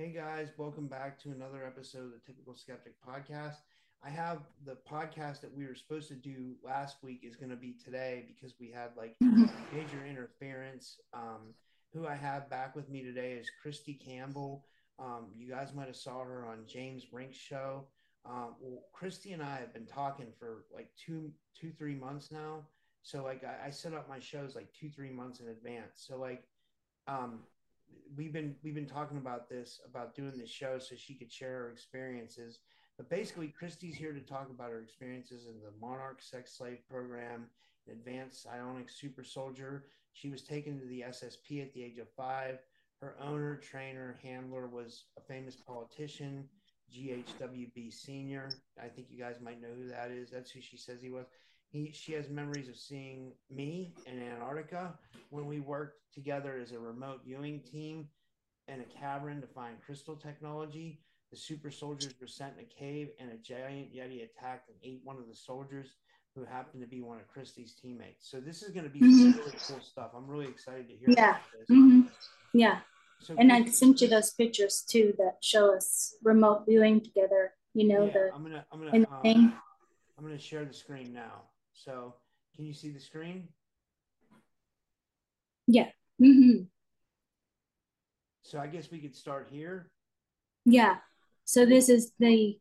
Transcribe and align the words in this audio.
Hey 0.00 0.12
guys, 0.16 0.48
welcome 0.56 0.86
back 0.86 1.18
to 1.18 1.28
another 1.28 1.62
episode 1.66 2.06
of 2.06 2.12
the 2.12 2.20
Typical 2.26 2.54
Skeptic 2.54 2.94
podcast. 3.06 3.56
I 4.02 4.08
have 4.08 4.38
the 4.64 4.78
podcast 4.90 5.42
that 5.42 5.54
we 5.54 5.66
were 5.66 5.74
supposed 5.74 6.08
to 6.08 6.14
do 6.14 6.54
last 6.64 6.96
week 7.02 7.20
is 7.22 7.36
going 7.36 7.50
to 7.50 7.56
be 7.56 7.74
today 7.84 8.24
because 8.26 8.54
we 8.58 8.70
had 8.70 8.92
like 8.96 9.14
major 9.20 10.06
interference. 10.08 10.96
Um, 11.12 11.52
who 11.92 12.06
I 12.06 12.14
have 12.14 12.48
back 12.48 12.74
with 12.74 12.88
me 12.88 13.02
today 13.02 13.32
is 13.32 13.50
Christy 13.60 13.92
Campbell. 13.92 14.64
Um, 14.98 15.26
you 15.36 15.50
guys 15.50 15.74
might 15.74 15.88
have 15.88 15.96
saw 15.96 16.24
her 16.24 16.46
on 16.46 16.64
James 16.66 17.12
Rink's 17.12 17.36
show. 17.36 17.84
Um, 18.24 18.54
well, 18.58 18.84
Christy 18.94 19.32
and 19.32 19.42
I 19.42 19.56
have 19.56 19.74
been 19.74 19.84
talking 19.84 20.28
for 20.38 20.64
like 20.74 20.88
two, 20.96 21.30
two, 21.54 21.72
three 21.78 21.94
months 21.94 22.30
now. 22.32 22.62
So 23.02 23.22
like 23.22 23.44
I, 23.44 23.66
I 23.66 23.70
set 23.70 23.92
up 23.92 24.08
my 24.08 24.18
shows 24.18 24.56
like 24.56 24.72
two, 24.72 24.88
three 24.88 25.10
months 25.10 25.40
in 25.40 25.48
advance. 25.48 25.96
So 25.96 26.16
like, 26.16 26.44
um, 27.06 27.40
we've 28.16 28.32
been 28.32 28.54
we've 28.62 28.74
been 28.74 28.86
talking 28.86 29.18
about 29.18 29.48
this 29.48 29.80
about 29.88 30.14
doing 30.14 30.36
this 30.36 30.50
show 30.50 30.78
so 30.78 30.94
she 30.96 31.14
could 31.14 31.32
share 31.32 31.64
her 31.64 31.70
experiences. 31.70 32.58
But 32.96 33.08
basically, 33.08 33.48
Christy's 33.48 33.94
here 33.94 34.12
to 34.12 34.20
talk 34.20 34.50
about 34.50 34.70
her 34.70 34.80
experiences 34.80 35.46
in 35.46 35.60
the 35.60 35.72
Monarch 35.80 36.20
Sex 36.20 36.56
Slave 36.56 36.80
Program, 36.88 37.46
Advanced 37.90 38.42
Psionic 38.42 38.90
Super 38.90 39.24
Soldier. 39.24 39.84
She 40.12 40.28
was 40.28 40.42
taken 40.42 40.78
to 40.78 40.86
the 40.86 41.04
SSP 41.08 41.62
at 41.62 41.72
the 41.72 41.82
age 41.82 41.98
of 41.98 42.08
five. 42.10 42.58
Her 43.00 43.16
owner, 43.22 43.56
trainer, 43.56 44.18
handler 44.22 44.66
was 44.66 45.04
a 45.16 45.22
famous 45.22 45.56
politician, 45.56 46.46
GHWB 46.94 47.90
Senior. 47.90 48.50
I 48.78 48.88
think 48.88 49.06
you 49.08 49.18
guys 49.18 49.36
might 49.40 49.62
know 49.62 49.72
who 49.74 49.88
that 49.88 50.10
is. 50.10 50.28
That's 50.28 50.50
who 50.50 50.60
she 50.60 50.76
says 50.76 51.00
he 51.00 51.08
was 51.08 51.24
he 51.70 51.92
she 51.92 52.12
has 52.12 52.28
memories 52.28 52.68
of 52.68 52.76
seeing 52.76 53.32
me 53.50 53.94
in 54.06 54.22
Antarctica 54.22 54.94
when 55.30 55.46
we 55.46 55.60
worked 55.60 56.00
together 56.12 56.58
as 56.60 56.72
a 56.72 56.78
remote 56.78 57.20
viewing 57.24 57.60
team 57.60 58.08
in 58.68 58.80
a 58.80 58.98
cavern 59.00 59.40
to 59.40 59.46
find 59.46 59.80
crystal 59.84 60.16
technology. 60.16 61.00
The 61.30 61.36
super 61.36 61.70
soldiers 61.70 62.12
were 62.20 62.26
sent 62.26 62.54
in 62.58 62.64
a 62.64 62.68
cave, 62.68 63.10
and 63.20 63.30
a 63.30 63.36
giant 63.36 63.94
yeti 63.94 64.24
attacked 64.24 64.68
and 64.68 64.76
ate 64.82 65.00
one 65.04 65.16
of 65.16 65.28
the 65.28 65.36
soldiers, 65.36 65.94
who 66.34 66.44
happened 66.44 66.82
to 66.82 66.88
be 66.88 67.02
one 67.02 67.18
of 67.18 67.28
Christy's 67.28 67.74
teammates. 67.74 68.28
So 68.28 68.40
this 68.40 68.62
is 68.62 68.70
going 68.70 68.84
to 68.84 68.90
be 68.90 69.00
mm-hmm. 69.00 69.38
really 69.38 69.52
cool 69.68 69.80
stuff. 69.80 70.10
I'm 70.16 70.26
really 70.26 70.46
excited 70.46 70.88
to 70.88 70.94
hear. 70.94 71.10
Yeah. 71.10 71.36
Mm-hmm. 71.70 72.02
Yeah. 72.52 72.80
So 73.20 73.34
and 73.38 73.52
I 73.52 73.64
sent 73.66 74.00
you 74.00 74.08
those 74.08 74.30
pictures 74.30 74.82
too 74.82 75.14
that 75.18 75.36
show 75.40 75.74
us 75.74 76.14
remote 76.22 76.64
viewing 76.66 77.00
together. 77.00 77.52
You 77.74 77.86
know 77.86 78.06
yeah, 78.06 78.12
the. 78.12 78.30
I'm 78.34 78.42
gonna. 78.42 78.64
I'm 78.72 78.78
gonna. 78.80 79.06
Um, 79.24 79.54
I'm 80.18 80.24
gonna 80.24 80.38
share 80.38 80.64
the 80.64 80.74
screen 80.74 81.12
now. 81.12 81.42
So 81.84 82.14
can 82.54 82.66
you 82.66 82.74
see 82.74 82.90
the 82.90 83.00
screen? 83.00 83.48
Yeah. 85.66 85.88
Mm-hmm. 86.20 86.64
So 88.42 88.58
I 88.58 88.66
guess 88.66 88.90
we 88.90 88.98
could 88.98 89.16
start 89.16 89.48
here. 89.50 89.90
Yeah. 90.64 90.96
So 91.44 91.64
this 91.64 91.88
is 91.88 92.12
the 92.18 92.58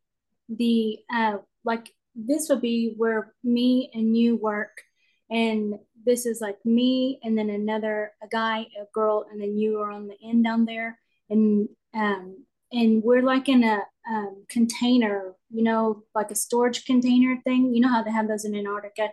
the 0.47 0.99
uh 1.13 1.37
like 1.65 1.91
this 2.15 2.47
would 2.49 2.61
be 2.61 2.93
where 2.97 3.33
me 3.43 3.91
and 3.93 4.15
you 4.15 4.35
work 4.37 4.81
and 5.29 5.75
this 6.05 6.25
is 6.25 6.41
like 6.41 6.57
me 6.65 7.19
and 7.23 7.37
then 7.37 7.49
another 7.49 8.13
a 8.23 8.27
guy 8.27 8.61
a 8.81 8.85
girl 8.93 9.25
and 9.31 9.41
then 9.41 9.57
you 9.57 9.79
are 9.79 9.91
on 9.91 10.07
the 10.07 10.17
end 10.23 10.43
down 10.43 10.65
there 10.65 10.97
and 11.29 11.69
um 11.93 12.45
and 12.71 13.03
we're 13.03 13.21
like 13.21 13.49
in 13.49 13.63
a 13.63 13.79
um, 14.09 14.43
container, 14.49 15.35
you 15.51 15.63
know, 15.63 16.03
like 16.15 16.31
a 16.31 16.35
storage 16.35 16.85
container 16.85 17.39
thing. 17.43 17.73
You 17.73 17.81
know 17.81 17.89
how 17.89 18.03
they 18.03 18.11
have 18.11 18.27
those 18.27 18.45
in 18.45 18.55
Antarctica, 18.55 19.09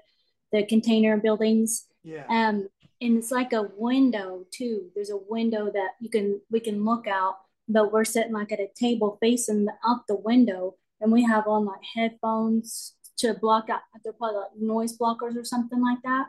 the 0.52 0.64
container 0.64 1.16
buildings. 1.18 1.86
Yeah. 2.02 2.24
Um, 2.28 2.68
and 3.00 3.18
it's 3.18 3.30
like 3.30 3.52
a 3.52 3.68
window 3.76 4.46
too. 4.50 4.90
There's 4.94 5.10
a 5.10 5.18
window 5.28 5.70
that 5.70 5.90
you 6.00 6.08
can 6.08 6.40
we 6.50 6.60
can 6.60 6.84
look 6.84 7.06
out, 7.06 7.36
but 7.68 7.92
we're 7.92 8.04
sitting 8.04 8.32
like 8.32 8.52
at 8.52 8.60
a 8.60 8.68
table 8.74 9.18
facing 9.20 9.66
the, 9.66 9.72
out 9.86 10.06
the 10.08 10.16
window, 10.16 10.76
and 11.00 11.12
we 11.12 11.24
have 11.24 11.46
on 11.46 11.66
like 11.66 11.82
headphones 11.94 12.94
to 13.18 13.34
block 13.34 13.68
out. 13.68 13.80
They're 14.02 14.14
probably 14.14 14.38
like 14.40 14.56
noise 14.58 14.96
blockers 14.96 15.36
or 15.36 15.44
something 15.44 15.82
like 15.82 16.02
that. 16.04 16.28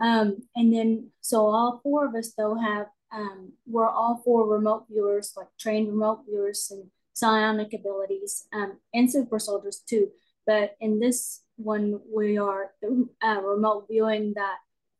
Um, 0.00 0.38
and 0.56 0.74
then 0.74 1.10
so 1.20 1.46
all 1.46 1.80
four 1.82 2.06
of 2.06 2.14
us 2.14 2.32
though 2.36 2.56
have 2.56 2.86
um, 3.14 3.52
we're 3.66 3.88
all 3.88 4.20
four 4.24 4.46
remote 4.46 4.86
viewers, 4.90 5.32
like 5.36 5.46
trained 5.58 5.88
remote 5.88 6.24
viewers 6.28 6.68
and 6.70 6.90
psionic 7.14 7.72
abilities, 7.72 8.46
um, 8.52 8.78
and 8.92 9.10
super 9.10 9.38
soldiers 9.38 9.82
too. 9.88 10.10
But 10.46 10.76
in 10.80 11.00
this 11.00 11.42
one, 11.56 12.00
we 12.14 12.36
are 12.36 12.72
uh, 12.84 13.40
remote 13.40 13.86
viewing 13.88 14.34
that 14.34 14.56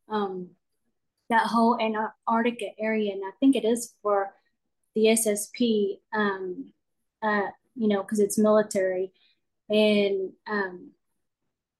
um, 0.09 0.49
that 1.29 1.47
whole 1.47 1.79
Antarctica 1.79 2.67
area, 2.79 3.11
and 3.11 3.23
I 3.23 3.31
think 3.39 3.55
it 3.55 3.65
is 3.65 3.93
for 4.01 4.33
the 4.95 5.05
SSP, 5.07 5.99
um, 6.13 6.71
uh, 7.21 7.49
you 7.75 7.87
know, 7.87 8.01
because 8.01 8.19
it's 8.19 8.37
military, 8.37 9.11
and 9.69 10.31
um, 10.47 10.91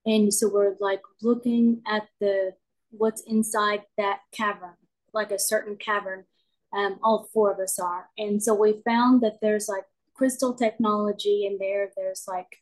and 0.05 0.33
so 0.33 0.49
we're 0.49 0.75
like 0.79 1.01
looking 1.21 1.81
at 1.87 2.07
the 2.19 2.53
what's 2.91 3.21
inside 3.21 3.83
that 3.97 4.19
cavern, 4.31 4.75
like 5.13 5.31
a 5.31 5.39
certain 5.39 5.77
cavern. 5.77 6.25
Um, 6.73 6.99
all 7.01 7.29
four 7.33 7.53
of 7.53 7.59
us 7.59 7.79
are, 7.79 8.09
and 8.17 8.43
so 8.43 8.53
we 8.53 8.81
found 8.83 9.21
that 9.21 9.39
there's 9.41 9.69
like 9.69 9.85
crystal 10.15 10.53
technology 10.53 11.45
in 11.45 11.57
there. 11.59 11.91
There's 11.95 12.25
like 12.27 12.57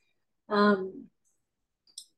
um, 0.49 1.05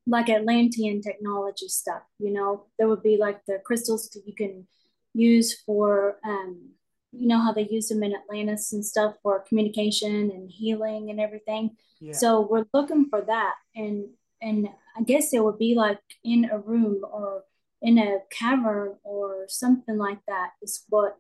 like 0.08 0.30
Atlantean 0.30 1.02
technology 1.02 1.68
stuff. 1.68 2.04
You 2.20 2.32
know, 2.32 2.66
there 2.78 2.88
would 2.88 3.04
be 3.04 3.18
like 3.18 3.46
the 3.46 3.60
crystals 3.64 4.10
that 4.10 4.24
you 4.26 4.34
can 4.34 4.68
use 5.14 5.60
for 5.66 6.18
um, 6.26 6.72
you 7.12 7.28
know 7.28 7.40
how 7.40 7.54
they 7.54 7.68
use 7.70 7.88
them 7.88 8.04
in 8.04 8.14
Atlantis 8.16 8.74
and 8.74 8.86
stuff 8.86 9.16
for 9.24 9.46
communication 9.48 10.32
and 10.32 10.50
healing 10.52 11.10
and 11.10 11.20
everything. 11.20 11.78
Yeah. 12.00 12.14
So 12.14 12.42
we're 12.42 12.66
looking 12.74 13.08
for 13.10 13.22
that, 13.22 13.54
and 13.76 14.10
and 14.42 14.68
I 14.98 15.04
guess 15.04 15.34
it 15.34 15.44
would 15.44 15.58
be 15.58 15.76
like 15.76 16.00
in 16.24 16.50
a 16.52 16.60
room 16.60 17.02
or 17.04 17.44
in 17.82 17.98
a 17.98 18.20
cavern 18.32 18.96
or 19.04 19.46
something 19.48 19.98
like 19.98 20.20
that 20.28 20.52
is 20.62 20.84
what 20.90 21.18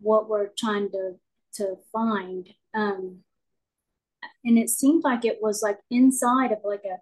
what 0.00 0.28
we're 0.28 0.50
trying 0.58 0.90
to 0.90 1.14
to 1.54 1.76
find. 1.92 2.48
Um, 2.74 3.20
and 4.44 4.58
it 4.58 4.70
seemed 4.70 5.04
like 5.04 5.24
it 5.24 5.38
was 5.40 5.62
like 5.62 5.78
inside 5.90 6.52
of 6.52 6.58
like 6.64 6.84
a 6.84 6.96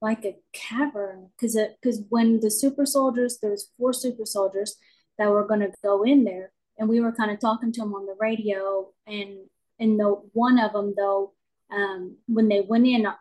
like 0.00 0.24
a 0.24 0.36
cavern 0.52 1.30
because 1.36 1.54
it 1.54 1.76
because 1.80 2.02
when 2.08 2.40
the 2.40 2.50
super 2.50 2.84
soldiers 2.84 3.38
there's 3.40 3.70
four 3.78 3.92
super 3.92 4.26
soldiers 4.26 4.76
that 5.18 5.30
were 5.30 5.46
going 5.46 5.60
to 5.60 5.72
go 5.82 6.02
in 6.02 6.24
there 6.24 6.52
and 6.78 6.88
we 6.88 7.00
were 7.00 7.12
kind 7.12 7.30
of 7.30 7.38
talking 7.38 7.72
to 7.72 7.80
them 7.80 7.94
on 7.94 8.06
the 8.06 8.16
radio 8.18 8.88
and 9.06 9.38
and 9.78 9.98
the 9.98 10.08
one 10.32 10.58
of 10.58 10.72
them 10.72 10.92
though 10.96 11.32
um, 11.70 12.16
when 12.26 12.48
they 12.48 12.60
went 12.60 12.86
in 12.86 13.06
uh, 13.06 13.14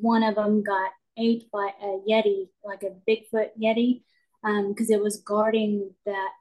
one 0.00 0.22
of 0.22 0.34
them 0.34 0.62
got 0.62 0.90
ate 1.18 1.50
by 1.52 1.70
a 1.82 1.98
yeti 2.08 2.48
like 2.64 2.82
a 2.82 2.96
bigfoot 3.08 3.50
yeti 3.62 4.02
because 4.42 4.90
um, 4.90 4.94
it 4.94 5.02
was 5.02 5.18
guarding 5.18 5.90
that 6.06 6.32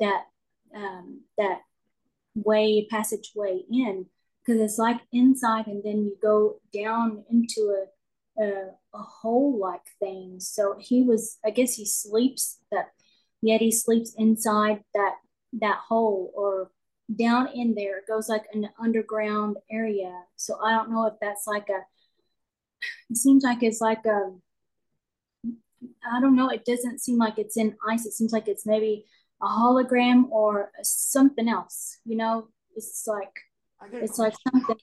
that 0.00 0.24
um, 0.74 1.22
that 1.38 1.60
way 2.34 2.86
passageway 2.90 3.62
in 3.70 4.06
because 4.46 4.60
it's 4.60 4.78
like 4.78 5.00
inside 5.12 5.66
and 5.66 5.82
then 5.82 6.04
you 6.04 6.16
go 6.22 6.60
down 6.72 7.24
into 7.30 7.74
a, 8.38 8.42
a, 8.42 8.70
a 8.94 8.98
hole 8.98 9.58
like 9.58 9.82
thing. 9.98 10.36
So 10.38 10.76
he 10.78 11.02
was, 11.02 11.38
I 11.44 11.50
guess 11.50 11.74
he 11.74 11.84
sleeps 11.84 12.58
that 12.70 12.90
Yeti 13.44 13.72
sleeps 13.72 14.14
inside 14.16 14.82
that 14.94 15.16
that 15.60 15.78
hole 15.88 16.32
or 16.34 16.70
down 17.14 17.48
in 17.54 17.74
there. 17.74 17.98
It 17.98 18.06
goes 18.08 18.28
like 18.28 18.44
an 18.52 18.68
underground 18.80 19.56
area. 19.70 20.12
So 20.36 20.58
I 20.62 20.72
don't 20.72 20.90
know 20.90 21.06
if 21.06 21.14
that's 21.20 21.46
like 21.46 21.68
a. 21.68 21.80
It 23.10 23.16
seems 23.16 23.42
like 23.42 23.62
it's 23.62 23.80
like 23.80 24.04
a. 24.06 24.32
I 26.10 26.20
don't 26.20 26.36
know. 26.36 26.50
It 26.50 26.64
doesn't 26.64 27.00
seem 27.00 27.18
like 27.18 27.38
it's 27.38 27.56
in 27.56 27.76
ice. 27.88 28.06
It 28.06 28.12
seems 28.12 28.32
like 28.32 28.48
it's 28.48 28.66
maybe 28.66 29.06
a 29.42 29.46
hologram 29.46 30.28
or 30.30 30.70
something 30.82 31.48
else. 31.48 31.98
You 32.04 32.16
know, 32.16 32.48
it's 32.74 33.04
like 33.06 33.32
it's 33.92 34.18
like 34.18 34.34
something. 34.48 34.76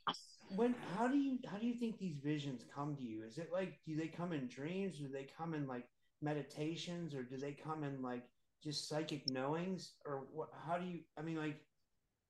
When 0.56 0.76
how 0.96 1.08
do 1.08 1.18
you 1.18 1.40
how 1.50 1.58
do 1.58 1.66
you 1.66 1.74
think 1.74 1.98
these 1.98 2.18
visions 2.24 2.64
come 2.74 2.96
to 2.96 3.04
you? 3.04 3.24
Is 3.24 3.38
it 3.38 3.50
like 3.52 3.80
do 3.88 3.96
they 3.96 4.08
come 4.08 4.34
in 4.34 4.48
dreams? 4.48 4.98
Do 4.98 5.08
they 5.08 5.28
come 5.38 5.54
in 5.54 5.68
like 5.68 5.88
meditations, 6.22 7.14
or 7.14 7.24
do 7.24 7.38
they 7.38 7.52
come 7.52 7.84
in 7.84 8.02
like 8.02 8.24
just 8.64 8.88
psychic 8.88 9.30
knowings, 9.30 9.94
or 10.06 10.24
what? 10.32 10.50
How 10.66 10.78
do 10.78 10.86
you? 10.86 11.00
I 11.18 11.22
mean, 11.22 11.38
like, 11.38 11.60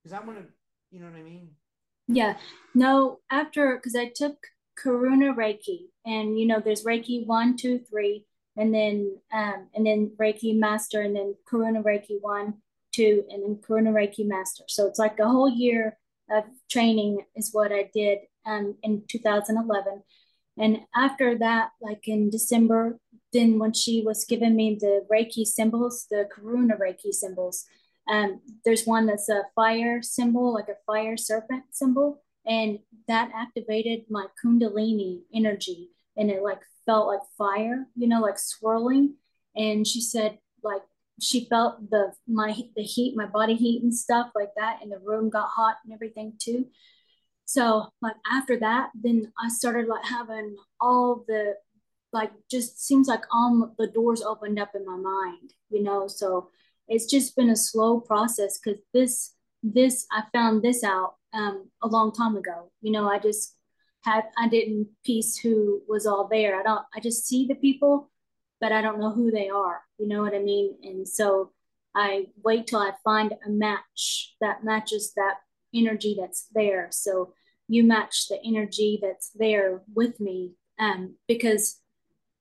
because 0.02 0.18
I 0.18 0.26
want 0.26 0.40
to, 0.40 0.46
you 0.92 1.00
know 1.00 1.08
what 1.08 1.20
I 1.20 1.24
mean? 1.24 1.50
Yeah. 2.08 2.38
No. 2.74 3.20
After 3.30 3.76
because 3.76 3.96
I 3.96 4.12
took 4.14 4.38
Karuna 4.84 5.36
Reiki, 5.36 5.88
and 6.06 6.40
you 6.40 6.48
know, 6.48 6.60
there's 6.60 6.84
Reiki 6.84 7.26
one, 7.26 7.56
two, 7.56 7.80
three, 7.80 8.26
and 8.58 8.74
then 8.74 9.18
um, 9.32 9.68
and 9.76 9.86
then 9.86 10.12
Reiki 10.20 10.58
Master, 10.58 11.02
and 11.02 11.16
then 11.16 11.36
Karuna 11.52 11.84
Reiki 11.84 12.18
one, 12.22 12.56
two, 12.92 13.24
and 13.30 13.44
then 13.44 13.56
Karuna 13.58 13.94
Reiki 13.94 14.28
Master. 14.28 14.64
So 14.68 14.88
it's 14.88 15.00
like 15.00 15.20
a 15.20 15.28
whole 15.28 15.50
year 15.50 15.98
of 16.34 16.46
training 16.70 17.26
is 17.36 17.52
what 17.54 17.72
I 17.72 17.90
did 17.94 18.20
um, 18.46 18.76
in 18.84 19.04
2011. 19.08 20.04
And 20.58 20.82
after 20.96 21.38
that, 21.40 21.70
like 21.82 22.08
in 22.08 22.30
December, 22.30 23.00
then 23.32 23.58
when 23.58 23.74
she 23.74 24.04
was 24.06 24.26
giving 24.26 24.56
me 24.56 24.78
the 24.80 25.06
Reiki 25.12 25.46
symbols, 25.46 26.06
the 26.10 26.28
Karuna 26.36 26.80
Reiki 26.80 27.12
symbols, 27.12 27.66
um, 28.08 28.42
there's 28.66 28.86
one 28.86 29.06
that's 29.06 29.30
a 29.30 29.44
fire 29.56 30.02
symbol, 30.02 30.54
like 30.54 30.68
a 30.68 30.78
fire 30.86 31.18
serpent 31.18 31.64
symbol. 31.72 32.22
and 32.46 32.80
that 33.08 33.32
activated 33.34 34.04
my 34.10 34.26
kundalini 34.44 35.22
energy 35.34 35.90
and 36.18 36.30
it 36.30 36.44
like 36.44 36.62
felt 36.86 37.08
like 37.08 37.22
fire 37.38 37.88
you 37.96 38.08
know 38.08 38.22
like 38.22 38.38
swirling 38.38 39.16
and 39.56 39.88
she 39.88 40.02
said 40.02 40.38
like 40.64 40.82
she 41.24 41.48
felt 41.50 41.90
the 41.90 42.12
my 42.28 42.56
the 42.76 42.84
heat 42.84 43.16
my 43.16 43.26
body 43.26 43.56
heat 43.56 43.82
and 43.84 43.96
stuff 43.96 44.30
like 44.36 44.52
that 44.58 44.80
and 44.82 44.92
the 44.92 45.00
room 45.00 45.30
got 45.30 45.50
hot 45.50 45.78
and 45.84 45.94
everything 45.94 46.34
too. 46.40 46.66
So 47.46 47.88
like 48.02 48.16
after 48.32 48.58
that 48.60 48.92
then 48.96 49.32
i 49.38 49.50
started 49.50 49.88
like 49.88 50.06
having 50.06 50.56
all 50.80 51.24
the 51.28 51.56
like 52.12 52.32
just 52.50 52.86
seems 52.86 53.08
like 53.08 53.24
all 53.32 53.74
the 53.78 53.88
doors 53.88 54.22
opened 54.22 54.60
up 54.60 54.72
in 54.76 54.86
my 54.86 54.98
mind 54.98 55.54
you 55.70 55.84
know? 55.84 56.08
So 56.08 56.50
it's 56.88 57.06
just 57.06 57.36
been 57.36 57.50
a 57.50 57.56
slow 57.56 58.00
process 58.00 58.60
because 58.60 58.80
this 58.94 59.34
this 59.62 60.06
i 60.12 60.24
found 60.34 60.62
this 60.62 60.84
out 60.84 61.16
um, 61.34 61.70
a 61.82 61.88
long 61.88 62.12
time 62.12 62.36
ago 62.38 62.72
you 62.82 62.92
know? 62.92 63.08
I 63.08 63.20
just 63.20 63.56
had 64.04 64.26
i 64.38 64.48
didn't 64.48 64.88
piece 65.06 65.38
who 65.38 65.82
was 65.88 66.06
all 66.06 66.28
there. 66.28 66.60
I 66.60 66.64
don't 66.64 66.86
i 66.96 67.00
just 67.00 67.26
see 67.28 67.46
the 67.48 67.56
people 67.56 68.10
but 68.62 68.72
i 68.72 68.82
don't 68.82 69.00
know 69.00 69.12
who 69.12 69.32
they 69.32 69.50
are 69.50 69.82
you 70.04 70.10
know 70.10 70.22
what 70.22 70.36
i 70.36 70.40
mean? 70.40 70.76
And 70.84 71.08
so 71.08 71.52
i 71.96 72.26
wait 72.44 72.68
till 72.68 72.80
i 72.80 72.92
find 73.06 73.34
a 73.46 73.50
match 73.50 74.36
that 74.42 74.64
matches 74.66 75.14
that 75.16 75.36
energy 75.74 76.18
that's 76.20 76.48
there. 76.54 76.90
So 76.92 77.34
you 77.70 77.84
match 77.84 78.28
the 78.28 78.40
energy 78.46 79.00
that's 79.02 79.30
there 79.36 79.82
with 79.96 80.20
me 80.20 80.52
um, 80.78 81.16
because 81.28 81.80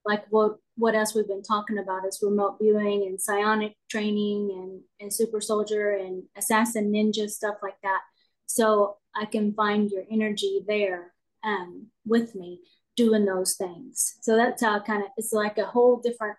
like 0.04 0.24
what 0.30 0.56
what 0.74 0.96
else 0.96 1.14
we've 1.14 1.28
been 1.28 1.42
talking 1.42 1.78
about 1.78 2.04
is 2.04 2.18
remote 2.20 2.56
viewing 2.60 3.02
and 3.06 3.20
psionic 3.20 3.76
training 3.88 4.50
and, 4.50 4.80
and 5.00 5.12
super 5.12 5.40
soldier 5.40 5.90
and 5.92 6.24
assassin 6.36 6.90
ninja 6.92 7.28
stuff 7.30 7.56
like 7.62 7.80
that. 7.84 8.00
So 8.46 8.96
i 9.14 9.24
can 9.24 9.54
find 9.54 9.90
your 9.90 10.04
energy 10.10 10.64
there 10.66 11.12
um, 11.44 11.86
with 12.04 12.34
me 12.34 12.60
doing 12.96 13.24
those 13.24 13.54
things. 13.54 14.16
So 14.20 14.36
that's 14.36 14.62
how 14.62 14.80
kind 14.80 15.02
of 15.02 15.08
it's 15.16 15.32
like 15.32 15.58
a 15.58 15.66
whole 15.66 16.00
different 16.02 16.36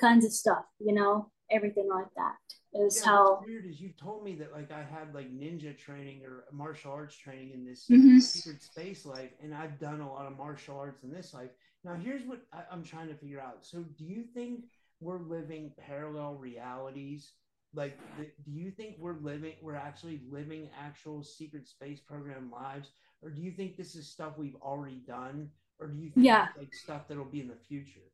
kinds 0.00 0.24
of 0.24 0.32
stuff 0.32 0.64
you 0.80 0.92
know 0.94 1.30
everything 1.50 1.88
like 1.88 2.08
that 2.16 2.34
is 2.76 2.96
yeah, 2.98 3.04
how 3.12 3.40
weird 3.46 3.64
is 3.66 3.80
you 3.80 3.90
told 4.00 4.24
me 4.24 4.34
that 4.34 4.50
like 4.52 4.72
I 4.72 4.82
had 4.82 5.14
like 5.14 5.30
ninja 5.30 5.76
training 5.78 6.24
or 6.24 6.44
martial 6.52 6.90
arts 6.92 7.16
training 7.16 7.52
in 7.52 7.64
this 7.64 7.86
Mhm. 7.88 8.20
secret 8.20 8.60
space 8.62 9.06
life, 9.06 9.30
and 9.40 9.54
I've 9.54 9.78
done 9.78 10.00
a 10.00 10.10
lot 10.12 10.26
of 10.26 10.36
martial 10.36 10.76
arts 10.78 11.04
in 11.04 11.12
this 11.12 11.32
life. 11.32 11.50
Now, 11.84 11.94
here's 11.94 12.24
what 12.26 12.40
I, 12.52 12.64
I'm 12.72 12.82
trying 12.82 13.06
to 13.08 13.14
figure 13.14 13.40
out. 13.40 13.64
So, 13.64 13.82
do 13.82 14.04
you 14.04 14.24
think 14.24 14.64
we're 15.00 15.20
living 15.20 15.72
parallel 15.78 16.34
realities? 16.34 17.34
Like, 17.74 17.96
do 18.44 18.50
you 18.50 18.72
think 18.72 18.96
we're 18.98 19.20
living, 19.20 19.54
we're 19.62 19.76
actually 19.76 20.22
living 20.28 20.68
actual 20.76 21.22
secret 21.22 21.68
space 21.68 22.00
program 22.00 22.50
lives, 22.50 22.90
or 23.22 23.30
do 23.30 23.40
you 23.40 23.52
think 23.52 23.76
this 23.76 23.94
is 23.94 24.08
stuff 24.10 24.36
we've 24.38 24.56
already 24.56 25.02
done, 25.06 25.50
or 25.78 25.86
do 25.88 25.98
you 26.00 26.10
think 26.10 26.26
Yeah. 26.26 26.48
like 26.56 26.74
stuff 26.74 27.06
that'll 27.06 27.24
be 27.24 27.40
in 27.40 27.48
the 27.48 27.56
future? 27.68 28.10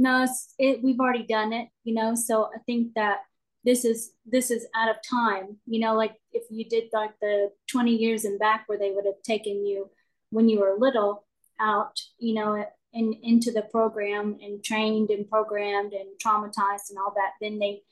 No 0.00 0.26
it 0.58 0.82
we've 0.82 1.00
already 1.00 1.24
done 1.24 1.52
it 1.52 1.68
you 1.84 1.94
know 1.94 2.14
so 2.14 2.50
i 2.54 2.58
think 2.66 2.92
that 2.94 3.18
this 3.64 3.84
is 3.84 4.12
this 4.24 4.50
is 4.50 4.66
out 4.74 4.88
of 4.88 4.96
time 5.08 5.56
you 5.66 5.80
know 5.80 5.94
like 5.94 6.14
if 6.32 6.44
you 6.50 6.64
did 6.68 6.84
like 6.92 7.12
the 7.20 7.50
20 7.70 7.94
years 7.94 8.24
and 8.24 8.38
back 8.38 8.64
where 8.66 8.78
they 8.78 8.90
would 8.90 9.04
have 9.04 9.22
taken 9.22 9.64
you 9.64 9.88
when 10.30 10.48
you 10.48 10.60
were 10.60 10.76
little 10.78 11.24
out 11.60 12.00
you 12.18 12.34
know 12.34 12.64
in 12.92 13.14
into 13.22 13.52
the 13.52 13.62
program 13.62 14.36
and 14.42 14.64
trained 14.64 15.10
and 15.10 15.28
programmed 15.28 15.92
and 15.92 16.08
traumatized 16.24 16.90
and 16.90 16.98
all 16.98 17.12
that 17.14 17.32
then 17.40 17.58
they 17.58 17.82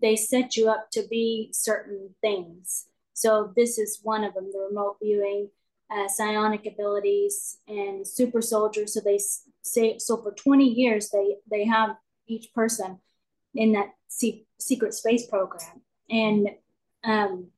they 0.00 0.16
set 0.16 0.56
you 0.56 0.68
up 0.68 0.90
to 0.92 1.02
be 1.08 1.50
certain 1.52 2.14
things. 2.20 2.86
So 3.14 3.52
this 3.56 3.78
is 3.78 4.00
one 4.02 4.24
of 4.24 4.34
them 4.34 4.50
the 4.52 4.66
remote 4.68 4.96
viewing 5.02 5.48
uh, 5.90 6.08
psionic 6.08 6.66
abilities 6.66 7.58
and 7.68 8.06
super 8.06 8.42
soldiers. 8.42 8.94
so 8.94 9.00
they 9.00 9.18
say 9.62 9.98
so 9.98 10.16
for 10.16 10.32
20 10.32 10.64
years 10.64 11.10
they 11.10 11.36
they 11.50 11.64
have 11.64 11.96
each 12.28 12.52
person 12.54 12.98
in 13.54 13.72
that 13.72 13.94
se- 14.08 14.46
secret 14.58 14.94
space 14.94 15.26
program. 15.26 15.82
And 16.10 16.50
um 17.04 17.48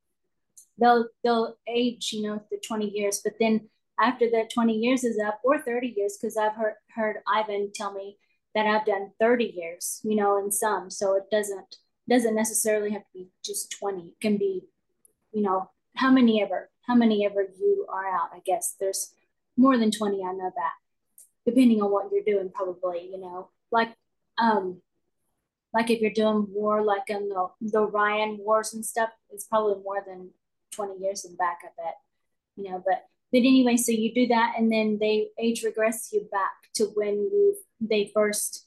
they'll 0.78 1.06
they'll 1.24 1.56
age 1.66 2.10
you 2.12 2.22
know 2.22 2.42
the 2.50 2.58
20 2.66 2.90
years. 2.90 3.20
But 3.22 3.34
then 3.40 3.68
after 4.00 4.30
that 4.30 4.50
20 4.52 4.74
years 4.74 5.04
is 5.04 5.18
up 5.18 5.40
or 5.42 5.60
30 5.60 5.92
years 5.96 6.16
because 6.16 6.36
i've 6.36 6.54
heard 6.54 6.74
heard 6.94 7.16
ivan 7.26 7.70
tell 7.74 7.92
me 7.92 8.16
that 8.54 8.64
i've 8.64 8.86
done 8.86 9.10
30 9.18 9.44
years 9.56 10.00
you 10.04 10.16
know 10.16 10.38
in 10.38 10.52
some. 10.52 10.90
So 10.90 11.16
it 11.16 11.24
doesn't 11.30 11.76
doesn't 12.08 12.34
necessarily 12.34 12.90
have 12.90 13.02
to 13.02 13.12
be 13.14 13.28
just 13.44 13.74
20 13.78 14.08
it 14.08 14.20
can 14.20 14.36
be 14.36 14.62
you 15.32 15.42
know 15.42 15.70
how 15.96 16.10
many 16.10 16.42
ever 16.42 16.70
how 16.88 16.94
many 16.94 17.24
ever 17.24 17.42
you 17.60 17.86
are 17.88 18.08
out 18.08 18.30
i 18.34 18.40
guess. 18.44 18.74
There's 18.80 19.12
more 19.56 19.76
than 19.76 19.90
20 19.90 20.24
i 20.24 20.32
know 20.32 20.50
that. 20.56 20.72
Depending 21.46 21.82
on 21.82 21.90
what 21.90 22.10
you're 22.10 22.24
doing 22.24 22.50
probably 22.52 23.08
you 23.12 23.20
know. 23.20 23.50
Like 23.70 23.94
um 24.38 24.80
like 25.74 25.90
if 25.90 26.00
you're 26.00 26.10
doing 26.10 26.46
war 26.50 26.82
like 26.82 27.08
in 27.08 27.28
the 27.28 27.48
the 27.60 27.78
Orion 27.78 28.38
wars 28.38 28.74
and 28.74 28.84
stuff, 28.84 29.10
it's 29.30 29.44
probably 29.44 29.82
more 29.82 30.02
than 30.06 30.30
20 30.72 31.02
years 31.02 31.24
in 31.24 31.36
back, 31.36 31.58
I 31.62 31.68
bet. 31.76 31.96
You 32.56 32.70
know, 32.70 32.82
but 32.84 33.06
but 33.30 33.38
anyway, 33.38 33.76
so 33.76 33.92
you 33.92 34.12
do 34.14 34.26
that 34.28 34.54
and 34.58 34.72
then 34.72 34.98
they 35.00 35.28
age 35.38 35.62
regress 35.62 36.10
you 36.12 36.26
back 36.32 36.72
to 36.74 36.84
when 36.94 37.14
you 37.14 37.56
they 37.80 38.10
first 38.14 38.66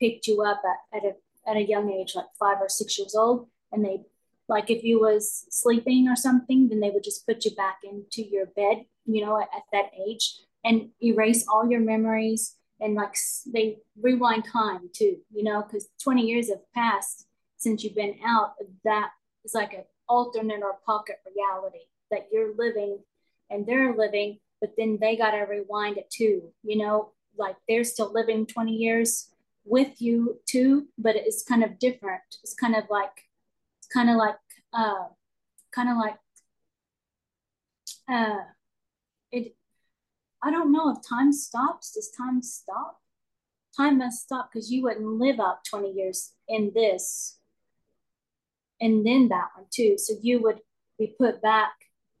picked 0.00 0.26
you 0.26 0.42
up 0.42 0.62
at, 0.64 0.98
at 0.98 1.04
a 1.04 1.14
at 1.48 1.56
a 1.56 1.66
young 1.66 1.90
age, 1.90 2.14
like 2.14 2.26
five 2.38 2.58
or 2.60 2.68
six 2.68 2.98
years 2.98 3.14
old, 3.14 3.48
and 3.72 3.84
they 3.84 4.02
like 4.48 4.70
if 4.70 4.82
you 4.82 5.00
was 5.00 5.44
sleeping 5.50 6.08
or 6.08 6.16
something, 6.16 6.68
then 6.68 6.80
they 6.80 6.90
would 6.90 7.04
just 7.04 7.26
put 7.26 7.44
you 7.44 7.54
back 7.54 7.78
into 7.84 8.22
your 8.22 8.46
bed, 8.46 8.84
you 9.04 9.24
know, 9.24 9.38
at, 9.38 9.48
at 9.54 9.62
that 9.72 9.90
age 10.06 10.38
and 10.64 10.88
erase 11.02 11.46
all 11.48 11.70
your 11.70 11.80
memories 11.80 12.56
and 12.80 12.94
like 12.94 13.14
they 13.52 13.78
rewind 14.00 14.44
time 14.44 14.88
too, 14.94 15.18
you 15.32 15.42
know, 15.42 15.62
because 15.62 15.88
20 16.02 16.22
years 16.22 16.48
have 16.48 16.72
passed 16.74 17.26
since 17.56 17.82
you've 17.82 17.94
been 17.94 18.16
out. 18.24 18.54
That 18.84 19.10
is 19.44 19.54
like 19.54 19.74
an 19.74 19.84
alternate 20.08 20.62
or 20.62 20.78
pocket 20.86 21.16
reality 21.26 21.84
that 22.10 22.28
you're 22.32 22.54
living 22.56 22.98
and 23.50 23.66
they're 23.66 23.94
living, 23.96 24.38
but 24.60 24.74
then 24.78 24.98
they 25.00 25.16
got 25.16 25.32
to 25.32 25.40
rewind 25.42 25.98
it 25.98 26.10
too, 26.10 26.52
you 26.62 26.78
know, 26.78 27.12
like 27.36 27.56
they're 27.68 27.84
still 27.84 28.12
living 28.12 28.46
20 28.46 28.72
years 28.72 29.30
with 29.64 30.00
you 30.00 30.40
too, 30.46 30.86
but 30.96 31.16
it's 31.16 31.42
kind 31.42 31.62
of 31.62 31.78
different. 31.78 32.22
It's 32.42 32.54
kind 32.54 32.74
of 32.74 32.84
like, 32.90 33.27
kind 33.92 34.10
of 34.10 34.16
like, 34.16 34.36
uh, 34.72 35.06
kind 35.74 35.90
of 35.90 35.96
like, 35.96 36.16
uh, 38.08 38.44
it, 39.32 39.54
I 40.42 40.50
don't 40.50 40.72
know 40.72 40.90
if 40.90 40.98
time 41.08 41.32
stops. 41.32 41.92
Does 41.92 42.10
time 42.16 42.42
stop? 42.42 43.00
Time 43.76 43.98
must 43.98 44.22
stop 44.22 44.50
because 44.52 44.70
you 44.70 44.82
wouldn't 44.82 45.06
live 45.06 45.40
out 45.40 45.64
20 45.64 45.92
years 45.92 46.32
in 46.48 46.72
this 46.74 47.38
and 48.80 49.04
then 49.06 49.28
that 49.28 49.48
one 49.56 49.66
too. 49.70 49.96
So 49.98 50.14
you 50.22 50.40
would 50.42 50.60
be 50.98 51.14
put 51.18 51.42
back 51.42 51.72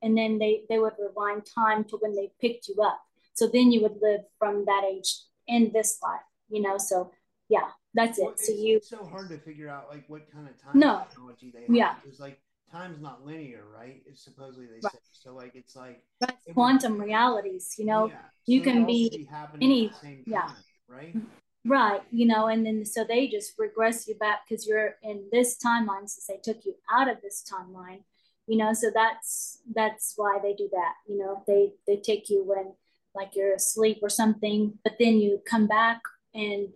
and 0.02 0.16
then 0.16 0.38
they, 0.38 0.62
they 0.68 0.78
would 0.78 0.94
rewind 0.98 1.46
time 1.46 1.84
to 1.84 1.96
when 1.96 2.14
they 2.14 2.30
picked 2.40 2.68
you 2.68 2.82
up. 2.82 3.00
So 3.34 3.48
then 3.48 3.70
you 3.70 3.82
would 3.82 3.98
live 4.02 4.22
from 4.38 4.64
that 4.66 4.84
age 4.88 5.20
in 5.46 5.70
this 5.72 5.98
life, 6.02 6.20
you 6.48 6.62
know? 6.62 6.78
So 6.78 7.12
yeah, 7.48 7.68
that's 7.94 8.18
Well, 8.20 8.30
it. 8.30 8.40
So 8.40 8.52
it's, 8.52 8.60
you, 8.62 8.76
it's 8.76 8.90
so 8.90 9.04
hard 9.04 9.28
to 9.30 9.38
figure 9.38 9.68
out 9.68 9.88
like 9.90 10.04
what 10.08 10.30
kind 10.32 10.48
of 10.48 10.60
time 10.60 10.78
No. 10.78 11.04
technology 11.08 11.50
they 11.54 11.62
have. 11.62 11.74
Yeah. 11.74 11.94
Because 12.02 12.20
like 12.20 12.38
time's 12.70 13.00
not 13.00 13.24
linear, 13.24 13.64
right? 13.74 14.02
It's 14.06 14.22
supposedly 14.22 14.66
they 14.66 14.80
Right. 14.82 14.92
say. 14.92 14.98
So 15.12 15.34
like 15.34 15.52
it's 15.54 15.74
like 15.74 16.02
that's 16.20 16.36
it 16.46 16.54
quantum 16.54 17.00
realities, 17.00 17.74
you 17.78 17.86
know? 17.86 18.08
yeah. 18.08 18.16
you 18.46 18.60
so 18.60 18.64
can 18.64 18.86
be 18.86 19.26
happening 19.30 19.62
any- 19.70 19.92
same 20.02 20.22
yeah. 20.26 20.50
right? 20.88 21.14
Mm-hmm. 21.16 21.26
Right, 21.64 22.00
you 22.10 22.24
know, 22.24 22.46
and 22.46 22.64
then 22.64 22.84
so 22.86 23.04
they 23.04 23.26
just 23.28 23.52
regress 23.58 24.06
you 24.08 24.14
back 24.14 24.48
because 24.48 24.66
you're 24.66 24.94
in 25.02 25.24
this 25.32 25.58
timeline 25.58 26.08
since 26.08 26.26
they 26.26 26.38
took 26.42 26.64
you 26.64 26.74
out 26.90 27.08
of 27.08 27.20
this 27.20 27.44
timeline, 27.44 28.04
you 28.46 28.56
know. 28.56 28.72
So 28.72 28.90
that's 28.94 29.60
that's 29.74 30.14
why 30.16 30.38
they 30.42 30.54
do 30.54 30.68
that, 30.72 30.94
you 31.06 31.18
know. 31.18 31.42
They 31.46 31.72
they 31.86 31.96
take 31.96 32.30
you 32.30 32.42
when 32.44 32.72
like 33.14 33.34
you're 33.34 33.54
asleep 33.54 33.98
or 34.02 34.08
something, 34.08 34.78
but 34.84 34.94
then 34.98 35.18
you 35.18 35.42
come 35.44 35.66
back 35.66 36.00
and 36.32 36.68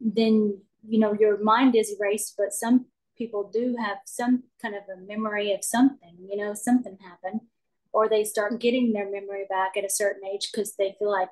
then 0.00 0.60
you 0.86 0.98
know 0.98 1.12
your 1.12 1.42
mind 1.42 1.74
is 1.76 1.94
erased. 1.98 2.34
But 2.36 2.52
some 2.52 2.86
people 3.16 3.50
do 3.52 3.76
have 3.78 3.98
some 4.06 4.44
kind 4.62 4.74
of 4.74 4.82
a 4.92 5.00
memory 5.00 5.52
of 5.52 5.62
something, 5.62 6.16
you 6.28 6.36
know, 6.36 6.54
something 6.54 6.96
happened, 7.02 7.40
or 7.92 8.08
they 8.08 8.24
start 8.24 8.60
getting 8.60 8.92
their 8.92 9.10
memory 9.10 9.44
back 9.48 9.76
at 9.76 9.84
a 9.84 9.90
certain 9.90 10.26
age 10.26 10.50
because 10.52 10.74
they 10.76 10.96
feel 10.98 11.10
like 11.10 11.28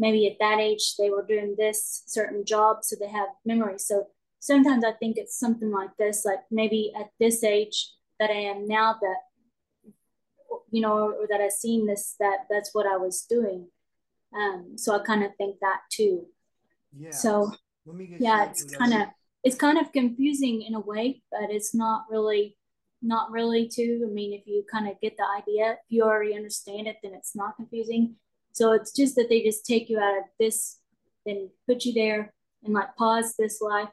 maybe 0.00 0.26
at 0.26 0.38
that 0.40 0.58
age 0.58 0.96
they 0.98 1.10
were 1.10 1.24
doing 1.24 1.54
this 1.56 2.02
certain 2.06 2.44
job 2.44 2.78
so 2.82 2.96
they 2.98 3.08
have 3.08 3.28
memory 3.44 3.78
so 3.78 4.06
sometimes 4.38 4.82
i 4.84 4.92
think 4.92 5.16
it's 5.16 5.38
something 5.38 5.70
like 5.70 5.90
this 5.98 6.24
like 6.24 6.40
maybe 6.50 6.90
at 6.98 7.10
this 7.20 7.44
age 7.44 7.92
that 8.18 8.30
i 8.30 8.40
am 8.52 8.66
now 8.66 8.96
that 9.00 9.20
you 10.70 10.80
know 10.80 11.12
or 11.12 11.26
that 11.28 11.40
i've 11.40 11.52
seen 11.52 11.86
this 11.86 12.16
that 12.18 12.38
that's 12.48 12.70
what 12.72 12.86
i 12.86 12.96
was 12.96 13.26
doing 13.28 13.68
um 14.34 14.72
so 14.76 14.94
i 14.94 14.98
kind 15.04 15.22
of 15.22 15.36
think 15.36 15.56
that 15.60 15.80
too 15.90 16.26
Yeah. 16.98 17.10
so 17.10 17.32
let 17.42 17.50
me 17.50 17.56
get 17.56 17.69
yeah 18.20 18.48
it's 18.50 18.64
kind 18.76 18.92
of 18.94 19.08
it's 19.42 19.56
kind 19.56 19.78
of 19.78 19.90
confusing 19.92 20.62
in 20.62 20.74
a 20.74 20.80
way 20.80 21.22
but 21.30 21.50
it's 21.50 21.74
not 21.74 22.04
really 22.10 22.56
not 23.02 23.30
really 23.30 23.68
too. 23.68 24.06
I 24.08 24.12
mean, 24.12 24.32
if 24.32 24.46
you 24.46 24.64
kind 24.70 24.88
of 24.88 25.00
get 25.00 25.16
the 25.16 25.24
idea, 25.24 25.72
if 25.72 25.78
you 25.88 26.02
already 26.02 26.34
understand 26.34 26.86
it, 26.86 26.96
then 27.02 27.14
it's 27.14 27.34
not 27.34 27.56
confusing. 27.56 28.16
So 28.52 28.72
it's 28.72 28.92
just 28.92 29.16
that 29.16 29.28
they 29.28 29.42
just 29.42 29.64
take 29.64 29.88
you 29.88 29.98
out 29.98 30.18
of 30.18 30.24
this, 30.38 30.78
then 31.24 31.50
put 31.66 31.84
you 31.84 31.94
there 31.94 32.32
and 32.64 32.74
like 32.74 32.96
pause 32.96 33.36
this 33.36 33.60
life, 33.60 33.88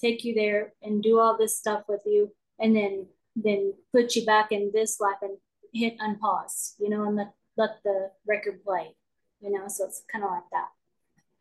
take 0.00 0.24
you 0.24 0.34
there 0.34 0.72
and 0.82 1.02
do 1.02 1.18
all 1.18 1.36
this 1.36 1.58
stuff 1.58 1.84
with 1.88 2.02
you, 2.06 2.32
and 2.58 2.74
then 2.74 3.06
then 3.36 3.74
put 3.92 4.16
you 4.16 4.26
back 4.26 4.50
in 4.50 4.72
this 4.74 4.98
life 4.98 5.18
and 5.22 5.36
hit 5.72 5.96
unpause, 5.98 6.74
you 6.78 6.88
know, 6.88 7.04
and 7.04 7.16
let 7.16 7.32
let 7.56 7.82
the 7.84 8.10
record 8.26 8.64
play, 8.64 8.96
you 9.40 9.50
know. 9.52 9.68
So 9.68 9.84
it's 9.84 10.02
kind 10.10 10.24
of 10.24 10.30
like 10.30 10.50
that. 10.50 10.68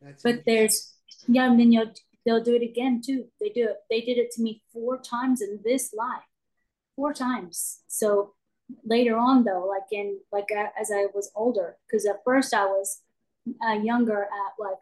That's 0.01 0.23
but 0.23 0.43
there's 0.45 0.93
yeah, 1.27 1.49
and 1.49 1.59
then 1.59 1.71
you'll 1.71 1.93
they'll 2.25 2.43
do 2.43 2.55
it 2.55 2.63
again 2.63 3.01
too. 3.05 3.25
They 3.39 3.49
do 3.49 3.65
it. 3.65 3.77
They 3.89 4.01
did 4.01 4.17
it 4.17 4.31
to 4.31 4.41
me 4.41 4.61
four 4.73 4.99
times 4.99 5.41
in 5.41 5.59
this 5.63 5.93
life, 5.93 6.23
four 6.95 7.13
times. 7.13 7.81
So 7.87 8.33
later 8.83 9.17
on 9.17 9.43
though, 9.43 9.65
like 9.67 9.91
in 9.91 10.19
like 10.31 10.47
as 10.79 10.91
I 10.91 11.07
was 11.13 11.31
older, 11.35 11.77
because 11.87 12.05
at 12.05 12.23
first 12.25 12.53
I 12.53 12.65
was 12.65 13.01
uh, 13.65 13.73
younger 13.73 14.23
at 14.23 14.53
like 14.59 14.79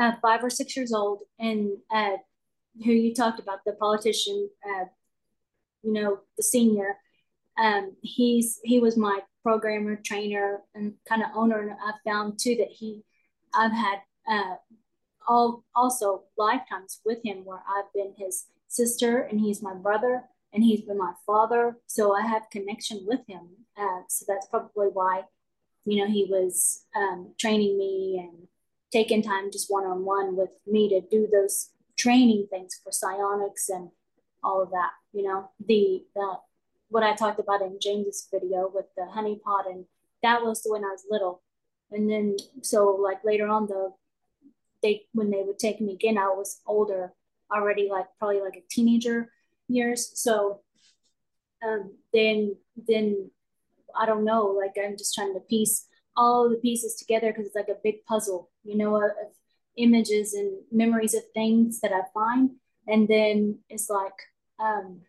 uh, 0.00 0.16
five 0.20 0.42
or 0.42 0.50
six 0.50 0.76
years 0.76 0.92
old, 0.92 1.22
and 1.38 1.76
uh, 1.90 2.16
who 2.84 2.92
you 2.92 3.14
talked 3.14 3.40
about 3.40 3.60
the 3.64 3.72
politician, 3.74 4.48
uh, 4.66 4.84
you 5.82 5.92
know, 5.92 6.20
the 6.36 6.42
senior. 6.42 6.96
Um, 7.58 7.94
he's 8.02 8.58
he 8.64 8.80
was 8.80 8.96
my 8.96 9.20
programmer, 9.42 9.96
trainer, 9.96 10.60
and 10.74 10.94
kind 11.08 11.22
of 11.22 11.28
owner. 11.34 11.60
And 11.60 11.72
I 11.72 11.92
found 12.08 12.38
too 12.38 12.56
that 12.56 12.70
he, 12.70 13.04
I've 13.54 13.72
had 13.72 13.98
uh, 14.28 14.54
all 15.28 15.64
also 15.74 16.24
lifetimes 16.36 17.00
with 17.04 17.18
him 17.24 17.44
where 17.44 17.62
I've 17.68 17.92
been 17.94 18.14
his 18.16 18.46
sister 18.68 19.20
and 19.20 19.40
he's 19.40 19.62
my 19.62 19.74
brother 19.74 20.24
and 20.52 20.62
he's 20.62 20.82
been 20.82 20.98
my 20.98 21.12
father. 21.26 21.76
So 21.86 22.14
I 22.14 22.22
have 22.22 22.50
connection 22.50 23.04
with 23.06 23.20
him. 23.26 23.48
Uh, 23.76 24.02
so 24.08 24.24
that's 24.28 24.46
probably 24.46 24.88
why, 24.88 25.22
you 25.84 26.02
know, 26.02 26.10
he 26.10 26.26
was 26.30 26.84
um, 26.94 27.34
training 27.38 27.78
me 27.78 28.20
and 28.22 28.48
taking 28.92 29.22
time 29.22 29.50
just 29.50 29.70
one 29.70 29.84
on 29.84 30.04
one 30.04 30.36
with 30.36 30.50
me 30.66 30.88
to 30.90 31.00
do 31.00 31.26
those 31.32 31.70
training 31.96 32.46
things 32.50 32.78
for 32.82 32.92
psionics 32.92 33.68
and 33.68 33.90
all 34.42 34.62
of 34.62 34.70
that. 34.70 34.90
You 35.12 35.22
know, 35.24 35.50
the 35.66 36.04
the 36.14 36.36
what 36.88 37.02
I 37.02 37.14
talked 37.14 37.40
about 37.40 37.62
in 37.62 37.78
James's 37.80 38.28
video 38.30 38.70
with 38.72 38.86
the 38.96 39.06
honey 39.06 39.40
pot, 39.42 39.64
and 39.66 39.86
that 40.22 40.42
was 40.42 40.62
when 40.66 40.84
I 40.84 40.88
was 40.88 41.04
little. 41.10 41.42
And 41.90 42.10
then 42.10 42.36
so 42.62 42.86
like 43.02 43.24
later 43.24 43.48
on 43.48 43.66
the 43.66 43.92
they 44.82 45.06
when 45.12 45.30
they 45.30 45.42
would 45.42 45.58
take 45.58 45.80
me 45.80 45.94
again, 45.94 46.18
I 46.18 46.28
was 46.28 46.60
older 46.66 47.12
already, 47.52 47.88
like 47.90 48.06
probably 48.18 48.40
like 48.40 48.56
a 48.56 48.64
teenager 48.70 49.30
years. 49.68 50.10
So 50.14 50.60
um, 51.66 51.92
then 52.12 52.56
then 52.88 53.30
I 53.98 54.06
don't 54.06 54.24
know, 54.24 54.46
like 54.46 54.72
I'm 54.82 54.96
just 54.96 55.14
trying 55.14 55.34
to 55.34 55.40
piece 55.40 55.86
all 56.16 56.48
the 56.48 56.56
pieces 56.56 56.96
together 56.96 57.28
because 57.28 57.46
it's 57.46 57.54
like 57.54 57.68
a 57.68 57.80
big 57.82 58.04
puzzle, 58.04 58.50
you 58.64 58.76
know, 58.76 58.96
of, 58.96 59.10
images 59.78 60.34
and 60.34 60.52
memories 60.70 61.14
of 61.14 61.22
things 61.32 61.80
that 61.80 61.92
I 61.92 62.02
find, 62.12 62.50
and 62.86 63.08
then 63.08 63.58
it's 63.70 63.88
like 63.88 64.12
um, 64.60 65.00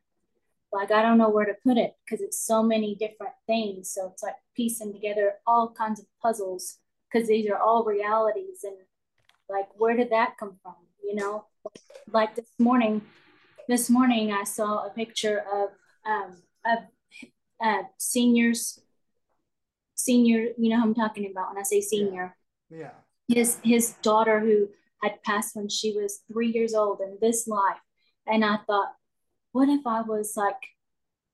like 0.72 0.92
I 0.92 1.01
don't 1.01 1.18
know 1.18 1.30
where 1.30 1.46
to 1.46 1.56
put 1.65 1.77
it 1.77 1.96
because 2.06 2.22
it's 2.22 2.39
so 2.39 2.63
many 2.63 2.96
different 2.96 3.34
things. 3.46 3.92
So 3.94 4.10
it's 4.12 4.24
like 4.24 4.36
piecing 4.56 4.94
together 4.94 5.34
all 5.46 5.70
kinds 5.70 6.00
of 6.00 6.06
puzzles 6.22 6.77
because 7.12 7.27
these 7.27 7.50
are 7.50 7.58
all 7.58 7.84
realities 7.84 8.63
and 8.63 8.77
like 9.50 9.67
where 9.77 9.95
did 9.95 10.09
that 10.12 10.38
come 10.38 10.57
from? 10.62 10.75
You 11.03 11.15
know, 11.15 11.45
like 12.12 12.35
this 12.35 12.50
morning, 12.59 13.01
this 13.67 13.89
morning 13.89 14.31
I 14.31 14.43
saw 14.43 14.85
a 14.85 14.89
picture 14.89 15.43
of 15.51 15.69
um, 16.05 16.38
of 16.65 16.79
uh, 17.63 17.83
seniors, 17.97 18.79
senior. 19.95 20.50
You 20.57 20.69
know 20.69 20.77
who 20.77 20.83
I'm 20.83 20.95
talking 20.95 21.29
about 21.29 21.50
when 21.50 21.59
I 21.59 21.63
say 21.63 21.81
senior. 21.81 22.35
Yeah. 22.69 22.89
yeah. 23.27 23.35
His 23.35 23.57
his 23.63 23.93
daughter 24.01 24.39
who 24.39 24.69
had 25.01 25.21
passed 25.23 25.55
when 25.55 25.69
she 25.69 25.93
was 25.93 26.21
three 26.31 26.51
years 26.51 26.73
old 26.73 27.01
in 27.01 27.17
this 27.21 27.47
life, 27.47 27.81
and 28.27 28.43
I 28.43 28.57
thought, 28.67 28.93
what 29.51 29.69
if 29.69 29.85
I 29.85 30.01
was 30.01 30.33
like, 30.35 30.62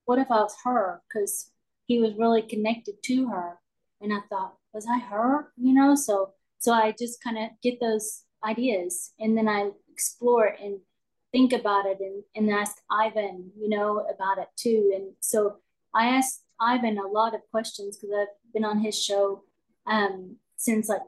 what 0.06 0.20
if 0.20 0.32
I 0.32 0.42
was 0.42 0.56
her? 0.64 1.02
Because 1.08 1.52
he 1.86 2.00
was 2.00 2.14
really 2.16 2.42
connected 2.42 3.02
to 3.04 3.28
her, 3.28 3.60
and 4.02 4.14
I 4.14 4.20
thought, 4.30 4.56
was 4.74 4.88
I 4.88 5.00
her? 5.00 5.52
You 5.58 5.74
know, 5.74 5.96
so 5.96 6.34
so 6.60 6.74
I 6.74 6.94
just 6.98 7.24
kind 7.24 7.38
of 7.38 7.50
get 7.64 7.80
those 7.80 8.24
ideas, 8.44 9.14
and 9.20 9.38
then 9.38 9.48
I 9.48 9.72
explore 9.92 10.56
and 10.62 10.80
think 11.32 11.54
about 11.54 11.86
it 11.86 12.00
and, 12.00 12.24
and 12.36 12.50
ask 12.50 12.78
Ivan, 12.92 13.52
you 13.60 13.70
know, 13.70 14.06
about 14.14 14.38
it 14.38 14.48
too. 14.56 14.92
And 14.96 15.14
so 15.20 15.58
I 15.94 16.08
asked 16.08 16.44
Ivan 16.60 16.98
a 16.98 17.08
lot 17.08 17.36
of 17.36 17.42
questions 17.52 17.98
because 17.98 18.16
I've 18.20 18.54
been 18.54 18.66
on 18.66 18.80
his 18.80 19.02
show 19.02 19.44
um, 19.86 20.38
since 20.56 20.90
like 20.90 21.02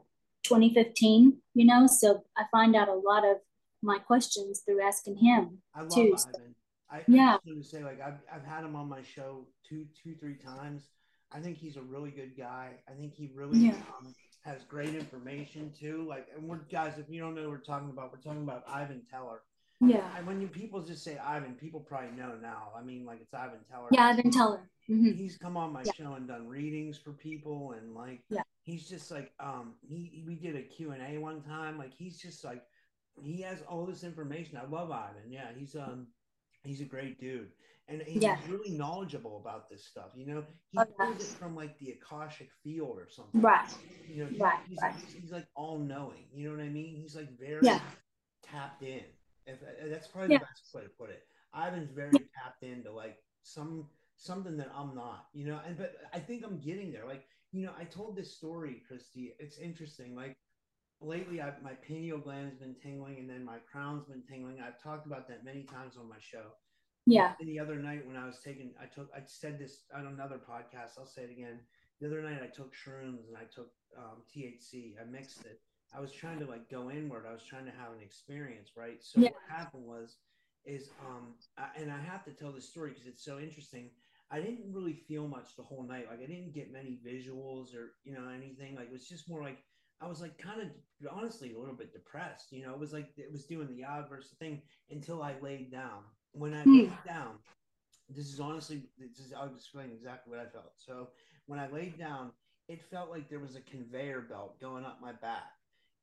2015, 0.44 1.38
you 1.54 1.66
know, 1.66 1.88
so 1.88 2.24
I 2.38 2.44
find 2.52 2.76
out 2.76 2.90
a 2.90 2.94
lot 2.94 3.26
of 3.26 3.38
my 3.82 3.98
questions 3.98 4.62
through 4.66 4.82
asking 4.82 5.18
him 5.18 5.58
I 5.76 5.82
love 5.82 5.94
too. 5.94 6.16
Ivan. 6.18 6.56
I, 6.92 7.04
yeah. 7.08 7.38
I 7.44 7.50
to 7.50 7.64
say 7.64 7.84
like 7.84 8.02
I've, 8.02 8.20
I've 8.34 8.46
had 8.46 8.64
him 8.64 8.76
on 8.76 8.90
my 8.90 9.02
show 9.02 9.48
two, 9.68 9.86
two, 10.02 10.16
three 10.20 10.36
times. 10.36 10.84
I 11.32 11.40
think 11.40 11.58
he's 11.58 11.78
a 11.78 11.82
really 11.82 12.12
good 12.12 12.38
guy. 12.38 12.72
I 12.88 12.92
think 13.00 13.14
he 13.14 13.30
really 13.34 13.60
yeah. 13.60 13.72
um, 13.72 14.14
has 14.42 14.64
great 14.64 14.96
information 14.96 15.72
too. 15.78 16.06
Like, 16.08 16.28
and 16.36 16.48
we're 16.48 16.58
guys, 16.58 16.98
if 16.98 17.10
you 17.10 17.22
don't 17.22 17.36
know 17.36 17.42
what 17.42 17.52
we're 17.52 17.58
talking 17.58 17.90
about, 17.90 18.12
we're 18.12 18.20
talking 18.20 18.44
about 18.44 18.64
Ivan 18.68 19.04
Teller. 19.10 19.42
Yeah. 19.80 20.08
And 20.16 20.28
when 20.28 20.40
you 20.40 20.48
people 20.48 20.82
just 20.82 21.04
say 21.04 21.18
Ivan, 21.18 21.56
people 21.56 21.80
probably 21.80 22.16
know 22.16 22.34
now. 22.42 22.70
I 22.78 22.84
mean, 22.84 23.06
like 23.06 23.20
it's 23.22 23.34
Ivan 23.34 23.60
Teller. 23.70 23.88
Yeah, 23.92 24.08
Ivan 24.08 24.30
Teller. 24.30 24.70
Mm-hmm. 24.90 25.18
He's 25.18 25.38
come 25.38 25.58
on 25.58 25.74
my 25.74 25.84
yeah. 25.84 25.92
show 25.98 26.14
and 26.14 26.28
done 26.28 26.48
readings 26.48 26.98
for 26.98 27.12
people, 27.14 27.74
and 27.74 27.96
like, 27.96 28.22
yeah. 28.30 28.42
he's 28.64 28.88
just 28.88 29.10
like, 29.10 29.32
um, 29.40 29.74
he 29.88 30.24
we 30.28 30.36
did 30.36 30.56
a 30.56 30.62
Q 30.62 30.92
and 30.92 31.02
A 31.02 31.20
one 31.20 31.42
time. 31.42 31.78
Like, 31.78 31.94
he's 31.94 32.20
just 32.20 32.44
like, 32.44 32.64
he 33.24 33.42
has 33.42 33.62
all 33.68 33.86
this 33.86 34.04
information. 34.04 34.58
I 34.58 34.70
love 34.70 34.92
Ivan. 34.92 35.32
Yeah, 35.32 35.48
he's 35.58 35.76
um, 35.76 36.08
he's 36.64 36.82
a 36.82 36.86
great 36.86 37.20
dude, 37.20 37.50
and 37.88 38.02
he's 38.04 38.24
yeah. 38.24 38.38
really 38.50 38.72
knowledgeable 38.72 39.40
about 39.40 39.70
this 39.70 39.86
stuff. 39.86 40.12
You 40.16 40.26
know, 40.26 40.44
he. 40.70 40.78
Oh, 40.78 40.86
pulls 40.86 41.22
it 41.22 41.38
from 41.38 41.56
like 41.56 41.78
the 41.80 41.92
akashic 41.92 42.50
field 42.64 42.98
or 42.98 43.08
something. 43.10 43.42
Right. 43.42 43.70
You 44.08 44.24
know, 44.24 44.30
he's, 44.30 44.40
right. 44.40 44.60
He's, 44.68 44.80
right. 44.82 44.96
He's, 44.96 45.24
he's, 45.24 45.32
like 45.32 45.48
all 45.56 45.78
knowing. 45.78 46.26
You 46.34 46.50
know 46.50 46.58
what 46.58 46.64
I 46.64 46.70
mean? 46.70 46.96
He's 46.96 47.16
like 47.16 47.30
very 47.40 47.62
yeah. 47.64 47.80
tapped 48.44 48.84
in. 48.84 49.02
If 49.46 49.62
uh, 49.62 49.90
that's 49.90 50.08
probably 50.08 50.34
yeah. 50.34 50.40
the 50.40 50.46
best 50.46 50.74
way 50.74 50.84
to 50.84 50.90
put 50.90 51.10
it. 51.10 51.24
Ivan's 51.56 51.92
very 51.92 52.12
tapped 52.12 52.64
into 52.64 52.92
like 52.92 53.18
some 53.44 53.88
something 54.18 54.58
that 54.58 54.72
I'm 54.76 54.96
not. 54.96 55.26
You 55.34 55.48
know, 55.48 55.60
and 55.68 55.78
but 55.78 55.96
I 56.14 56.20
think 56.20 56.44
I'm 56.46 56.60
getting 56.60 56.92
there. 56.92 57.06
Like 57.08 57.26
you 57.52 57.66
know, 57.66 57.72
I 57.78 57.84
told 57.84 58.16
this 58.16 58.36
story, 58.36 58.82
Christy. 58.88 59.34
It's 59.40 59.58
interesting. 59.58 60.16
Like 60.16 60.38
lately 61.02 61.42
I've, 61.42 61.62
my 61.62 61.74
pineal 61.88 62.20
gland 62.20 62.50
has 62.50 62.58
been 62.58 62.76
tingling 62.82 63.18
and 63.20 63.30
then 63.30 63.44
my 63.44 63.58
crown's 63.72 64.06
been 64.06 64.24
tingling. 64.24 64.60
I've 64.62 64.82
talked 64.82 65.06
about 65.06 65.28
that 65.28 65.44
many 65.44 65.64
times 65.64 65.96
on 66.00 66.08
my 66.08 66.20
show. 66.20 66.54
Yeah. 67.06 67.34
And 67.40 67.50
the 67.50 67.60
other 67.60 67.76
night 67.76 68.06
when 68.06 68.16
I 68.16 68.26
was 68.26 68.40
taking, 68.44 68.72
I 68.80 68.86
took, 68.86 69.10
I 69.16 69.22
said 69.26 69.58
this 69.60 69.84
on 69.96 70.08
another 70.08 70.38
podcast. 70.38 71.00
I'll 71.00 71.06
say 71.06 71.24
it 71.24 71.32
again. 71.32 71.60
The 72.00 72.08
other 72.08 72.22
night 72.22 72.42
I 72.44 72.48
took 72.48 72.74
shrooms 72.74 73.28
and 73.28 73.36
I 73.36 73.44
took 73.54 73.72
um, 73.98 74.22
THC. 74.36 74.94
I 75.02 75.10
mixed 75.10 75.46
it. 75.46 75.60
I 75.94 76.00
was 76.00 76.12
trying 76.12 76.40
to 76.40 76.46
like 76.46 76.70
go 76.70 76.90
inward. 76.90 77.26
I 77.30 77.34
was 77.34 77.44
trying 77.44 77.66
to 77.66 77.72
have 77.72 77.92
an 77.94 78.02
experience, 78.02 78.72
right? 78.78 78.98
So 79.02 79.20
yeah. 79.20 79.30
what 79.30 79.58
happened 79.58 79.86
was, 79.86 80.18
is 80.66 80.90
um, 81.06 81.34
I, 81.58 81.68
and 81.76 81.92
I 81.92 82.00
have 82.00 82.24
to 82.26 82.32
tell 82.32 82.52
this 82.52 82.70
story 82.70 82.92
because 82.92 83.08
it's 83.08 83.26
so 83.26 83.40
interesting. 83.40 83.90
I 84.30 84.40
didn't 84.40 84.72
really 84.72 84.94
feel 84.94 85.28
much 85.28 85.56
the 85.58 85.64
whole 85.64 85.84
night. 85.84 86.06
Like 86.10 86.22
I 86.24 86.28
didn't 86.28 86.54
get 86.54 86.72
many 86.72 87.00
visuals 87.06 87.76
or 87.76 87.94
you 88.06 88.14
know 88.14 88.30
anything. 88.30 88.76
Like 88.76 88.88
it 88.88 88.94
was 88.94 89.08
just 89.08 89.28
more 89.28 89.44
like 89.44 89.58
I 90.02 90.08
was 90.08 90.22
like 90.22 90.38
kind 90.38 90.62
of 90.62 90.68
honestly 91.12 91.54
a 91.54 91.60
little 91.60 91.76
bit 91.76 91.94
depressed. 91.94 92.52
You 92.52 92.66
know, 92.66 92.74
it 92.74 92.80
was 92.80 92.94
like 92.94 93.10
it 93.18 93.32
was 93.32 93.46
doing 93.46 93.68
the 93.76 93.84
adverse 93.84 94.34
thing 94.40 94.62
until 94.90 95.22
I 95.22 95.36
laid 95.42 95.72
down 95.72 96.04
when 96.34 96.54
I 96.54 96.64
laid 96.64 96.90
hmm. 96.90 97.08
down, 97.08 97.36
this 98.10 98.28
is 98.28 98.40
honestly, 98.40 98.84
this 98.98 99.20
is, 99.20 99.34
I'll 99.34 99.54
explain 99.54 99.92
exactly 99.92 100.32
what 100.32 100.46
I 100.46 100.50
felt. 100.50 100.74
So 100.76 101.10
when 101.46 101.60
I 101.60 101.70
laid 101.70 101.98
down, 101.98 102.32
it 102.68 102.82
felt 102.90 103.10
like 103.10 103.30
there 103.30 103.40
was 103.40 103.56
a 103.56 103.62
conveyor 103.62 104.22
belt 104.22 104.60
going 104.60 104.86
up 104.86 105.00
my 105.02 105.14
back. 105.14 105.52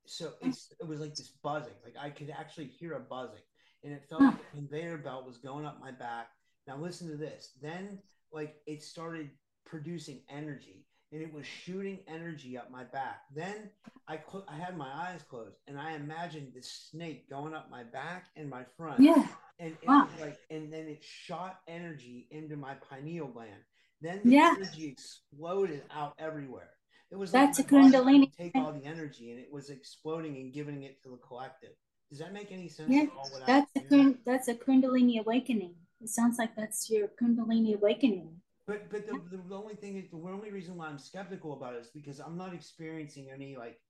So 0.07 0.33
hmm. 0.41 0.49
it's, 0.49 0.73
it 0.81 0.87
was 0.87 1.01
like 1.01 1.15
this 1.15 1.33
buzzing, 1.43 1.75
like 1.85 1.97
I 2.01 2.11
could 2.11 2.31
actually 2.31 2.67
hear 2.67 2.95
a 2.95 3.01
buzzing, 3.01 3.43
and 3.85 3.93
it 3.93 4.05
felt 4.09 4.21
hmm. 4.21 4.27
like 4.29 4.39
a 4.53 4.57
conveyor 4.57 4.99
belt 4.99 5.27
was 5.27 5.39
going 5.39 5.67
up 5.67 5.81
my 5.81 5.91
back. 5.91 6.29
Now 6.67 6.77
listen 6.77 7.09
to 7.09 7.17
this. 7.17 7.53
Then 7.63 7.99
like 8.33 8.57
it 8.67 8.83
started 8.83 9.31
producing 9.65 10.21
energy 10.31 10.87
and 11.13 11.23
it 11.23 11.33
was 11.33 11.47
shooting 11.47 12.01
energy 12.07 12.59
up 12.59 12.71
my 12.71 12.85
back. 12.85 13.23
Then 13.35 13.71
I 14.07 14.19
cl- 14.31 14.47
I 14.49 14.57
had 14.57 14.77
my 14.77 14.91
eyes 14.93 15.23
closed 15.23 15.57
and 15.67 15.79
I 15.79 15.95
imagined 15.95 16.53
this 16.55 16.89
snake 16.91 17.29
going 17.31 17.55
up 17.55 17.71
my 17.71 17.85
back 17.85 18.27
and 18.37 18.49
my 18.49 18.65
front. 18.77 19.01
Yeah 19.01 19.27
and 19.59 19.77
wow. 19.87 20.09
like 20.21 20.39
and 20.51 20.73
then 20.73 20.87
it 20.89 21.03
shot 21.03 21.61
energy 21.67 22.27
into 22.31 22.57
my 22.57 22.75
pineal 22.75 23.27
gland. 23.27 23.63
Then 24.01 24.21
the 24.25 24.31
yeah. 24.31 24.55
energy 24.57 24.87
exploded 24.87 25.83
out 25.91 26.15
everywhere. 26.19 26.71
It 27.11 27.17
was 27.17 27.33
that's 27.33 27.59
like 27.59 27.73
a 27.73 27.75
kundalini. 27.75 28.31
Take 28.37 28.55
all 28.55 28.73
the 28.73 28.85
energy 28.85 29.31
and 29.31 29.41
it 29.41 29.53
was 29.53 29.71
exploding 29.71 30.37
and 30.37 30.53
giving 30.53 30.83
it 30.85 31.03
to 31.03 31.11
the 31.11 31.17
collective. 31.17 31.71
Does 32.11 32.21
that 32.21 32.33
make 32.33 32.53
any 32.53 32.69
sense? 32.69 32.91
Yeah, 32.91 33.07
that's 33.47 33.71
a 33.77 33.81
kun- 33.81 34.19
that's 34.25 34.49
a 34.49 34.55
kundalini 34.55 35.21
awakening. 35.21 35.75
it 36.01 36.09
sounds 36.09 36.39
like 36.39 36.55
that's 36.57 36.89
your 36.89 37.09
Kundalini 37.21 37.75
awakening. 37.75 38.41
But 38.69 38.91
but 38.91 39.07
the, 39.07 39.19
the, 39.49 39.55
only 39.55 39.75
thing 39.75 39.97
is 39.97 40.11
the 40.11 40.19
only 40.19 40.51
reason 40.51 40.77
why 40.77 40.89
I'm 40.89 40.99
skeptical 40.99 41.55
about 41.55 41.75
it 41.75 41.79
is 41.79 41.89
because 41.89 42.21
I'm 42.21 42.37
not 42.37 42.53
experiencing 42.53 43.29
any 43.33 43.57
like 43.57 43.81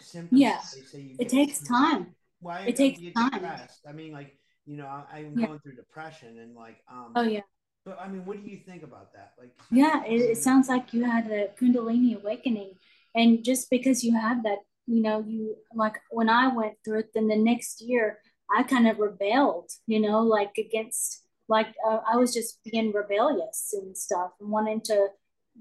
symptoms. 0.00 0.40
Yeah, 0.40 0.58
it 1.20 1.28
takes 1.28 1.60
time. 1.60 2.08
Why 2.40 2.62
it 2.62 2.74
takes 2.74 2.98
time. 3.14 3.30
Depressed? 3.30 3.82
I 3.88 3.92
mean, 3.92 4.12
like 4.12 4.36
you 4.66 4.76
know, 4.76 4.86
I, 4.86 5.20
am 5.20 5.38
yeah. 5.38 5.46
going 5.46 5.60
through 5.60 5.76
depression 5.76 6.40
and 6.40 6.56
like 6.56 6.78
um. 6.90 7.12
Oh 7.14 7.22
yeah. 7.22 7.42
But 7.84 8.00
I 8.00 8.08
mean, 8.08 8.26
what 8.26 8.44
do 8.44 8.50
you 8.50 8.58
think 8.58 8.82
about 8.82 9.12
that? 9.12 9.34
Like. 9.38 9.54
Yeah, 9.70 10.02
it, 10.04 10.20
it 10.20 10.38
sounds 10.38 10.68
like 10.68 10.92
you 10.92 11.04
had 11.04 11.30
a 11.30 11.50
Kundalini 11.56 12.20
awakening, 12.20 12.72
and 13.14 13.44
just 13.44 13.70
because 13.70 14.02
you 14.02 14.18
have 14.18 14.42
that, 14.42 14.58
you 14.86 15.02
know, 15.02 15.24
you 15.24 15.54
like 15.72 16.00
when 16.10 16.28
I 16.28 16.48
went 16.48 16.74
through 16.84 16.98
it, 16.98 17.10
then 17.14 17.28
the 17.28 17.36
next 17.36 17.80
year 17.80 18.18
I 18.50 18.64
kind 18.64 18.88
of 18.88 18.98
rebelled, 18.98 19.70
you 19.86 20.00
know, 20.00 20.22
like 20.22 20.58
against 20.58 21.22
like 21.48 21.68
uh, 21.88 22.00
I 22.10 22.16
was 22.16 22.34
just 22.34 22.60
being 22.64 22.92
rebellious 22.92 23.74
and 23.76 23.96
stuff 23.96 24.32
and 24.40 24.50
wanting 24.50 24.80
to 24.82 25.08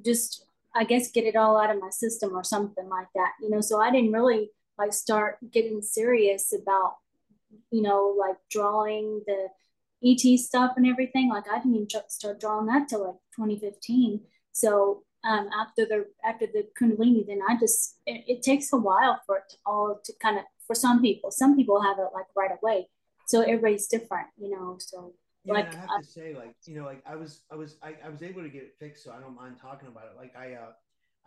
just 0.03 0.45
I 0.75 0.83
guess 0.83 1.11
get 1.11 1.23
it 1.23 1.35
all 1.35 1.57
out 1.57 1.73
of 1.73 1.81
my 1.81 1.89
system 1.89 2.35
or 2.35 2.43
something 2.43 2.89
like 2.89 3.07
that, 3.15 3.31
you 3.41 3.49
know. 3.49 3.61
So 3.61 3.79
I 3.79 3.91
didn't 3.91 4.11
really 4.11 4.51
like 4.77 4.93
start 4.93 5.37
getting 5.51 5.81
serious 5.81 6.53
about 6.53 6.95
you 7.71 7.81
know 7.81 8.15
like 8.19 8.35
drawing 8.49 9.21
the 9.25 9.47
ET 10.03 10.39
stuff 10.39 10.73
and 10.75 10.85
everything. 10.85 11.29
Like 11.29 11.45
I 11.51 11.57
didn't 11.57 11.75
even 11.75 11.87
start 12.07 12.39
drawing 12.39 12.67
that 12.67 12.89
till 12.89 13.05
like 13.05 13.15
2015. 13.35 14.21
So 14.51 15.03
um, 15.23 15.49
after 15.57 15.85
the 15.85 16.05
after 16.23 16.45
the 16.45 16.67
Kundalini, 16.79 17.25
then 17.25 17.39
I 17.47 17.57
just 17.59 17.97
it, 18.05 18.23
it 18.27 18.43
takes 18.43 18.71
a 18.73 18.77
while 18.77 19.21
for 19.25 19.37
it 19.37 19.43
to 19.51 19.57
all 19.65 19.99
to 20.03 20.13
kind 20.21 20.37
of 20.37 20.43
for 20.67 20.75
some 20.75 21.01
people. 21.01 21.31
Some 21.31 21.55
people 21.55 21.81
have 21.81 21.97
it 21.99 22.09
like 22.13 22.27
right 22.35 22.51
away. 22.61 22.89
So 23.27 23.41
everybody's 23.41 23.87
different, 23.87 24.27
you 24.37 24.49
know. 24.49 24.77
So 24.79 25.13
yeah, 25.45 25.53
like 25.53 25.73
I 25.73 25.77
have 25.77 25.89
uh, 25.89 25.97
to 25.99 26.03
say, 26.03 26.35
like 26.35 26.55
you 26.65 26.79
know, 26.79 26.85
like 26.85 27.03
I 27.05 27.15
was, 27.15 27.41
I 27.51 27.55
was, 27.55 27.77
I, 27.83 27.95
I 28.03 28.09
was 28.09 28.23
able 28.23 28.41
to 28.41 28.49
get 28.49 28.63
it 28.63 28.75
fixed, 28.79 29.03
so 29.03 29.11
I 29.11 29.19
don't 29.19 29.35
mind 29.35 29.55
talking 29.61 29.87
about 29.87 30.05
it. 30.05 30.17
Like 30.17 30.35
I, 30.35 30.53
uh, 30.53 30.71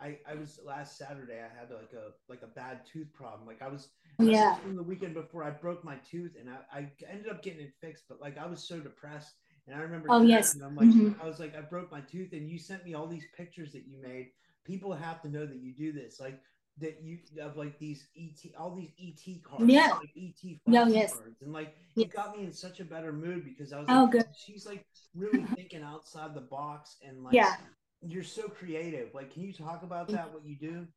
I, 0.01 0.17
I 0.29 0.35
was 0.35 0.59
last 0.65 0.97
Saturday. 0.97 1.39
I 1.39 1.59
had 1.59 1.69
like 1.71 1.93
a 1.93 2.11
like 2.29 2.41
a 2.41 2.47
bad 2.47 2.81
tooth 2.91 3.11
problem. 3.13 3.47
Like 3.47 3.61
I 3.61 3.67
was, 3.67 3.89
yeah, 4.19 4.55
from 4.55 4.75
the 4.75 4.83
weekend 4.83 5.13
before 5.13 5.43
I 5.43 5.49
broke 5.49 5.83
my 5.83 5.95
tooth, 6.09 6.35
and 6.39 6.49
I, 6.49 6.79
I 6.79 6.89
ended 7.09 7.29
up 7.29 7.43
getting 7.43 7.61
it 7.61 7.73
fixed. 7.81 8.03
But 8.07 8.21
like 8.21 8.37
I 8.37 8.45
was 8.45 8.67
so 8.67 8.79
depressed, 8.79 9.35
and 9.67 9.75
I 9.75 9.79
remember, 9.79 10.07
oh 10.09 10.21
yes, 10.21 10.57
I'm 10.63 10.75
like, 10.75 10.87
mm-hmm. 10.87 11.21
I 11.21 11.25
was 11.25 11.39
like, 11.39 11.55
I 11.55 11.61
broke 11.61 11.91
my 11.91 12.01
tooth, 12.01 12.33
and 12.33 12.49
you 12.49 12.57
sent 12.57 12.85
me 12.85 12.93
all 12.93 13.07
these 13.07 13.25
pictures 13.35 13.71
that 13.73 13.87
you 13.87 14.01
made. 14.01 14.29
People 14.65 14.93
have 14.93 15.21
to 15.23 15.29
know 15.29 15.45
that 15.45 15.57
you 15.57 15.73
do 15.73 15.91
this. 15.91 16.19
Like 16.19 16.39
that 16.81 17.01
you 17.01 17.17
have 17.41 17.57
like 17.57 17.77
these 17.79 18.07
ET, 18.17 18.51
all 18.57 18.75
these 18.75 18.91
ET 19.01 19.43
cards, 19.43 19.65
yeah, 19.65 19.91
like 19.99 20.09
ET 20.17 20.57
no, 20.65 20.87
yes. 20.87 21.13
cards, 21.13 21.41
and 21.41 21.53
like 21.53 21.75
yes. 21.95 22.07
it 22.07 22.13
got 22.13 22.37
me 22.37 22.45
in 22.45 22.53
such 22.53 22.79
a 22.79 22.85
better 22.85 23.11
mood 23.11 23.43
because 23.45 23.73
I 23.73 23.79
was 23.79 23.87
like, 23.87 23.97
oh, 23.97 24.03
like, 24.03 24.11
good. 24.11 24.25
she's 24.37 24.65
like 24.65 24.85
really 25.15 25.43
thinking 25.55 25.83
outside 25.83 26.33
the 26.33 26.41
box, 26.41 26.97
and 27.05 27.23
like, 27.23 27.33
yeah, 27.33 27.55
you're 28.01 28.23
so 28.23 28.43
creative. 28.47 29.13
Like, 29.13 29.33
can 29.33 29.43
you 29.43 29.53
talk 29.53 29.83
about 29.83 30.07
that? 30.09 30.33
What 30.33 30.45
you 30.45 30.55
do? 30.55 30.87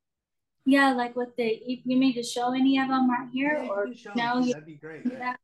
Yeah, 0.64 0.92
like 0.92 1.16
what 1.16 1.36
the, 1.36 1.60
you 1.66 1.98
need 1.98 2.14
to 2.14 2.22
show 2.22 2.52
any 2.52 2.78
of 2.78 2.88
them 2.88 3.10
right 3.10 3.28
here, 3.32 3.60
yeah, 3.62 3.68
or 3.68 3.86
no? 4.14 4.44
That'd 4.44 4.66
be 4.66 4.76
great. 4.76 5.02
Yeah, 5.04 5.34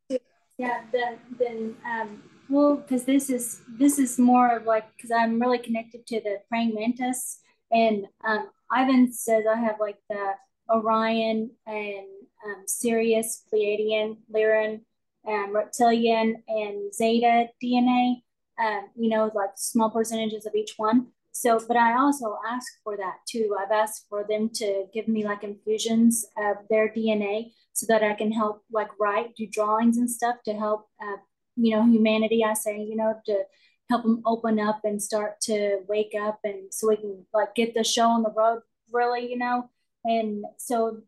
yeah. 0.59 0.83
Then, 0.93 1.19
then, 1.39 1.77
um, 1.85 2.23
well, 2.49 2.77
because 2.77 3.05
this 3.05 3.29
is 3.29 3.61
this 3.79 3.99
is 3.99 4.19
more 4.19 4.57
of 4.57 4.65
like 4.65 4.85
because 4.97 5.11
I'm 5.11 5.41
really 5.41 5.59
connected 5.59 6.07
to 6.07 6.21
the 6.21 6.39
praying 6.49 6.75
mantis, 6.75 7.41
and 7.73 8.07
um, 8.27 8.51
Ivan 8.71 9.13
says 9.13 9.45
I 9.51 9.57
have 9.57 9.77
like 9.81 9.99
the 10.09 10.33
Orion 10.71 11.51
and 11.67 12.07
um, 12.45 12.63
Sirius, 12.67 13.45
Pleiadian, 13.53 14.19
Lyran, 14.33 14.81
um, 15.27 15.55
Reptilian, 15.55 16.43
and 16.49 16.95
Zeta 16.95 17.47
DNA. 17.63 18.23
Um, 18.61 18.89
you 18.97 19.09
know, 19.09 19.31
like 19.35 19.51
small 19.57 19.89
percentages 19.89 20.45
of 20.45 20.55
each 20.55 20.75
one. 20.77 21.09
So, 21.31 21.61
but 21.69 21.77
I 21.77 21.97
also 21.97 22.37
ask 22.51 22.67
for 22.83 22.97
that 22.97 23.19
too. 23.29 23.57
I've 23.61 23.71
asked 23.71 24.07
for 24.09 24.25
them 24.29 24.51
to 24.55 24.87
give 24.93 25.07
me 25.07 25.25
like 25.25 25.45
infusions 25.45 26.27
of 26.37 26.57
their 26.69 26.89
DNA 26.89 27.53
so 27.73 27.87
that 27.89 28.03
I 28.03 28.15
can 28.15 28.33
help 28.33 28.65
like 28.73 28.89
write, 28.99 29.37
do 29.37 29.47
drawings 29.47 29.99
and 29.99 30.11
stuff 30.11 30.37
to 30.47 30.55
help, 30.55 30.89
uh, 31.01 31.19
you 31.55 31.77
know, 31.77 31.85
humanity. 31.87 32.43
I 32.45 32.55
say, 32.55 32.83
you 32.83 32.97
know, 32.97 33.15
to 33.27 33.45
help 33.89 34.03
them 34.03 34.23
open 34.27 34.59
up 34.59 34.81
and 34.85 35.03
start 35.03 35.41
to 35.41 35.81
wake 35.89 36.15
up 36.21 36.41
and 36.45 36.73
so 36.73 36.89
we 36.89 36.97
can 36.97 37.25
like 37.33 37.55
get 37.55 37.75
the 37.75 37.85
show 37.85 38.09
on 38.09 38.23
the 38.23 38.31
road 38.31 38.61
really, 38.93 39.31
you 39.31 39.39
know. 39.39 39.71
And 40.05 40.45
so 40.57 40.99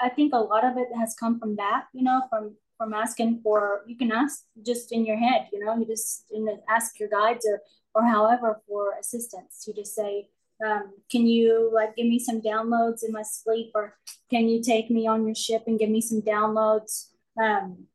I 0.00 0.08
think 0.08 0.32
a 0.32 0.38
lot 0.38 0.64
of 0.64 0.76
it 0.76 0.88
has 0.96 1.14
come 1.14 1.38
from 1.38 1.56
that, 1.56 1.86
you 1.92 2.02
know, 2.02 2.22
from 2.30 2.56
from 2.76 2.94
asking 2.94 3.40
for 3.42 3.82
you 3.86 3.96
can 3.96 4.12
ask 4.12 4.44
just 4.64 4.92
in 4.92 5.04
your 5.04 5.16
head, 5.16 5.48
you 5.52 5.64
know, 5.64 5.76
you 5.76 5.84
just 5.84 6.26
in 6.30 6.44
the, 6.44 6.60
ask 6.68 6.98
your 7.00 7.08
guides 7.08 7.46
or 7.46 7.60
or 7.94 8.06
however 8.06 8.60
for 8.68 8.94
assistance. 9.00 9.64
You 9.66 9.74
just 9.74 9.94
say, 9.94 10.28
um, 10.64 10.92
can 11.10 11.26
you 11.26 11.70
like 11.74 11.96
give 11.96 12.06
me 12.06 12.18
some 12.18 12.40
downloads 12.40 13.04
in 13.04 13.12
my 13.12 13.22
sleep 13.22 13.72
or 13.74 13.96
can 14.30 14.48
you 14.48 14.62
take 14.62 14.90
me 14.90 15.06
on 15.06 15.26
your 15.26 15.34
ship 15.34 15.64
and 15.66 15.78
give 15.78 15.90
me 15.90 16.00
some 16.00 16.22
downloads 16.22 17.08
um, 17.40 17.86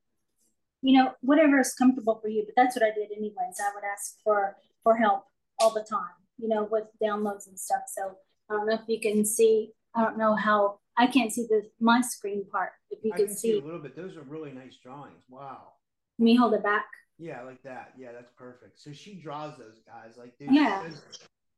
you 0.83 0.97
know 0.97 1.13
whatever 1.21 1.59
is 1.59 1.73
comfortable 1.73 2.19
for 2.21 2.27
you 2.27 2.43
but 2.45 2.53
that's 2.55 2.75
what 2.75 2.83
i 2.83 2.93
did 2.93 3.09
anyways. 3.17 3.55
I 3.59 3.73
would 3.73 3.83
ask 3.91 4.17
for 4.23 4.55
for 4.83 4.95
help 4.97 5.23
all 5.59 5.71
the 5.71 5.85
time 5.89 6.13
you 6.37 6.49
know 6.49 6.67
with 6.69 6.83
downloads 7.01 7.47
and 7.47 7.57
stuff. 7.57 7.83
So 7.87 8.17
i 8.49 8.53
don't 8.53 8.67
know 8.67 8.75
if 8.75 8.87
you 8.87 8.99
can 8.99 9.25
see 9.25 9.71
i 9.95 10.03
don't 10.03 10.17
know 10.17 10.35
how 10.35 10.79
i 10.97 11.07
can't 11.07 11.31
see 11.31 11.47
the 11.49 11.63
my 11.79 12.01
screen 12.01 12.45
part 12.51 12.71
if 12.91 12.99
you 13.03 13.13
can, 13.13 13.27
can 13.27 13.35
see, 13.35 13.53
see. 13.53 13.59
a 13.59 13.63
little 13.63 13.79
bit. 13.79 13.95
Those 13.95 14.17
are 14.17 14.23
really 14.23 14.51
nice 14.51 14.75
drawings. 14.75 15.23
Wow. 15.29 15.73
Let 16.19 16.25
me 16.25 16.35
hold 16.35 16.53
it 16.53 16.63
back? 16.63 16.85
Yeah 17.17 17.41
like 17.43 17.63
that. 17.63 17.93
Yeah 17.97 18.11
that's 18.11 18.31
perfect. 18.37 18.79
So 18.79 18.91
she 18.91 19.15
draws 19.15 19.57
those 19.57 19.79
guys 19.87 20.17
like 20.17 20.33
yeah. 20.39 20.83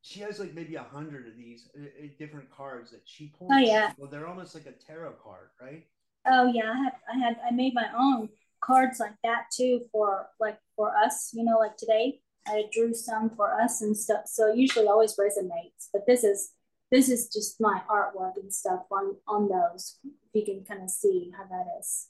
she 0.01 0.19
has 0.19 0.39
like 0.39 0.53
maybe 0.53 0.75
a 0.75 0.83
hundred 0.83 1.27
of 1.27 1.35
these 1.35 1.69
uh, 1.75 1.83
uh, 1.83 2.07
different 2.19 2.51
cards 2.51 2.91
that 2.91 3.01
she 3.05 3.33
pulls. 3.37 3.51
Oh 3.51 3.57
yeah. 3.57 3.93
Well 3.97 4.09
they're 4.09 4.27
almost 4.27 4.53
like 4.53 4.67
a 4.67 4.71
tarot 4.71 5.15
card 5.23 5.49
right? 5.59 5.83
Oh 6.27 6.51
yeah 6.51 6.71
i 6.71 6.77
had 6.83 6.93
i 7.13 7.17
had 7.17 7.37
i 7.47 7.51
made 7.51 7.73
my 7.73 7.87
own 7.97 8.29
cards 8.65 8.99
like 8.99 9.15
that 9.23 9.45
too 9.55 9.81
for 9.91 10.27
like 10.39 10.57
for 10.75 10.95
us, 10.97 11.31
you 11.33 11.43
know, 11.43 11.57
like 11.57 11.77
today 11.77 12.19
I 12.47 12.63
drew 12.71 12.93
some 12.93 13.29
for 13.35 13.59
us 13.59 13.81
and 13.81 13.95
stuff. 13.95 14.21
So 14.25 14.53
usually 14.53 14.87
always 14.87 15.15
resonates, 15.15 15.89
but 15.93 16.05
this 16.07 16.23
is 16.23 16.51
this 16.91 17.09
is 17.09 17.29
just 17.33 17.59
my 17.59 17.81
artwork 17.89 18.33
and 18.41 18.53
stuff 18.53 18.81
on 18.91 19.15
on 19.27 19.49
those. 19.49 19.97
If 20.03 20.33
you 20.33 20.45
can 20.45 20.65
kind 20.65 20.83
of 20.83 20.89
see 20.89 21.31
how 21.35 21.43
that 21.43 21.65
is. 21.79 22.09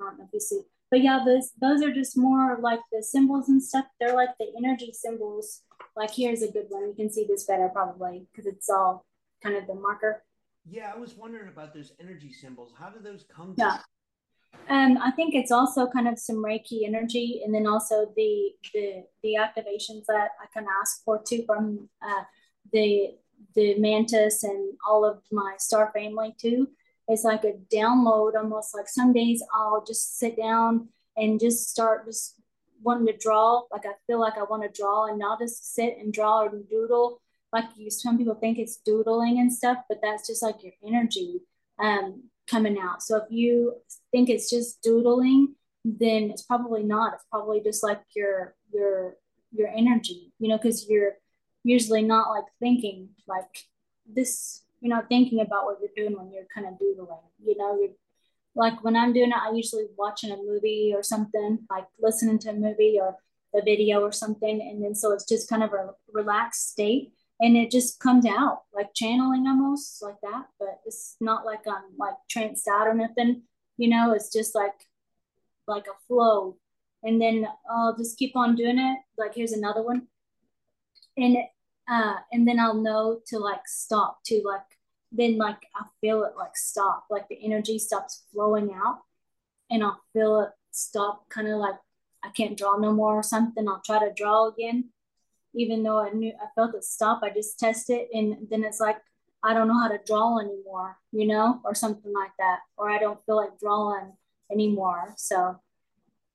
I 0.00 0.04
don't 0.04 0.18
know 0.18 0.24
if 0.24 0.30
you 0.32 0.40
see, 0.40 0.60
but 0.90 1.00
yeah, 1.00 1.22
those 1.24 1.52
those 1.60 1.82
are 1.82 1.92
just 1.92 2.16
more 2.16 2.58
like 2.60 2.80
the 2.92 3.02
symbols 3.02 3.48
and 3.48 3.62
stuff. 3.62 3.86
They're 3.98 4.14
like 4.14 4.30
the 4.38 4.52
energy 4.56 4.92
symbols. 4.92 5.62
Like 5.96 6.10
here's 6.14 6.42
a 6.42 6.52
good 6.52 6.66
one. 6.68 6.88
You 6.88 6.94
can 6.94 7.10
see 7.10 7.26
this 7.26 7.44
better 7.44 7.68
probably 7.68 8.26
because 8.30 8.46
it's 8.46 8.68
all 8.68 9.06
kind 9.42 9.56
of 9.56 9.66
the 9.66 9.74
marker. 9.74 10.22
Yeah, 10.68 10.92
I 10.94 10.98
was 10.98 11.14
wondering 11.14 11.48
about 11.48 11.72
those 11.72 11.92
energy 12.00 12.32
symbols. 12.32 12.72
How 12.78 12.90
do 12.90 13.00
those 13.00 13.24
come? 13.34 13.54
Yeah. 13.56 13.78
Um, 14.68 14.98
I 14.98 15.12
think 15.12 15.34
it's 15.34 15.52
also 15.52 15.86
kind 15.86 16.08
of 16.08 16.18
some 16.18 16.44
Reiki 16.44 16.84
energy, 16.84 17.42
and 17.44 17.54
then 17.54 17.66
also 17.66 18.12
the 18.16 18.52
the 18.74 19.04
the 19.22 19.34
activations 19.34 20.06
that 20.06 20.30
I 20.42 20.46
can 20.52 20.66
ask 20.80 21.04
for 21.04 21.22
too 21.22 21.44
from 21.46 21.88
uh, 22.02 22.24
the 22.72 23.16
the 23.54 23.78
mantis 23.78 24.42
and 24.42 24.74
all 24.86 25.04
of 25.04 25.22
my 25.30 25.54
star 25.58 25.92
family 25.94 26.34
too. 26.38 26.68
It's 27.08 27.22
like 27.22 27.44
a 27.44 27.54
download, 27.72 28.34
almost 28.34 28.74
like 28.74 28.88
some 28.88 29.12
days 29.12 29.42
I'll 29.54 29.84
just 29.86 30.18
sit 30.18 30.36
down 30.36 30.88
and 31.16 31.38
just 31.38 31.70
start 31.70 32.04
just 32.06 32.34
wanting 32.82 33.06
to 33.06 33.16
draw. 33.16 33.62
Like 33.70 33.86
I 33.86 33.92
feel 34.06 34.20
like 34.20 34.36
I 34.36 34.42
want 34.42 34.64
to 34.64 34.80
draw, 34.80 35.06
and 35.06 35.18
not 35.18 35.38
just 35.38 35.74
sit 35.74 35.96
and 35.98 36.12
draw 36.12 36.42
or 36.42 36.50
doodle. 36.68 37.20
Like 37.52 37.66
you, 37.76 37.90
some 37.90 38.18
people 38.18 38.34
think 38.34 38.58
it's 38.58 38.78
doodling 38.78 39.38
and 39.38 39.52
stuff, 39.52 39.78
but 39.88 40.00
that's 40.02 40.26
just 40.26 40.42
like 40.42 40.64
your 40.64 40.72
energy. 40.84 41.42
Um, 41.78 42.24
coming 42.48 42.78
out. 42.78 43.02
So 43.02 43.16
if 43.18 43.24
you 43.30 43.74
think 44.12 44.28
it's 44.28 44.50
just 44.50 44.82
doodling, 44.82 45.54
then 45.84 46.30
it's 46.30 46.42
probably 46.42 46.82
not. 46.82 47.14
It's 47.14 47.24
probably 47.30 47.60
just 47.60 47.82
like 47.82 48.02
your 48.14 48.54
your 48.72 49.16
your 49.52 49.68
energy, 49.68 50.32
you 50.38 50.48
know, 50.48 50.58
because 50.58 50.88
you're 50.88 51.12
usually 51.64 52.02
not 52.02 52.30
like 52.30 52.44
thinking 52.60 53.10
like 53.26 53.64
this. 54.06 54.62
You're 54.80 54.94
not 54.94 55.08
thinking 55.08 55.40
about 55.40 55.64
what 55.64 55.78
you're 55.80 55.90
doing 55.96 56.18
when 56.18 56.32
you're 56.32 56.46
kind 56.54 56.66
of 56.66 56.78
doodling. 56.78 57.18
You 57.42 57.56
know, 57.56 57.78
you're 57.78 57.94
like 58.54 58.82
when 58.82 58.96
I'm 58.96 59.12
doing 59.12 59.30
it, 59.30 59.36
I 59.36 59.52
usually 59.52 59.86
watching 59.96 60.32
a 60.32 60.36
movie 60.36 60.92
or 60.94 61.02
something, 61.02 61.58
like 61.70 61.86
listening 62.00 62.38
to 62.40 62.50
a 62.50 62.54
movie 62.54 62.98
or 63.00 63.16
a 63.54 63.62
video 63.62 64.00
or 64.00 64.12
something, 64.12 64.60
and 64.60 64.82
then 64.82 64.94
so 64.94 65.12
it's 65.12 65.28
just 65.28 65.48
kind 65.48 65.62
of 65.62 65.72
a 65.72 65.90
relaxed 66.12 66.70
state 66.70 67.12
and 67.40 67.56
it 67.56 67.70
just 67.70 68.00
comes 68.00 68.24
out 68.26 68.62
like 68.74 68.94
channeling 68.94 69.46
almost 69.46 70.02
like 70.02 70.20
that 70.22 70.46
but 70.58 70.80
it's 70.86 71.16
not 71.20 71.44
like 71.44 71.60
i'm 71.66 71.84
like 71.98 72.14
tranced 72.30 72.66
out 72.68 72.86
or 72.86 72.94
nothing 72.94 73.42
you 73.76 73.88
know 73.88 74.12
it's 74.12 74.32
just 74.32 74.54
like 74.54 74.86
like 75.66 75.86
a 75.86 75.98
flow. 76.06 76.56
And 77.02 77.20
then 77.20 77.46
i'll 77.70 77.96
just 77.96 78.18
keep 78.18 78.36
on 78.36 78.56
doing 78.56 78.78
it. 78.78 78.98
Like 79.18 79.34
here's 79.34 79.52
another 79.52 79.82
one. 79.82 80.08
And 81.16 81.36
uh 81.88 82.16
and 82.32 82.46
then 82.48 82.58
i'll 82.58 82.74
know 82.74 83.20
to 83.28 83.38
like 83.38 83.66
stop 83.66 84.18
to 84.24 84.42
like 84.44 84.60
then 85.12 85.38
like 85.38 85.66
i 85.76 85.84
feel 86.00 86.24
it 86.24 86.32
like 86.36 86.56
stop 86.56 87.04
like 87.10 87.28
the 87.28 87.38
energy 87.44 87.78
stops 87.78 88.24
flowing 88.32 88.72
out 88.74 88.98
and 89.70 89.84
i'll 89.84 90.00
feel 90.12 90.40
it 90.40 90.50
stop 90.72 91.28
kind 91.28 91.46
of 91.46 91.58
like 91.58 91.76
I 92.24 92.30
can't 92.30 92.58
draw 92.58 92.76
no 92.76 92.92
more 92.92 93.14
or 93.14 93.22
something, 93.22 93.68
I'll 93.68 93.82
try 93.86 94.00
to 94.00 94.12
draw 94.12 94.48
again. 94.48 94.90
Even 95.56 95.82
though 95.82 96.00
I 96.00 96.10
knew 96.10 96.32
I 96.40 96.46
felt 96.54 96.74
it 96.74 96.84
stop, 96.84 97.20
I 97.22 97.30
just 97.30 97.58
test 97.58 97.90
it 97.90 98.08
and 98.12 98.46
then 98.50 98.62
it's 98.62 98.80
like 98.80 98.98
I 99.42 99.54
don't 99.54 99.68
know 99.68 99.78
how 99.78 99.88
to 99.88 100.00
draw 100.04 100.38
anymore, 100.38 100.98
you 101.12 101.26
know, 101.26 101.60
or 101.64 101.74
something 101.74 102.12
like 102.12 102.32
that. 102.38 102.58
Or 102.76 102.90
I 102.90 102.98
don't 102.98 103.24
feel 103.26 103.36
like 103.36 103.58
drawing 103.60 104.12
anymore. 104.50 105.14
So 105.16 105.60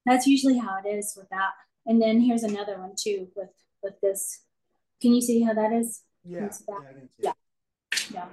that's 0.05 0.27
usually 0.27 0.57
how 0.57 0.79
it 0.83 0.87
is 0.87 1.13
with 1.17 1.29
that. 1.29 1.51
And 1.85 2.01
then 2.01 2.21
here's 2.21 2.43
another 2.43 2.79
one 2.79 2.93
too 2.97 3.27
with 3.35 3.49
with 3.83 3.99
this. 4.01 4.41
Can 5.01 5.13
you 5.13 5.21
see 5.21 5.41
how 5.41 5.53
that 5.53 5.73
is? 5.73 6.03
Yeah. 6.23 6.41
Yeah, 6.41 6.49
see 6.49 6.65
yeah. 7.19 7.29
it. 7.29 8.13
yeah. 8.13 8.25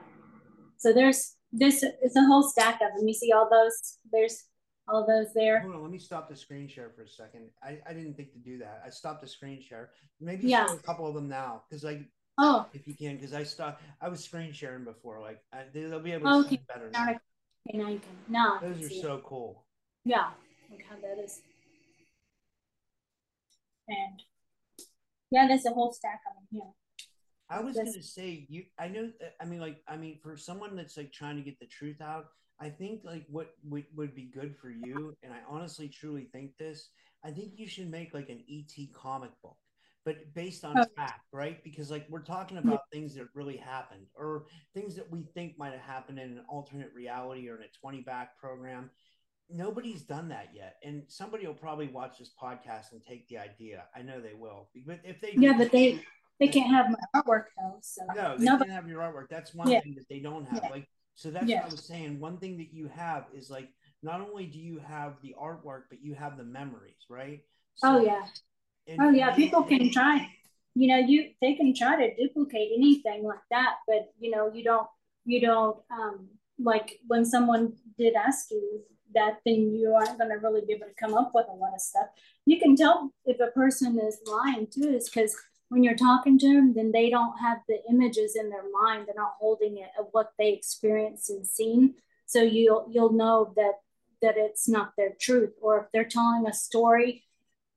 So 0.77 0.92
there's 0.92 1.35
this 1.51 1.83
it's 2.03 2.16
a 2.16 2.24
whole 2.24 2.42
stack 2.42 2.81
of 2.83 2.96
them. 2.96 3.09
You 3.09 3.14
see 3.14 3.33
all 3.33 3.48
those? 3.51 3.98
There's 4.12 4.44
all 4.88 5.07
those 5.07 5.33
there. 5.35 5.61
Hold 5.61 5.74
on, 5.74 5.83
let 5.83 5.90
me 5.90 5.98
stop 5.98 6.29
the 6.29 6.37
screen 6.37 6.68
share 6.68 6.90
for 6.94 7.03
a 7.03 7.09
second. 7.09 7.51
I, 7.62 7.79
I 7.88 7.92
didn't 7.92 8.14
think 8.14 8.33
to 8.33 8.38
do 8.38 8.59
that. 8.59 8.83
I 8.85 8.90
stopped 8.90 9.20
the 9.20 9.29
screen 9.29 9.62
share. 9.62 9.90
Maybe 10.20 10.48
Yeah. 10.48 10.72
a 10.72 10.77
couple 10.79 11.07
of 11.07 11.14
them 11.14 11.29
now, 11.29 11.62
because 11.68 11.85
like 11.85 12.03
Oh, 12.40 12.66
if 12.72 12.87
you 12.87 12.94
can, 12.94 13.16
because 13.16 13.35
I 13.35 13.42
stopped. 13.42 13.83
I 14.01 14.09
was 14.09 14.22
screen 14.22 14.53
sharing 14.53 14.85
before. 14.85 15.20
Like 15.20 15.40
I, 15.53 15.64
they, 15.74 15.83
they'll 15.83 15.98
be 15.98 16.12
able 16.12 16.29
to 16.31 16.42
see 16.42 16.46
Okay. 16.46 16.55
it 16.57 16.68
better 16.68 16.88
now 16.92 17.05
now. 17.07 17.11
I, 17.11 17.18
okay, 17.68 17.79
now 17.79 17.88
you 17.88 17.98
can. 17.98 18.16
Now 18.29 18.59
can 18.59 18.72
Those 18.72 18.85
are 18.85 18.88
see 18.88 18.98
it. 18.98 19.03
so 19.03 19.20
cool. 19.24 19.64
Yeah, 20.05 20.29
look 20.70 20.81
how 20.88 20.94
that 20.96 21.22
is. 21.24 21.40
And 23.88 24.22
yeah, 25.31 25.48
there's 25.48 25.66
a 25.66 25.70
whole 25.70 25.92
stack 25.92 26.20
of 26.29 26.35
them 26.37 26.46
here. 26.53 26.72
I 27.51 27.61
was 27.61 27.77
gonna 27.77 28.03
say 28.03 28.46
you. 28.48 28.64
I 28.79 28.88
know. 28.88 29.11
I 29.40 29.44
mean, 29.44 29.61
like, 29.61 29.79
I 29.88 29.96
mean, 29.96 30.20
for 30.22 30.37
someone 30.37 30.77
that's 30.77 30.96
like 30.96 31.12
trying 31.12 31.37
to 31.37 31.42
get 31.42 31.59
the 31.59 31.66
truth 31.66 32.01
out, 32.01 32.27
I 32.61 32.68
think 32.71 33.03
like 33.05 33.25
what 33.31 33.55
would, 33.64 33.85
would 33.94 34.14
be 34.14 34.25
good 34.25 34.57
for 34.57 34.71
you, 34.71 35.14
and 35.23 35.33
I 35.33 35.38
honestly 35.49 35.88
truly 35.88 36.25
think 36.33 36.57
this. 36.59 36.88
I 37.25 37.31
think 37.31 37.53
you 37.57 37.66
should 37.68 37.90
make 37.90 38.14
like 38.14 38.29
an 38.29 38.42
ET 38.51 38.73
comic 38.94 39.31
book, 39.42 39.57
but 40.05 40.33
based 40.35 40.64
on 40.64 40.79
Oh. 40.79 40.85
fact, 40.97 41.21
right? 41.33 41.62
Because 41.62 41.90
like 41.90 42.07
we're 42.09 42.23
talking 42.23 42.59
about 42.59 42.81
things 42.92 43.14
that 43.14 43.29
really 43.35 43.57
happened, 43.57 44.07
or 44.16 44.47
things 44.75 44.94
that 44.97 45.11
we 45.11 45.23
think 45.35 45.59
might 45.59 45.73
have 45.73 45.81
happened 45.81 46.18
in 46.18 46.31
an 46.38 46.44
alternate 46.49 46.92
reality 46.94 47.49
or 47.49 47.57
in 47.57 47.62
a 47.62 47.79
twenty 47.81 48.01
back 48.01 48.38
program. 48.38 48.90
Nobody's 49.51 50.03
done 50.03 50.29
that 50.29 50.49
yet, 50.55 50.77
and 50.85 51.05
somebody 51.09 51.47
will 51.47 51.55
probably 51.55 51.88
watch 51.88 52.18
this 52.18 52.33
podcast 52.40 52.92
and 52.92 53.03
take 53.03 53.27
the 53.29 53.38
idea. 53.38 53.85
I 53.97 54.03
know 54.03 54.21
they 54.21 54.35
will, 54.35 54.68
but 54.85 54.99
if 55.05 55.21
they 55.21 55.33
Yeah, 55.37 55.53
do- 55.53 55.59
but 55.59 55.73
they 55.73 56.03
they 56.38 56.49
can't 56.49 56.71
have 56.71 56.87
my 56.90 56.99
artwork 57.21 57.44
though. 57.57 57.79
So 57.81 58.03
no, 58.14 58.37
they 58.37 58.44
nobody. 58.44 58.71
can't 58.71 58.83
have 58.83 58.88
your 58.88 59.01
artwork. 59.01 59.29
That's 59.31 59.55
one 59.55 59.68
Yeah. 59.71 59.81
thing 59.81 59.94
that 59.97 60.09
they 60.11 60.21
don't 60.21 60.44
have. 60.47 60.61
Yeah. 60.64 60.68
Like, 60.71 60.88
so 61.19 61.31
that's 61.33 61.47
what 61.63 61.71
I 61.71 61.75
was 61.77 61.85
saying. 61.85 62.21
One 62.21 62.37
thing 62.39 62.57
that 62.59 62.73
you 62.73 62.87
have 62.95 63.25
is 63.35 63.51
like, 63.51 63.69
not 64.05 64.21
only 64.21 64.47
do 64.47 64.59
you 64.71 64.79
have 64.79 65.15
the 65.25 65.35
artwork, 65.41 65.83
but 65.91 65.99
you 66.01 66.15
have 66.15 66.37
the 66.37 66.45
memories, 66.45 67.03
right? 67.11 67.41
Oh 67.83 68.01
yeah. 68.01 68.25
and- 68.87 69.01
Oh 69.03 69.11
yeah. 69.11 69.29
and- 69.29 69.37
People 69.37 69.63
can 69.65 69.91
try. 69.91 70.15
You 70.75 70.87
know, 70.91 70.99
you 70.99 71.19
they 71.43 71.55
can 71.55 71.75
try 71.75 71.93
to 72.03 72.15
duplicate 72.23 72.71
anything 72.81 73.25
like 73.25 73.45
that, 73.51 73.73
but 73.89 74.03
you 74.23 74.31
know, 74.31 74.45
you 74.57 74.63
don't 74.71 74.87
you 75.25 75.41
don't 75.41 75.77
um 75.91 76.29
like 76.71 76.89
when 77.11 77.25
someone 77.25 77.73
did 77.99 78.15
ask 78.15 78.51
you 78.53 78.83
that, 79.15 79.35
then 79.45 79.61
you 79.75 79.93
aren't 79.97 80.19
going 80.19 80.31
to 80.31 80.37
really 80.37 80.63
be 80.69 80.75
able 80.75 80.87
to 80.87 80.95
come 81.03 81.15
up 81.15 81.31
with 81.35 81.47
a 81.51 81.57
lot 81.63 81.75
of 81.75 81.81
stuff. 81.81 82.09
You 82.47 82.57
can 82.61 82.77
tell 82.77 83.11
if 83.25 83.41
a 83.41 83.51
person 83.63 83.99
is 83.99 84.21
lying 84.27 84.67
too, 84.75 84.89
is 84.99 85.09
because 85.09 85.35
when 85.69 85.83
you're 85.83 85.97
talking 85.97 86.39
to 86.39 86.47
them, 86.47 86.75
then 86.75 86.93
they 86.93 87.11
don't 87.11 87.39
have 87.39 87.59
the 87.69 87.79
images 87.91 88.37
in 88.37 88.49
their 88.49 88.65
mind. 88.73 89.07
They're 89.07 89.15
not 89.17 89.37
holding 89.39 89.79
it 89.79 89.91
of 89.99 90.07
what 90.13 90.33
they 90.39 90.53
experienced 90.53 91.31
and 91.31 91.47
seen. 91.47 91.95
So 92.27 92.43
you'll 92.43 92.89
you'll 92.91 93.13
know 93.13 93.53
that 93.57 93.75
that 94.23 94.35
it's 94.37 94.69
not 94.69 94.93
their 94.97 95.13
truth. 95.21 95.55
Or 95.61 95.81
if 95.81 95.87
they're 95.93 96.05
telling 96.05 96.47
a 96.47 96.53
story, 96.53 97.25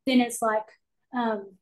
then 0.05 0.21
it's 0.21 0.41
like 0.41 0.65
um, 1.13 1.57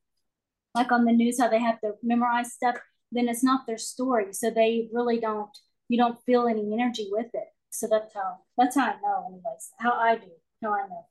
like 0.75 0.91
on 0.91 1.05
the 1.05 1.11
news 1.11 1.39
how 1.39 1.49
they 1.49 1.59
have 1.59 1.81
to 1.81 1.93
memorize 2.03 2.53
stuff. 2.53 2.77
Then 3.11 3.27
it's 3.27 3.43
not 3.43 3.65
their 3.65 3.79
story. 3.79 4.33
So 4.33 4.51
they 4.51 4.89
really 4.93 5.19
don't. 5.19 5.55
You 5.87 5.97
don't 5.97 6.23
feel 6.25 6.47
any 6.47 6.71
energy 6.73 7.09
with 7.11 7.33
it. 7.33 7.47
So 7.71 7.87
that's 7.89 8.13
how 8.13 8.37
that's 8.57 8.75
how 8.75 8.85
I 8.85 8.95
know, 9.01 9.25
anyways. 9.27 9.71
How 9.79 9.93
I 9.93 10.15
do. 10.15 10.31
How 10.61 10.73
I 10.73 10.87
know 10.87 11.05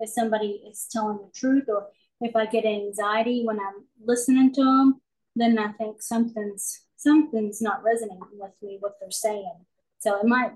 if 0.00 0.10
somebody 0.10 0.62
is 0.68 0.88
telling 0.90 1.18
the 1.18 1.30
truth 1.32 1.64
or 1.68 1.88
if 2.20 2.36
I 2.36 2.46
get 2.46 2.64
anxiety 2.64 3.44
when 3.44 3.58
I'm 3.58 3.86
listening 4.02 4.52
to 4.54 4.64
them, 4.64 5.00
then 5.36 5.58
I 5.58 5.72
think 5.72 6.02
something's 6.02 6.80
something's 6.96 7.60
not 7.60 7.82
resonating 7.82 8.22
with 8.32 8.52
me 8.62 8.78
what 8.80 8.94
they're 8.98 9.10
saying. 9.10 9.66
So 9.98 10.18
it 10.18 10.26
might 10.26 10.52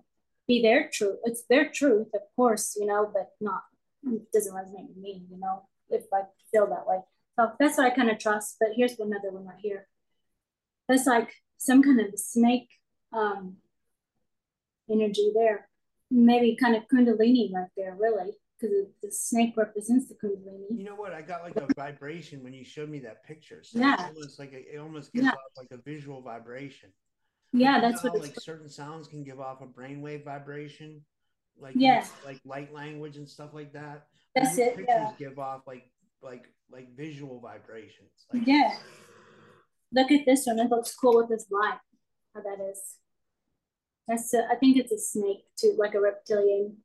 be 0.47 0.63
their 0.63 0.89
truth. 0.91 1.19
It's 1.25 1.45
their 1.49 1.69
truth, 1.71 2.09
of 2.15 2.23
course, 2.37 2.77
you 2.79 2.87
know, 2.87 3.11
but 3.13 3.31
not 3.41 3.63
it 4.05 4.33
doesn't 4.33 4.55
resonate 4.55 4.89
with 4.89 4.97
me, 4.97 5.25
you 5.31 5.39
know, 5.39 5.63
if 5.91 6.05
I 6.13 6.23
feel 6.51 6.67
that 6.69 6.87
way. 6.87 7.01
So 7.37 7.53
that's 7.59 7.77
what 7.77 7.93
I 7.93 7.95
kind 7.95 8.11
of 8.11 8.19
trust. 8.19 8.57
But 8.59 8.71
here's 8.75 8.99
another 8.99 9.31
one 9.31 9.47
right 9.47 9.59
here. 9.61 9.87
That's 10.89 11.07
like 11.07 11.35
some 11.59 11.83
kind 11.83 12.01
of 12.01 12.19
snake 12.19 12.69
um 13.13 13.57
energy 14.91 15.33
there. 15.35 15.69
Maybe 16.11 16.57
kind 16.57 16.75
of 16.77 16.89
kundalini 16.89 17.53
right 17.53 17.69
there, 17.77 17.95
really, 17.99 18.33
because 18.59 18.75
the 19.03 19.11
snake 19.11 19.55
represents 19.57 20.09
the 20.09 20.15
kundalini. 20.15 20.77
You 20.79 20.85
know 20.85 20.95
what? 20.95 21.13
I 21.13 21.23
got 21.23 21.43
like 21.43 21.57
a 21.57 21.73
vibration 21.75 22.43
when 22.43 22.53
you 22.53 22.65
showed 22.65 22.89
me 22.89 22.99
that 23.01 23.25
picture. 23.25 23.63
So 23.63 23.79
Yeah. 23.79 23.95
it's 23.95 24.03
almost 24.17 24.39
like 24.39 24.53
a, 24.53 24.75
it 24.75 24.79
almost 24.79 25.13
gives 25.13 25.27
Yeah. 25.27 25.31
off 25.33 25.53
like 25.57 25.71
a 25.71 25.77
visual 25.79 26.21
vibration. 26.23 26.93
Yeah, 27.53 27.77
You 27.77 27.83
know 27.83 27.91
that's 27.91 28.03
what 28.05 28.19
like 28.21 28.39
certain 28.41 28.69
sounds 28.69 29.09
can 29.09 29.25
give 29.25 29.41
off 29.41 29.61
a 29.63 29.67
brainwave 29.67 30.25
vibration, 30.25 31.05
like 31.59 31.75
Yeah. 31.77 32.07
like 32.25 32.41
light 32.45 32.73
language 32.73 33.17
and 33.17 33.29
stuff 33.29 33.55
like 33.55 33.73
that. 33.73 34.07
That's 34.35 34.59
it, 34.59 34.77
Pictures 34.77 34.87
yeah. 34.89 35.13
give 35.19 35.39
off 35.39 35.67
like 35.67 35.91
like 36.21 36.47
like 36.71 36.95
visual 36.97 37.41
vibrations. 37.41 38.11
Like, 38.33 38.47
Yeah. 38.47 38.77
Look 39.93 40.11
at 40.11 40.27
this 40.27 40.47
one. 40.47 40.59
It 40.59 40.69
looks 40.69 40.95
cool 40.95 41.17
with 41.17 41.29
this 41.29 41.47
light. 41.51 41.79
How 42.35 42.43
that 42.43 42.61
is. 42.71 42.97
That's 44.07 44.33
a, 44.35 44.47
I 44.51 44.57
think 44.57 44.77
it's 44.77 44.93
a 44.93 44.99
snake 44.99 45.45
too, 45.57 45.75
like 45.79 45.95
a 45.95 46.01
reptilian, 46.01 46.79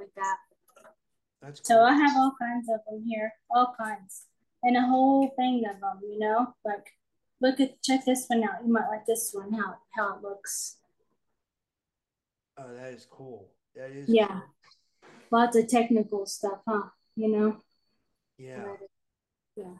like 0.00 0.14
that. 0.16 0.36
That's 1.42 1.60
So. 1.66 1.82
I 1.82 1.94
have 1.94 2.16
all 2.16 2.34
kinds 2.38 2.68
of 2.68 2.80
them 2.88 3.04
here, 3.06 3.32
all 3.50 3.74
kinds, 3.78 4.26
and 4.62 4.76
a 4.76 4.82
whole 4.82 5.28
thing 5.36 5.62
of 5.72 5.80
them. 5.80 6.00
You 6.02 6.18
know, 6.18 6.54
like 6.64 6.96
look 7.40 7.60
at 7.60 7.82
check 7.82 8.04
this 8.04 8.26
one 8.28 8.44
out. 8.44 8.64
You 8.64 8.72
might 8.72 8.88
like 8.88 9.06
this 9.06 9.30
one. 9.32 9.52
How 9.52 9.76
how 9.96 10.16
it 10.16 10.22
looks. 10.22 10.76
Oh, 12.58 12.74
that 12.74 12.92
is 12.92 13.06
cool. 13.10 13.48
That 13.74 13.90
is 13.90 14.08
Yeah. 14.08 14.28
cool. 14.28 14.42
Lots 15.30 15.56
of 15.56 15.68
technical 15.68 16.26
stuff, 16.26 16.60
huh? 16.68 16.88
You 17.16 17.28
know. 17.28 17.56
Yeah. 18.36 18.76
Yeah. 19.56 19.74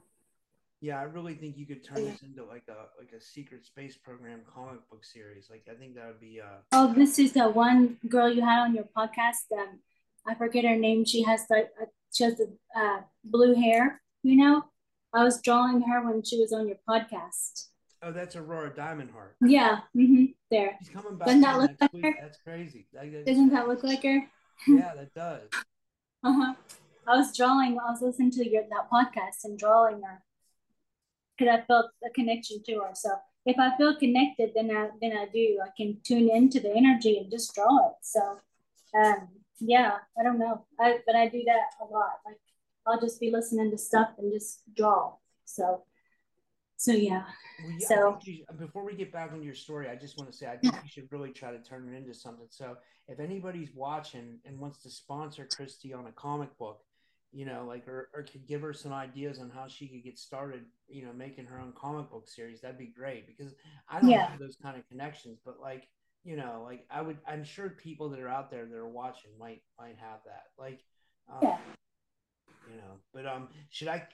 Yeah, 0.82 0.98
I 0.98 1.02
really 1.02 1.34
think 1.34 1.58
you 1.58 1.66
could 1.66 1.84
turn 1.84 2.04
this 2.04 2.22
into 2.22 2.42
like 2.44 2.64
a 2.68 2.88
like 2.98 3.12
a 3.12 3.20
secret 3.20 3.66
space 3.66 3.96
program 3.96 4.40
comic 4.54 4.80
book 4.88 5.04
series. 5.04 5.50
Like 5.50 5.66
I 5.70 5.74
think 5.74 5.94
that 5.96 6.06
would 6.06 6.20
be 6.20 6.40
uh 6.40 6.60
Oh, 6.72 6.94
this 6.94 7.18
is 7.18 7.32
the 7.32 7.50
one 7.50 7.98
girl 8.08 8.30
you 8.32 8.40
had 8.42 8.60
on 8.60 8.74
your 8.74 8.88
podcast. 8.96 9.44
Um, 9.52 9.80
I 10.26 10.34
forget 10.34 10.64
her 10.64 10.76
name. 10.76 11.04
She 11.04 11.22
has 11.22 11.44
like 11.50 11.70
uh, 11.80 11.86
she 12.12 12.24
has 12.24 12.36
the 12.36 12.50
uh, 12.76 13.00
blue 13.24 13.54
hair. 13.54 14.00
You 14.22 14.36
know, 14.36 14.64
I 15.14 15.24
was 15.24 15.40
drawing 15.42 15.80
her 15.82 16.04
when 16.04 16.22
she 16.22 16.38
was 16.40 16.52
on 16.52 16.68
your 16.68 16.78
podcast. 16.88 17.66
oh 18.02 18.12
that's 18.12 18.36
Aurora 18.36 18.72
Diamond 18.74 19.10
Heart. 19.10 19.36
Yeah. 19.44 19.80
Mm-hmm. 19.96 20.24
There. 20.50 20.76
She's 20.80 20.88
coming 20.90 21.16
back 21.16 21.26
Doesn't 21.26 21.40
that 21.42 21.58
look 21.58 21.70
like 21.80 21.92
week. 21.92 22.04
her? 22.04 22.14
That's 22.20 22.38
crazy. 22.42 22.86
That- 22.92 23.10
that- 23.12 23.26
Doesn't 23.26 23.50
that 23.50 23.68
look 23.68 23.82
like 23.84 24.02
her? 24.02 24.20
yeah, 24.68 24.92
that 24.96 25.14
does. 25.14 25.48
Uh 26.22 26.34
huh. 26.34 26.54
I 27.08 27.16
was 27.16 27.34
drawing. 27.34 27.78
I 27.78 27.90
was 27.90 28.02
listening 28.02 28.30
to 28.32 28.46
your 28.46 28.64
that 28.64 28.90
podcast 28.92 29.44
and 29.44 29.58
drawing 29.58 30.02
her 30.02 30.22
because 31.38 31.50
I 31.58 31.64
felt 31.66 31.86
a 32.06 32.10
connection 32.10 32.62
to 32.64 32.74
her. 32.80 32.90
So 32.94 33.08
if 33.46 33.58
I 33.58 33.74
feel 33.78 33.96
connected, 33.96 34.50
then 34.54 34.70
I 34.70 34.90
then 35.00 35.12
I 35.16 35.24
do. 35.32 35.60
I 35.64 35.70
can 35.74 35.96
tune 36.04 36.28
into 36.28 36.60
the 36.60 36.74
energy 36.76 37.16
and 37.16 37.30
just 37.30 37.54
draw 37.54 37.88
it. 37.88 37.94
So, 38.02 38.20
um, 39.02 39.28
yeah, 39.60 39.98
I 40.18 40.22
don't 40.22 40.38
know. 40.38 40.64
I 40.78 40.98
but 41.06 41.14
I 41.16 41.28
do 41.28 41.42
that 41.46 41.70
a 41.80 41.84
lot. 41.92 42.20
Like 42.26 42.38
I'll 42.86 43.00
just 43.00 43.20
be 43.20 43.30
listening 43.30 43.70
to 43.70 43.78
stuff 43.78 44.10
and 44.18 44.32
just 44.32 44.62
draw. 44.74 45.14
So, 45.44 45.82
so 46.76 46.92
yeah. 46.92 47.24
Well, 47.62 47.72
yeah, 47.78 47.86
So- 47.88 48.18
you 48.22 48.44
before 48.58 48.84
we 48.84 48.94
get 48.94 49.12
back 49.12 49.32
on 49.32 49.42
your 49.42 49.54
story, 49.54 49.88
I 49.88 49.96
just 49.96 50.16
want 50.18 50.30
to 50.30 50.36
say 50.36 50.46
I 50.46 50.56
think 50.56 50.74
you 50.82 50.88
should 50.88 51.12
really 51.12 51.30
try 51.30 51.50
to 51.52 51.58
turn 51.58 51.88
it 51.92 51.96
into 51.96 52.14
something. 52.14 52.46
So 52.50 52.76
if 53.08 53.20
anybody's 53.20 53.70
watching 53.74 54.38
and 54.44 54.58
wants 54.58 54.82
to 54.82 54.90
sponsor 54.90 55.46
Christy 55.54 55.92
on 55.92 56.06
a 56.06 56.12
comic 56.12 56.56
book, 56.58 56.82
you 57.32 57.44
know, 57.44 57.64
like 57.68 57.86
or, 57.86 58.08
or 58.14 58.22
could 58.22 58.46
give 58.46 58.62
her 58.62 58.72
some 58.72 58.92
ideas 58.92 59.38
on 59.40 59.50
how 59.50 59.68
she 59.68 59.86
could 59.88 60.02
get 60.02 60.18
started, 60.18 60.64
you 60.88 61.04
know, 61.04 61.12
making 61.12 61.46
her 61.46 61.60
own 61.60 61.72
comic 61.76 62.10
book 62.10 62.28
series, 62.28 62.60
that'd 62.60 62.78
be 62.78 62.86
great 62.86 63.26
because 63.26 63.54
I 63.88 64.00
don't 64.00 64.10
Yeah. 64.10 64.28
have 64.30 64.38
those 64.40 64.56
kind 64.62 64.76
of 64.78 64.88
connections, 64.88 65.38
but 65.44 65.60
like, 65.60 65.86
you 66.24 66.36
know, 66.36 66.62
like 66.64 66.86
I 66.90 67.02
would 67.02 67.18
I'm 67.26 67.44
sure 67.44 67.70
people 67.70 68.10
that 68.10 68.20
are 68.20 68.28
out 68.28 68.50
there 68.50 68.66
that 68.66 68.76
are 68.76 68.88
watching 68.88 69.30
might 69.38 69.62
might 69.78 69.96
have 69.98 70.20
that. 70.26 70.44
Like 70.58 70.80
um, 71.30 71.38
Yeah. 71.42 71.58
you 72.70 72.76
know, 72.76 72.98
but 73.12 73.26
um 73.26 73.48
should 73.70 73.88
I 73.88 74.06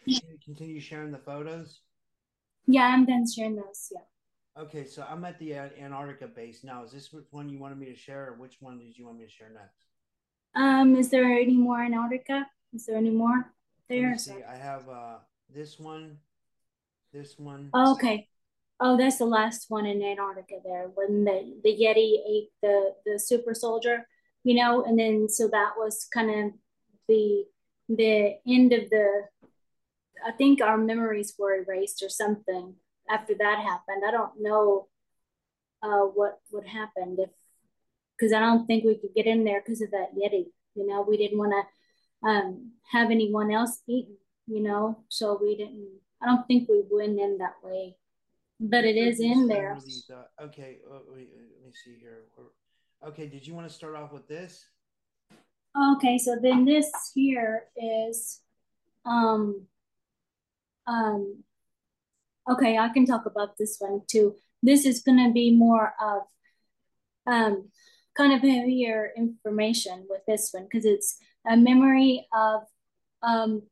continue 0.44 0.80
sharing 0.80 1.12
the 1.12 1.18
photos? 1.18 1.80
Yeah, 2.66 2.86
I'm 2.86 3.04
done 3.04 3.24
sharing 3.30 3.56
those. 3.56 3.92
Yeah. 3.92 4.62
Okay, 4.62 4.86
so 4.86 5.04
I'm 5.08 5.24
at 5.24 5.38
the 5.38 5.54
Antarctica 5.54 6.26
base 6.26 6.64
now. 6.64 6.82
Is 6.82 6.92
this 6.92 7.12
which 7.12 7.26
one 7.30 7.48
you 7.48 7.58
wanted 7.58 7.78
me 7.78 7.86
to 7.86 7.94
share, 7.94 8.28
or 8.28 8.34
which 8.34 8.56
one 8.60 8.78
did 8.78 8.96
you 8.96 9.04
want 9.04 9.18
me 9.18 9.24
to 9.24 9.30
share 9.30 9.50
next? 9.50 9.84
Um, 10.54 10.96
is 10.96 11.10
there 11.10 11.24
any 11.24 11.56
more 11.56 11.82
Antarctica? 11.82 12.46
Is 12.72 12.86
there 12.86 12.96
any 12.96 13.10
more? 13.10 13.52
there. 13.88 14.16
see. 14.18 14.42
I 14.42 14.56
have 14.56 14.88
uh 14.88 15.18
this 15.54 15.78
one, 15.78 16.18
this 17.12 17.38
one. 17.38 17.70
Oh, 17.74 17.92
okay. 17.92 18.28
Oh, 18.78 18.96
that's 18.96 19.18
the 19.18 19.24
last 19.24 19.66
one 19.68 19.86
in 19.86 20.02
Antarctica 20.02 20.56
there 20.64 20.90
when 20.94 21.24
the, 21.24 21.60
the 21.64 21.70
Yeti 21.70 22.18
ate 22.28 22.50
the, 22.62 22.94
the 23.06 23.18
super 23.18 23.54
soldier, 23.54 24.06
you 24.44 24.54
know, 24.54 24.84
and 24.84 24.98
then 24.98 25.28
so 25.28 25.48
that 25.48 25.72
was 25.76 26.06
kind 26.12 26.30
of 26.30 26.52
the 27.08 27.44
the 27.88 28.34
end 28.46 28.72
of 28.72 28.90
the 28.90 29.22
I 30.26 30.32
think 30.32 30.60
our 30.60 30.76
memories 30.76 31.34
were 31.38 31.54
erased 31.54 32.02
or 32.02 32.08
something 32.08 32.74
after 33.08 33.34
that 33.34 33.58
happened. 33.58 34.02
I 34.06 34.10
don't 34.10 34.32
know 34.40 34.88
uh, 35.82 36.06
what 36.14 36.40
would 36.52 36.66
happen 36.66 37.16
if 37.18 37.30
because 38.18 38.32
I 38.32 38.40
don't 38.40 38.66
think 38.66 38.84
we 38.84 38.96
could 38.96 39.14
get 39.14 39.26
in 39.26 39.44
there 39.44 39.60
because 39.60 39.82
of 39.82 39.90
that 39.90 40.14
Yeti. 40.16 40.46
You 40.74 40.86
know, 40.86 41.02
we 41.06 41.16
didn't 41.16 41.38
want 41.38 41.52
to 41.52 42.28
um, 42.28 42.72
have 42.92 43.10
anyone 43.10 43.50
else 43.50 43.82
eaten. 43.88 44.16
You 44.46 44.62
know, 44.62 45.04
so 45.08 45.38
we 45.40 45.56
didn't. 45.56 45.88
I 46.22 46.26
don't 46.26 46.46
think 46.46 46.68
we 46.68 46.82
went 46.90 47.20
in 47.20 47.38
that 47.38 47.56
way, 47.62 47.96
but 48.60 48.84
it 48.84 48.96
is 48.96 49.20
in 49.20 49.48
there. 49.48 49.78
Okay, 50.42 50.78
uh, 50.90 50.98
wait, 51.08 51.30
let 51.34 51.66
me 51.66 51.72
see 51.72 51.96
here. 52.00 52.24
Okay, 53.06 53.26
did 53.26 53.46
you 53.46 53.54
want 53.54 53.68
to 53.68 53.74
start 53.74 53.94
off 53.94 54.12
with 54.12 54.26
this? 54.28 54.64
Okay, 55.94 56.16
so 56.16 56.36
then 56.40 56.64
this 56.64 56.90
here 57.14 57.64
is, 57.76 58.40
um, 59.04 59.66
um, 60.86 61.42
okay, 62.50 62.78
I 62.78 62.88
can 62.88 63.04
talk 63.04 63.26
about 63.26 63.58
this 63.58 63.76
one 63.78 64.00
too. 64.08 64.36
This 64.62 64.86
is 64.86 65.02
going 65.02 65.22
to 65.22 65.32
be 65.32 65.54
more 65.54 65.92
of, 66.00 66.22
um, 67.26 67.68
kind 68.16 68.32
of 68.32 68.40
heavier 68.40 69.12
information 69.16 70.06
with 70.08 70.22
this 70.26 70.48
one 70.52 70.64
because 70.64 70.86
it's 70.86 71.18
a 71.46 71.56
memory 71.56 72.26
of, 72.34 72.62
um, 73.22 73.62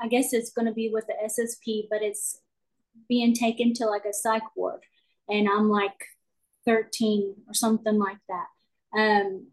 I 0.00 0.08
guess 0.08 0.32
it's 0.32 0.50
going 0.50 0.66
to 0.66 0.74
be 0.74 0.90
with 0.92 1.06
the 1.06 1.14
SSP, 1.24 1.86
but 1.88 2.02
it's 2.02 2.40
being 3.08 3.34
taken 3.34 3.72
to 3.74 3.86
like 3.86 4.04
a 4.04 4.12
psych 4.12 4.56
ward, 4.56 4.80
and 5.28 5.48
I'm 5.48 5.68
like 5.68 6.06
13 6.64 7.34
or 7.46 7.54
something 7.54 7.98
like 7.98 8.18
that. 8.28 8.46
Um, 8.98 9.48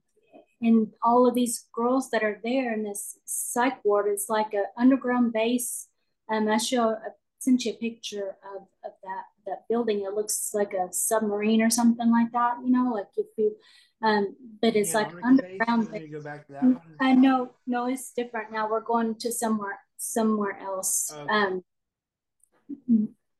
and 0.61 0.87
all 1.03 1.27
of 1.27 1.35
these 1.35 1.65
girls 1.73 2.09
that 2.11 2.23
are 2.23 2.39
there 2.43 2.73
in 2.73 2.83
this 2.83 3.19
psych 3.25 3.83
ward, 3.83 4.07
it's 4.07 4.29
like 4.29 4.53
an 4.53 4.65
underground 4.77 5.33
base. 5.33 5.87
Um, 6.31 6.47
I 6.47 6.57
show 6.57 6.91
I 6.91 7.09
sent 7.39 7.65
you 7.65 7.73
a 7.73 7.75
picture 7.75 8.35
of, 8.55 8.61
of 8.85 8.91
that 9.03 9.23
that 9.45 9.65
building. 9.69 10.01
It 10.01 10.13
looks 10.13 10.51
like 10.53 10.73
a 10.73 10.91
submarine 10.93 11.61
or 11.61 11.69
something 11.69 12.09
like 12.09 12.31
that. 12.31 12.57
You 12.63 12.71
know, 12.71 12.93
like 12.93 13.07
if 13.17 13.27
you 13.37 13.55
um, 14.03 14.35
but 14.61 14.75
it's 14.75 14.91
yeah, 14.91 14.97
like 14.97 15.11
underground. 15.23 15.91
Base, 15.91 16.11
go 16.11 16.21
back 16.21 16.45
to 16.47 16.53
that 16.53 16.63
one? 16.63 16.81
Uh, 16.99 17.13
no, 17.13 17.51
no, 17.65 17.87
it's 17.87 18.11
different 18.11 18.51
now. 18.51 18.69
We're 18.69 18.81
going 18.81 19.15
to 19.15 19.31
somewhere 19.31 19.79
somewhere 19.97 20.59
else. 20.61 21.11
Okay. 21.15 21.29
Um, 21.29 21.63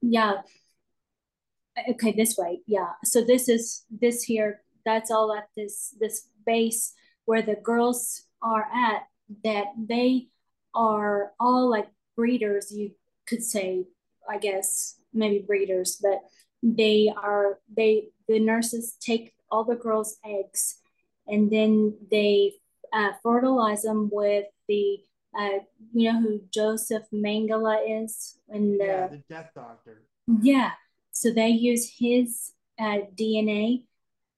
yeah. 0.04 0.42
Okay, 1.90 2.12
this 2.12 2.38
way. 2.38 2.62
Yeah. 2.68 2.92
So 3.04 3.24
this 3.24 3.50
is 3.50 3.86
this 3.90 4.24
here. 4.24 4.62
That's 4.86 5.10
all 5.10 5.34
at 5.34 5.48
this 5.56 5.96
this 6.00 6.28
base 6.46 6.94
where 7.26 7.42
the 7.42 7.56
girls 7.56 8.24
are 8.42 8.68
at. 8.74 9.04
That 9.44 9.68
they 9.78 10.28
are 10.76 11.32
all 11.40 11.70
like 11.70 11.88
breeders. 12.16 12.72
You 12.72 12.92
could 13.26 13.44
say, 13.44 13.86
I 14.30 14.38
guess, 14.38 15.00
maybe 15.14 15.40
breeders, 15.40 16.00
but 16.02 16.20
they 16.62 17.12
are 17.16 17.60
they 17.76 18.10
the 18.28 18.40
nurses 18.40 18.96
take 19.00 19.34
all 19.50 19.64
the 19.64 19.76
girls' 19.76 20.18
eggs 20.26 20.78
and 21.28 21.52
then 21.52 21.98
they 22.12 22.54
uh, 22.92 23.12
fertilize 23.22 23.84
them 23.84 24.10
with 24.12 24.46
the 24.68 25.00
uh, 25.38 25.60
you 25.94 26.12
know 26.12 26.20
who 26.22 26.42
Joseph 26.54 27.04
Mengele 27.14 28.04
is 28.04 28.38
and 28.50 28.80
the 28.80 28.86
yeah, 28.86 29.08
the 29.08 29.24
death 29.30 29.52
doctor. 29.56 30.04
Yeah, 30.42 30.72
so 31.12 31.32
they 31.32 31.50
use 31.50 31.92
his 31.98 32.54
uh, 32.80 33.00
DNA 33.16 33.84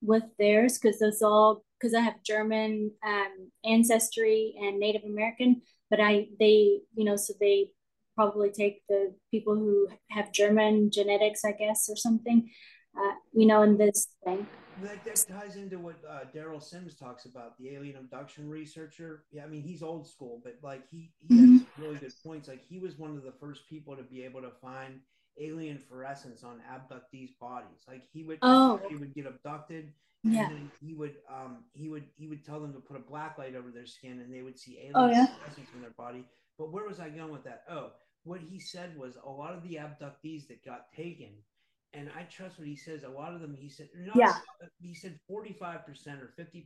with 0.01 0.23
theirs 0.37 0.77
because 0.77 0.99
those 0.99 1.21
all 1.21 1.63
because 1.79 1.93
I 1.93 2.01
have 2.01 2.23
German 2.23 2.91
um, 3.05 3.51
ancestry 3.63 4.55
and 4.59 4.79
Native 4.79 5.03
American, 5.03 5.61
but 5.89 5.99
I 5.99 6.27
they 6.39 6.79
you 6.95 7.05
know 7.05 7.15
so 7.15 7.33
they 7.39 7.71
probably 8.15 8.49
take 8.49 8.81
the 8.87 9.13
people 9.29 9.55
who 9.55 9.89
have 10.09 10.31
German 10.31 10.89
genetics, 10.89 11.43
I 11.43 11.51
guess, 11.51 11.89
or 11.89 11.97
something, 11.97 12.49
uh, 12.97 13.15
you 13.33 13.45
know, 13.45 13.61
in 13.61 13.77
this 13.77 14.07
thing. 14.23 14.47
That, 14.81 15.03
that 15.05 15.25
ties 15.29 15.55
into 15.55 15.79
what 15.79 15.95
uh, 16.09 16.25
Derrel 16.35 16.61
Sims 16.61 16.95
talks 16.95 17.25
about, 17.25 17.57
the 17.57 17.69
alien 17.75 17.95
abduction 17.95 18.49
researcher. 18.49 19.23
Yeah, 19.31 19.43
I 19.43 19.47
mean 19.47 19.61
he's 19.61 19.81
old 19.81 20.07
school, 20.07 20.41
but 20.43 20.57
like 20.61 20.83
he 20.89 21.11
he 21.19 21.35
mm-hmm. 21.35 21.53
has 21.53 21.65
really 21.77 21.95
good 21.95 22.13
points. 22.25 22.47
Like 22.47 22.63
he 22.67 22.79
was 22.79 22.97
one 22.97 23.11
of 23.11 23.23
the 23.23 23.31
first 23.39 23.67
people 23.69 23.95
to 23.95 24.03
be 24.03 24.23
able 24.23 24.41
to 24.41 24.51
find 24.61 24.99
alien 25.39 25.77
fluorescence 25.77 26.43
on 26.43 26.61
abductees' 26.71 27.37
bodies. 27.39 27.83
Like 27.87 28.03
he 28.11 28.23
would, 28.23 28.39
oh. 28.41 28.79
he 28.89 28.95
would 28.95 29.13
get 29.13 29.25
abducted. 29.25 29.91
Yeah. 30.23 30.49
he 30.81 30.95
would, 30.95 31.15
um, 31.29 31.65
he 31.73 31.87
would, 31.87 32.05
he 32.15 32.27
would 32.27 32.43
tell 32.43 32.59
them 32.59 32.73
to 32.73 32.79
put 32.79 32.97
a 32.97 32.99
black 32.99 33.37
light 33.37 33.55
over 33.55 33.69
their 33.69 33.85
skin, 33.85 34.19
and 34.21 34.33
they 34.33 34.41
would 34.41 34.57
see 34.57 34.77
alien 34.79 34.93
oh, 34.95 35.07
yeah? 35.07 35.27
fluorescence 35.27 35.69
in 35.75 35.81
their 35.81 35.91
body. 35.91 36.25
But 36.57 36.71
where 36.71 36.87
was 36.87 36.99
I 36.99 37.09
going 37.09 37.31
with 37.31 37.43
that? 37.43 37.63
Oh, 37.69 37.91
what 38.23 38.41
he 38.41 38.59
said 38.59 38.97
was 38.97 39.17
a 39.23 39.29
lot 39.29 39.53
of 39.53 39.61
the 39.61 39.75
abductees 39.75 40.47
that 40.47 40.65
got 40.65 40.91
taken 40.95 41.29
and 41.95 42.09
I 42.17 42.23
trust 42.23 42.59
what 42.59 42.67
he 42.67 42.75
says. 42.75 43.03
A 43.03 43.09
lot 43.09 43.33
of 43.33 43.41
them, 43.41 43.55
he 43.59 43.69
said, 43.69 43.89
not, 43.95 44.15
yeah, 44.15 44.33
he 44.79 44.93
said 44.93 45.19
45% 45.29 45.61
or 46.21 46.33
50% 46.39 46.65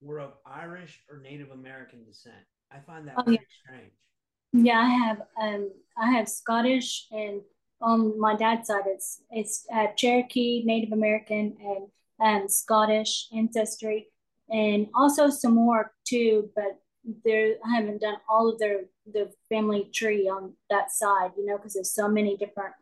were 0.00 0.20
of 0.20 0.32
Irish 0.46 1.02
or 1.10 1.18
Native 1.18 1.50
American 1.50 2.04
descent. 2.04 2.36
I 2.70 2.78
find 2.80 3.06
that 3.08 3.14
oh, 3.18 3.22
very 3.22 3.36
yeah. 3.36 3.40
strange. 3.64 3.92
Yeah, 4.52 4.78
I 4.78 4.88
have, 4.88 5.22
um, 5.40 5.70
I 5.98 6.10
have 6.12 6.28
Scottish 6.28 7.06
and 7.10 7.40
on 7.80 8.18
my 8.18 8.34
dad's 8.34 8.68
side, 8.68 8.84
it's, 8.86 9.22
it's 9.30 9.66
uh, 9.72 9.88
Cherokee, 9.96 10.62
Native 10.64 10.92
American, 10.92 11.56
and 11.60 12.42
um, 12.42 12.48
Scottish 12.48 13.28
ancestry, 13.36 14.08
and 14.48 14.86
also 14.94 15.28
some 15.28 15.54
more 15.54 15.92
too, 16.08 16.48
but 16.54 16.80
there, 17.24 17.56
I 17.64 17.76
haven't 17.76 18.00
done 18.00 18.16
all 18.30 18.48
of 18.48 18.58
their, 18.58 18.86
the 19.12 19.30
family 19.50 19.90
tree 19.92 20.26
on 20.26 20.54
that 20.70 20.90
side, 20.90 21.32
you 21.36 21.44
know, 21.44 21.58
because 21.58 21.74
there's 21.74 21.92
so 21.92 22.08
many 22.08 22.36
different 22.36 22.72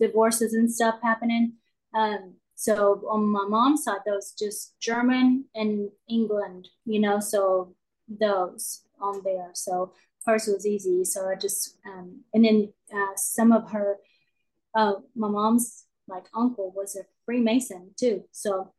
divorces 0.00 0.54
and 0.54 0.72
stuff 0.72 0.96
happening. 1.02 1.52
Um, 1.94 2.34
so 2.54 3.02
on 3.08 3.24
my 3.26 3.46
mom's 3.48 3.84
side, 3.84 4.00
those 4.04 4.34
just 4.38 4.74
German 4.80 5.44
and 5.54 5.90
England, 6.08 6.68
you 6.84 7.00
know, 7.00 7.20
so 7.20 7.74
those 8.08 8.82
on 9.00 9.22
there. 9.24 9.50
So 9.54 9.92
hers 10.26 10.46
was 10.46 10.66
easy. 10.66 11.04
So 11.04 11.28
I 11.28 11.36
just, 11.36 11.76
um, 11.86 12.20
and 12.34 12.44
then 12.44 12.72
uh, 12.92 13.14
some 13.16 13.52
of 13.52 13.70
her, 13.70 13.96
uh, 14.74 14.94
my 15.14 15.28
mom's 15.28 15.86
like 16.06 16.24
uncle 16.34 16.72
was 16.76 16.96
a 16.96 17.04
Freemason 17.24 17.92
too. 17.98 18.24
So, 18.32 18.72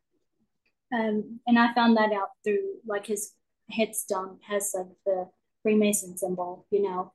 um, 0.94 1.40
and 1.46 1.58
I 1.58 1.72
found 1.74 1.96
that 1.96 2.12
out 2.12 2.28
through 2.44 2.74
like 2.86 3.06
his 3.06 3.32
headstone 3.70 4.38
has 4.48 4.72
like 4.76 4.86
the 5.06 5.28
Freemason 5.62 6.16
symbol, 6.16 6.66
you 6.70 6.82
know, 6.82 7.12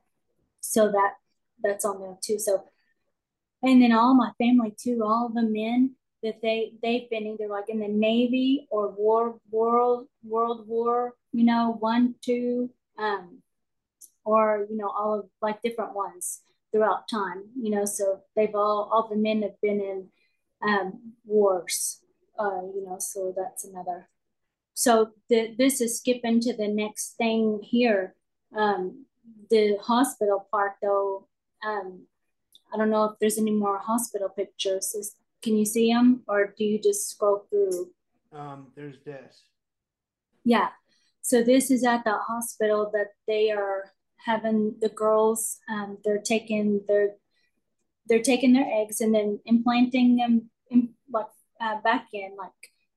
so 0.62 0.92
that 0.92 1.14
that's 1.64 1.86
on 1.86 2.02
there 2.02 2.18
too. 2.22 2.40
So 2.40 2.64
and 3.64 3.82
then 3.82 3.92
all 3.92 4.14
my 4.14 4.32
family 4.38 4.74
too, 4.78 5.02
all 5.04 5.30
the 5.30 5.44
men 5.44 5.96
that 6.24 6.42
they 6.42 6.74
they've 6.82 7.10
been 7.10 7.28
either 7.28 7.48
like 7.48 7.70
in 7.70 7.80
the 7.80 7.88
Navy 7.88 8.68
or 8.70 8.90
war 8.90 9.40
world 9.52 10.08
World 10.24 10.68
War, 10.68 11.14
you 11.32 11.44
know, 11.44 11.78
one, 11.80 12.16
two, 12.22 12.70
um, 12.98 13.42
or 14.26 14.68
you 14.70 14.78
know, 14.78 14.90
all 14.90 15.20
of 15.20 15.30
like 15.42 15.62
different 15.62 15.96
ones 15.96 16.42
throughout 16.72 17.08
time, 17.10 17.44
you 17.60 17.70
know. 17.70 17.86
So 17.86 18.22
they've 18.36 18.56
all 18.56 18.90
all 18.92 19.08
the 19.10 19.16
men 19.16 19.42
have 19.44 19.60
been 19.62 19.80
in 19.80 20.08
um, 20.68 21.14
wars, 21.26 22.02
uh, 22.40 22.62
you 22.74 22.84
know. 22.86 22.98
So 23.00 23.34
that's 23.36 23.66
another. 23.66 24.10
So 24.74 25.12
the, 25.30 25.56
this 25.58 25.82
is 25.82 25.98
skipping 25.98 26.40
to 26.42 26.56
the 26.56 26.68
next 26.68 27.16
thing 27.18 27.62
here. 27.64 28.14
Um, 28.56 29.06
the 29.50 29.78
hospital 29.82 30.48
part, 30.52 30.74
though, 30.82 31.28
um, 31.66 32.06
I 32.74 32.78
don't 32.78 32.90
know 32.90 33.06
if 33.06 33.20
there's 33.20 33.38
any 33.38 33.52
more 33.52 33.80
hospital 33.80 34.30
pictures. 34.30 34.94
Is, 34.94 35.16
can 35.42 35.58
you 35.58 35.66
see 35.66 35.92
them 35.92 36.24
or 36.28 36.54
do 36.58 36.64
you 36.64 36.80
just 36.82 37.10
scroll 37.10 37.46
through? 37.50 37.92
Um, 38.34 38.68
there's 38.76 38.98
this. 39.06 39.44
Yeah. 40.44 40.70
So 41.22 41.44
this 41.44 41.72
is 41.72 41.84
at 41.84 42.04
the 42.04 42.14
hospital 42.14 42.90
that 42.94 43.12
they 43.28 43.52
are 43.52 43.92
having 44.26 44.76
the 44.82 44.90
girls, 44.90 45.60
um, 45.70 45.98
they're 46.04 46.22
taking 46.22 46.82
their, 46.88 47.16
they're 48.08 48.22
taking 48.22 48.54
their 48.54 48.68
eggs 48.82 49.02
and 49.02 49.14
then 49.14 49.40
implanting 49.46 50.18
them 50.18 50.50
in, 50.70 50.90
like 51.12 51.28
uh, 51.62 51.80
back 51.82 52.08
in 52.14 52.36
like, 52.38 52.52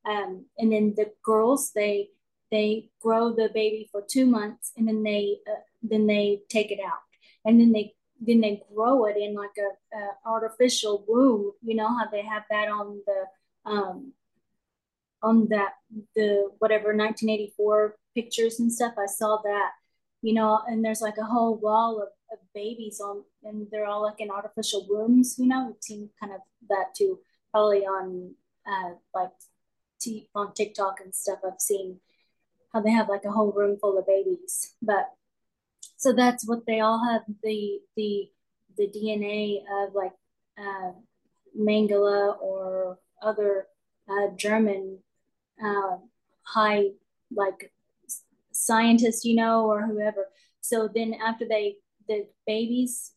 um, 0.09 0.47
and 0.59 0.73
then 0.73 0.95
the 0.97 1.13
girls, 1.23 1.73
they, 1.75 2.09
they 2.51 2.89
grow 3.01 3.33
the 3.33 3.51
baby 3.53 3.89
for 3.93 4.03
two 4.09 4.27
months 4.27 4.73
and 4.77 4.89
then 4.89 5.03
they, 5.03 5.39
uh, 5.49 5.61
then 5.83 6.07
they 6.07 6.41
take 6.49 6.71
it 6.71 6.81
out 6.85 7.03
and 7.45 7.61
then 7.61 7.73
they 7.73 7.95
then 8.21 8.41
they 8.41 8.63
grow 8.75 9.07
it 9.07 9.17
in 9.17 9.35
like 9.35 9.57
a, 9.59 9.97
a, 9.97 10.11
artificial 10.27 11.05
womb. 11.09 11.53
You 11.63 11.75
know 11.75 11.89
how 11.89 12.07
they 12.11 12.23
have 12.23 12.45
that 12.51 12.69
on 12.69 13.01
the 13.07 13.71
um, 13.71 14.13
on 15.23 15.49
that 15.49 15.73
the 16.15 16.51
whatever 16.59 16.89
1984 16.89 17.97
pictures 18.15 18.61
and 18.61 18.73
stuff. 18.73 18.95
I 18.99 19.07
saw 19.07 19.41
that, 19.45 19.71
you 20.23 20.35
know, 20.35 20.61
and 20.67 20.85
there's 20.85 21.01
like 21.01 21.19
a 21.19 21.25
whole 21.25 21.57
wall 21.57 22.03
of, 22.03 22.09
of 22.33 22.39
babies 22.55 23.01
on, 23.01 23.23
and 23.43 23.67
they're 23.71 23.87
all 23.87 24.03
like 24.03 24.21
in 24.21 24.31
artificial 24.31 24.87
wombs, 24.89 25.37
you 25.39 25.47
know, 25.47 25.67
we've 25.67 25.83
seen 25.83 26.11
kind 26.21 26.33
of 26.33 26.41
that 26.69 26.95
too, 26.97 27.19
probably 27.53 27.81
on 27.87 28.35
uh, 28.67 28.91
like 29.15 29.31
t- 30.01 30.29
on 30.35 30.53
TikTok 30.55 31.01
and 31.03 31.15
stuff. 31.15 31.39
I've 31.47 31.61
seen 31.61 32.01
how 32.73 32.81
they 32.81 32.91
have 32.91 33.09
like 33.09 33.25
a 33.25 33.31
whole 33.31 33.53
room 33.53 33.79
full 33.81 33.99
of 33.99 34.07
babies, 34.07 34.75
but 34.83 35.11
so 36.01 36.15
that's 36.15 36.49
what 36.49 36.65
they 36.67 36.81
all 36.81 37.05
have 37.05 37.23
the 37.43 37.79
the 37.95 38.31
the 38.79 38.89
DNA 38.89 39.59
of 39.79 39.95
like 39.95 40.13
uh, 40.59 40.93
Mengele 41.59 42.41
or 42.41 42.99
other 43.23 43.67
uh, 44.09 44.29
German 44.35 44.99
uh, 45.63 45.99
high 46.43 46.87
like 47.31 47.71
scientists, 48.51 49.27
you 49.27 49.35
know, 49.35 49.67
or 49.67 49.83
whoever. 49.83 50.29
So 50.63 50.89
then 50.89 51.15
after 51.15 51.47
they 51.47 51.77
the 52.09 52.27
babies 52.47 53.13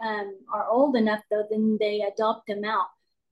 um, 0.00 0.36
are 0.54 0.68
old 0.68 0.94
enough, 0.94 1.22
though, 1.30 1.44
then 1.50 1.76
they 1.80 2.02
adopt 2.02 2.46
them 2.46 2.64
out 2.64 2.86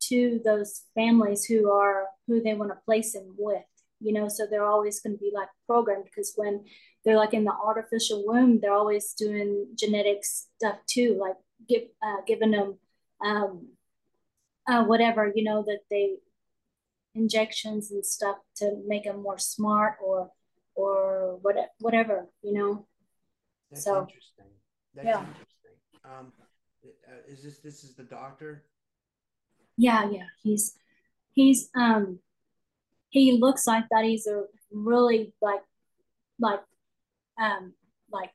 to 0.09 0.41
those 0.45 0.83
families 0.97 1.45
who 1.45 1.71
are 1.71 2.07
who 2.27 2.43
they 2.43 2.55
want 2.55 2.73
to 2.73 2.85
place 2.85 3.13
them 3.13 3.37
with. 3.39 3.63
You 4.07 4.13
know, 4.13 4.29
so 4.29 4.47
they're 4.47 4.71
always 4.75 5.01
going 5.01 5.17
to 5.17 5.21
be 5.21 5.33
like 5.35 5.49
programmed 5.67 6.05
because 6.05 6.33
when 6.37 6.65
they're 7.05 7.17
like 7.17 7.35
in 7.35 7.45
the 7.45 7.53
artificial 7.53 8.25
womb, 8.27 8.61
they're 8.61 8.81
always 8.83 9.13
doing 9.15 9.67
genetic 9.75 10.25
stuff 10.25 10.77
too, 10.87 11.19
like 11.21 11.37
give 11.69 11.83
uh, 12.03 12.23
giving 12.27 12.53
them 12.53 12.79
um, 13.25 13.69
uh, 14.69 14.85
whatever 14.85 15.33
you 15.35 15.45
know 15.45 15.63
that 15.67 15.81
they 15.91 16.17
injections 17.17 17.91
and 17.91 18.05
stuff 18.05 18.37
to 18.57 18.83
make 18.87 19.05
them 19.05 19.23
more 19.23 19.39
smart 19.39 19.95
or 20.05 20.31
or 20.75 21.39
what, 21.43 21.57
whatever 21.81 22.29
you 22.43 22.53
know? 22.53 22.87
That's 23.71 23.85
so, 23.85 24.03
interesting. 24.03 24.45
That's 24.95 25.07
yeah. 25.07 25.21
interesting. 25.21 25.47
Um 26.05 26.33
uh, 26.85 27.33
is 27.33 27.43
this 27.43 27.59
this 27.59 27.83
is 27.83 27.95
the 27.95 28.05
doctor? 28.05 28.65
Yeah 29.77 30.09
yeah 30.11 30.29
he's 30.43 30.77
he's 31.33 31.71
um 31.75 32.21
he 33.11 33.33
looks 33.33 33.67
like 33.67 33.85
that. 33.91 34.05
He's 34.05 34.27
a 34.27 34.45
really 34.71 35.33
like 35.41 35.63
like 36.39 36.61
um 37.41 37.73
like 38.11 38.31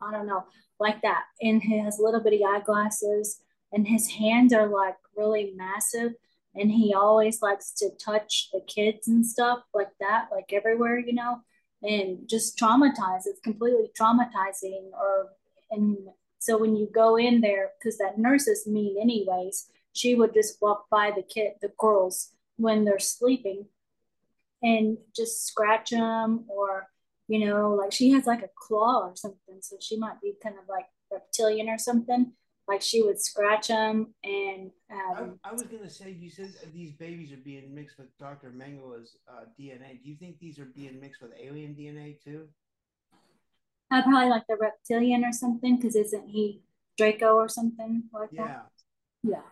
i 0.00 0.12
don't 0.12 0.26
know 0.26 0.44
like 0.78 1.02
that. 1.02 1.24
And 1.42 1.62
he 1.62 1.78
has 1.78 1.98
little 1.98 2.20
bitty 2.20 2.42
eyeglasses 2.44 3.40
and 3.72 3.86
his 3.86 4.08
hands 4.08 4.52
are 4.52 4.66
like 4.66 4.96
really 5.16 5.52
massive 5.54 6.12
and 6.54 6.70
he 6.70 6.94
always 6.94 7.42
likes 7.42 7.72
to 7.74 7.90
touch 8.02 8.48
the 8.52 8.60
kids 8.66 9.06
and 9.08 9.26
stuff 9.26 9.60
like 9.74 9.90
that 10.00 10.28
like 10.32 10.52
everywhere 10.52 10.98
you 10.98 11.12
know? 11.12 11.40
And 11.82 12.28
just 12.28 12.58
traumatized 12.58 13.26
it's 13.26 13.40
completely 13.42 13.90
traumatizing 13.98 14.90
or 14.92 15.28
and 15.70 15.96
so 16.38 16.56
when 16.56 16.76
you 16.76 16.88
go 16.92 17.16
in 17.16 17.40
there 17.40 17.70
because 17.78 17.98
that 17.98 18.18
nurse 18.18 18.46
is 18.46 18.66
mean 18.66 18.96
anyways 19.00 19.68
she 19.92 20.14
would 20.14 20.32
just 20.34 20.60
walk 20.62 20.86
by 20.90 21.10
the 21.10 21.22
kid 21.22 21.52
the 21.60 21.72
girls 21.78 22.32
when 22.56 22.84
they're 22.84 22.98
sleeping 22.98 23.66
and 24.62 24.98
just 25.14 25.46
scratch 25.46 25.90
them 25.90 26.44
or 26.48 26.86
you 27.28 27.44
know 27.44 27.70
like 27.70 27.92
she 27.92 28.10
has 28.10 28.26
like 28.26 28.42
a 28.42 28.50
claw 28.56 29.08
or 29.08 29.16
something 29.16 29.58
so 29.60 29.76
she 29.80 29.96
might 29.96 30.20
be 30.20 30.34
kind 30.42 30.56
of 30.56 30.64
like 30.68 30.86
reptilian 31.10 31.68
or 31.68 31.78
something 31.78 32.32
like 32.68 32.82
she 32.82 33.02
would 33.02 33.20
scratch 33.20 33.68
them 33.68 34.14
and 34.22 34.70
um, 34.92 35.38
I, 35.44 35.50
I, 35.50 35.52
was 35.52 35.62
gonna 35.62 35.90
say 35.90 36.10
you 36.10 36.30
said 36.30 36.52
these 36.74 36.92
babies 36.92 37.32
are 37.32 37.42
being 37.44 37.74
mixed 37.74 37.98
with 37.98 38.16
dr 38.18 38.50
mengele's 38.50 39.16
uh, 39.28 39.44
dna 39.58 40.02
do 40.02 40.10
you 40.10 40.16
think 40.16 40.38
these 40.38 40.58
are 40.58 40.68
being 40.76 41.00
mixed 41.00 41.22
with 41.22 41.32
alien 41.40 41.74
dna 41.74 42.22
too? 42.22 42.48
Uh, 43.92 44.02
probably 44.02 44.28
like 44.28 44.46
the 44.48 44.56
reptilian 44.56 45.24
or 45.24 45.32
something 45.32 45.76
because 45.76 45.96
isn't 45.96 46.28
he 46.28 46.62
draco 46.96 47.34
or 47.34 47.48
something 47.48 48.04
like 48.12 48.28
yeah. 48.30 48.46
that? 48.46 48.66
Yeah. 49.24 49.42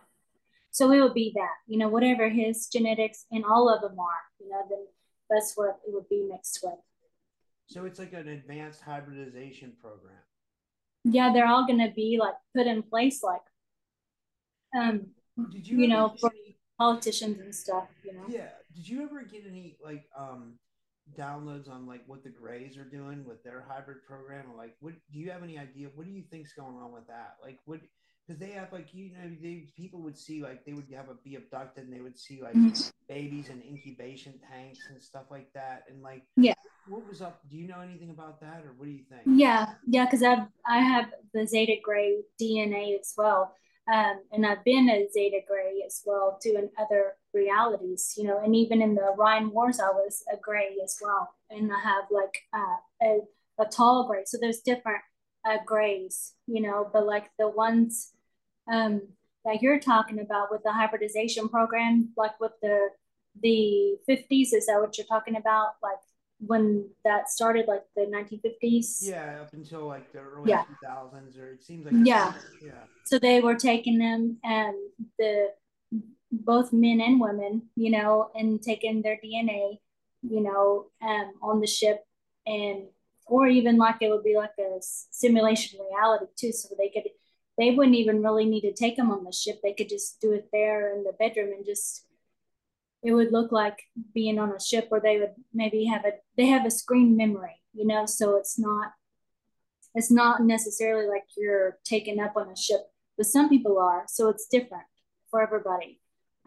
So 0.71 0.91
it 0.91 1.01
would 1.01 1.13
be 1.13 1.33
that 1.35 1.55
you 1.67 1.77
know 1.77 1.89
whatever 1.89 2.29
his 2.29 2.67
genetics 2.67 3.25
and 3.31 3.43
all 3.43 3.73
of 3.73 3.81
them 3.81 3.99
are 3.99 4.23
you 4.39 4.49
know 4.49 4.61
then 4.69 4.85
that's 5.29 5.53
what 5.55 5.79
it 5.87 5.93
would 5.93 6.07
be 6.09 6.27
mixed 6.29 6.59
with 6.63 6.79
so 7.67 7.85
it's 7.85 7.99
like 7.99 8.13
an 8.13 8.27
advanced 8.27 8.81
hybridization 8.81 9.73
program 9.81 10.19
yeah, 11.03 11.31
they're 11.33 11.47
all 11.47 11.65
going 11.65 11.79
to 11.79 11.93
be 11.93 12.17
like 12.19 12.35
put 12.55 12.67
in 12.67 12.83
place, 12.83 13.23
like, 13.23 13.41
um, 14.77 15.07
did 15.51 15.67
you, 15.67 15.79
you 15.79 15.87
know, 15.87 16.15
for 16.19 16.31
any, 16.31 16.57
politicians 16.77 17.39
and 17.39 17.53
stuff, 17.53 17.87
you 18.03 18.13
know? 18.13 18.23
Yeah. 18.29 18.49
Did 18.73 18.87
you 18.87 19.03
ever 19.03 19.21
get 19.23 19.43
any 19.47 19.77
like, 19.83 20.05
um, 20.17 20.53
downloads 21.17 21.69
on 21.69 21.87
like 21.87 22.01
what 22.05 22.23
the 22.23 22.29
Greys 22.29 22.77
are 22.77 22.85
doing 22.85 23.25
with 23.25 23.43
their 23.43 23.65
hybrid 23.67 24.03
program? 24.05 24.45
Like, 24.55 24.75
what 24.79 24.93
do 25.11 25.19
you 25.19 25.31
have 25.31 25.43
any 25.43 25.57
idea? 25.57 25.87
What 25.95 26.05
do 26.05 26.11
you 26.11 26.23
think's 26.29 26.53
going 26.53 26.77
on 26.77 26.93
with 26.93 27.07
that? 27.07 27.35
Like, 27.43 27.59
what 27.65 27.79
because 28.27 28.39
they 28.39 28.51
have 28.51 28.71
like 28.71 28.93
you 28.93 29.09
know 29.09 29.35
they 29.41 29.69
people 29.75 30.01
would 30.03 30.15
see 30.15 30.43
like 30.43 30.63
they 30.63 30.73
would 30.73 30.85
have 30.93 31.09
a 31.09 31.15
be 31.15 31.35
abducted 31.35 31.85
and 31.85 31.93
they 31.93 31.99
would 31.99 32.17
see 32.17 32.39
like 32.43 32.53
mm-hmm. 32.53 32.67
Babies 33.09 33.49
in 33.49 33.61
incubation 33.67 34.33
tanks 34.49 34.79
and 34.89 35.01
stuff 35.01 35.25
like 35.29 35.51
that 35.53 35.83
and 35.89 36.01
like 36.01 36.23
yeah. 36.37 36.53
what 36.87 37.05
was 37.09 37.21
up 37.21 37.41
do 37.49 37.57
you 37.57 37.67
know 37.67 37.81
anything 37.81 38.11
about 38.11 38.39
that 38.39 38.63
or 38.63 38.73
what 38.77 38.85
do 38.85 38.91
you 38.91 39.03
think? 39.09 39.21
Yeah 39.25 39.73
yeah 39.87 40.05
because 40.05 40.23
i've 40.23 40.47
i 40.67 40.77
have 40.77 41.07
the 41.33 41.45
zeta 41.45 41.75
gray 41.83 42.21
dna 42.39 42.99
as 42.99 43.13
well 43.17 43.55
um, 43.91 44.21
and 44.31 44.45
i've 44.45 44.63
been 44.63 44.87
a 44.89 45.07
zeta 45.11 45.39
gray 45.47 45.83
as 45.85 46.01
well 46.05 46.39
in 46.45 46.69
other 46.79 47.15
realities 47.33 48.13
you 48.15 48.23
know 48.23 48.39
and 48.43 48.55
even 48.55 48.81
in 48.81 48.93
the 48.93 49.01
Orion 49.17 49.51
wars 49.51 49.79
i 49.79 49.89
was 49.89 50.23
a 50.31 50.37
gray 50.37 50.77
as 50.83 50.97
well 51.01 51.33
and 51.49 51.71
i 51.71 51.79
have 51.79 52.05
like 52.11 52.43
uh, 52.53 52.77
a, 53.03 53.19
a 53.59 53.65
tall 53.65 54.07
gray 54.07 54.21
so 54.25 54.37
there's 54.39 54.59
different 54.59 55.01
uh, 55.45 55.57
grays 55.65 56.33
you 56.45 56.61
know 56.61 56.87
but 56.93 57.07
like 57.07 57.29
the 57.39 57.47
ones 57.47 58.13
um, 58.71 59.01
that 59.45 59.61
you're 59.61 59.79
talking 59.79 60.19
about 60.19 60.51
with 60.51 60.63
the 60.63 60.71
hybridization 60.71 61.49
program, 61.49 62.09
like 62.17 62.39
with 62.39 62.51
the 62.61 62.89
the 63.41 63.97
50s. 64.07 64.53
Is 64.53 64.65
that 64.67 64.79
what 64.79 64.97
you're 64.97 65.07
talking 65.07 65.35
about? 65.35 65.73
Like 65.81 65.99
when 66.39 66.89
that 67.03 67.29
started, 67.29 67.67
like 67.67 67.83
the 67.95 68.03
1950s? 68.03 68.99
Yeah, 69.01 69.41
up 69.41 69.53
until 69.53 69.87
like 69.87 70.11
the 70.11 70.19
early 70.19 70.49
yeah. 70.49 70.63
2000s, 70.83 71.39
or 71.39 71.53
it 71.53 71.63
seems 71.63 71.85
like 71.85 72.05
yeah, 72.05 72.33
yeah. 72.61 72.71
So 73.05 73.19
they 73.19 73.41
were 73.41 73.55
taking 73.55 73.97
them 73.97 74.37
and 74.43 74.75
the 75.17 75.49
both 76.31 76.71
men 76.71 77.01
and 77.01 77.19
women, 77.19 77.63
you 77.75 77.91
know, 77.91 78.29
and 78.35 78.61
taking 78.61 79.01
their 79.01 79.17
DNA, 79.23 79.79
you 80.21 80.41
know, 80.41 80.85
um, 81.01 81.33
on 81.41 81.59
the 81.59 81.67
ship 81.67 82.03
and 82.45 82.83
or 83.25 83.47
even 83.47 83.77
like 83.77 83.97
it 84.01 84.09
would 84.09 84.23
be 84.23 84.35
like 84.35 84.57
a 84.59 84.79
simulation 84.81 85.79
reality 85.91 86.25
too, 86.35 86.51
so 86.51 86.69
they 86.77 86.89
could 86.89 87.09
they 87.57 87.71
wouldn't 87.71 87.95
even 87.95 88.23
really 88.23 88.45
need 88.45 88.61
to 88.61 88.73
take 88.73 88.95
them 88.95 89.11
on 89.11 89.23
the 89.23 89.31
ship. 89.31 89.59
They 89.61 89.73
could 89.73 89.89
just 89.89 90.21
do 90.21 90.31
it 90.31 90.49
there 90.51 90.95
in 90.95 91.03
the 91.03 91.13
bedroom 91.13 91.51
and 91.51 91.65
just 91.65 92.05
it 93.03 93.13
would 93.13 93.31
look 93.31 93.51
like 93.51 93.79
being 94.13 94.39
on 94.39 94.51
a 94.51 94.59
ship 94.59 94.87
where 94.89 95.01
they 95.01 95.19
would 95.19 95.33
maybe 95.53 95.85
have 95.85 96.05
a 96.05 96.11
they 96.37 96.47
have 96.47 96.65
a 96.65 96.71
screen 96.71 97.15
memory, 97.15 97.61
you 97.73 97.85
know, 97.85 98.05
so 98.05 98.35
it's 98.35 98.59
not 98.59 98.91
it's 99.95 100.11
not 100.11 100.41
necessarily 100.43 101.07
like 101.07 101.25
you're 101.37 101.77
taken 101.83 102.19
up 102.19 102.33
on 102.35 102.49
a 102.49 102.55
ship, 102.55 102.81
but 103.17 103.25
some 103.25 103.49
people 103.49 103.79
are, 103.79 104.03
so 104.07 104.29
it's 104.29 104.47
different 104.47 104.83
for 105.31 105.41
everybody. 105.41 105.99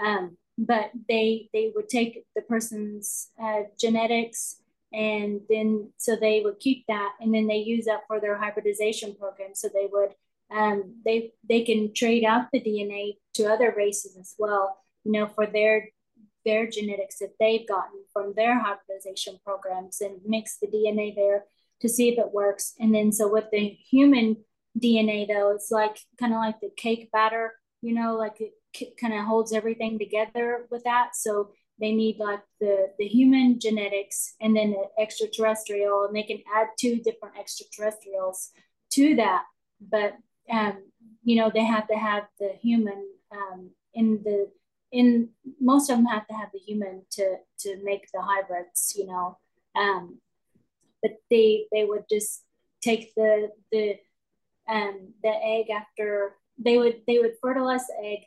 Um, 0.05 0.37
but 0.59 0.91
they 1.09 1.49
they 1.53 1.73
would 1.75 1.89
take 1.89 2.25
the 2.37 2.43
person's 2.43 3.31
uh, 3.43 3.63
genetics 3.79 4.57
and 4.93 5.41
then 5.49 5.91
so 5.97 6.17
they 6.17 6.43
would 6.45 6.61
keep 6.61 6.85
that 6.87 7.13
and 7.21 7.35
then 7.35 7.47
they 7.47 7.57
use 7.57 7.87
that 7.87 8.03
for 8.07 8.21
their 8.21 8.37
hybridization 8.37 9.15
program 9.15 9.55
so 9.55 9.69
they 9.73 9.89
would 9.91 10.11
um, 10.53 10.97
they 11.05 11.33
they 11.49 11.63
can 11.63 11.93
trade 11.95 12.25
out 12.25 12.49
the 12.53 12.61
DNA 12.61 13.17
to 13.35 13.45
other 13.45 13.73
races 13.77 14.17
as 14.17 14.35
well. 14.39 14.79
You 15.05 15.13
know, 15.13 15.27
for 15.27 15.47
their 15.47 15.89
their 16.45 16.67
genetics 16.69 17.19
that 17.19 17.35
they've 17.39 17.67
gotten 17.67 18.05
from 18.13 18.35
their 18.37 18.59
hybridization 18.59 19.39
programs 19.45 20.01
and 20.01 20.21
mix 20.25 20.59
the 20.59 20.67
DNA 20.67 21.15
there 21.15 21.45
to 21.81 21.89
see 21.89 22.09
if 22.09 22.19
it 22.19 22.33
works. 22.33 22.75
And 22.79 22.95
then 22.95 23.13
so 23.13 23.31
with 23.31 23.47
the 23.53 23.69
human 23.69 24.37
DNA 24.79 25.27
though, 25.29 25.51
it's 25.51 25.71
like 25.71 25.99
kind 26.19 26.33
of 26.33 26.39
like 26.39 26.61
the 26.61 26.71
cake 26.77 27.11
batter. 27.13 27.53
You 27.83 27.95
know, 27.95 28.17
like 28.17 28.41
it 28.41 28.97
kind 29.01 29.13
of 29.13 29.25
holds 29.25 29.53
everything 29.53 29.99
together 29.99 30.67
with 30.71 30.85
that. 30.85 31.11
So 31.15 31.51
they 31.81 31.93
need 31.93 32.19
like 32.19 32.43
the 32.61 32.93
the 32.99 33.07
human 33.09 33.59
genetics 33.59 34.35
and 34.41 34.57
then 34.57 34.71
the 34.71 35.03
extraterrestrial, 35.03 36.05
and 36.05 36.15
they 36.15 36.23
can 36.23 36.43
add 36.55 36.69
two 36.79 36.97
different 36.97 37.37
extraterrestrials 37.39 38.51
to 38.93 39.17
that. 39.17 39.43
But 39.81 40.15
um, 40.51 40.85
you 41.25 41.37
know, 41.37 41.51
they 41.53 41.65
have 41.65 41.89
to 41.89 41.97
have 41.97 42.25
the 42.39 42.53
human 42.61 43.05
um, 43.33 43.71
in 43.95 44.23
the 44.23 44.51
in 44.93 45.31
most 45.61 45.91
of 45.91 45.97
them 45.97 46.07
have 46.07 46.27
to 46.29 46.35
have 46.35 46.51
the 46.53 46.59
human 46.59 47.03
to 47.13 47.37
to 47.61 47.77
make 47.83 48.11
the 48.13 48.21
hybrids, 48.21 48.95
you 48.97 49.07
know. 49.07 49.39
Um, 49.75 50.19
but 51.03 51.13
they 51.31 51.67
they 51.73 51.85
would 51.85 52.05
just 52.11 52.45
take 52.83 53.15
the 53.15 53.51
the 53.73 53.97
um, 54.69 55.15
the 55.23 55.31
egg 55.31 55.71
after 55.71 56.35
they 56.59 56.79
would 56.79 57.03
they 57.07 57.19
would 57.19 57.35
fertilize 57.41 57.87
the 57.87 58.07
egg 58.07 58.19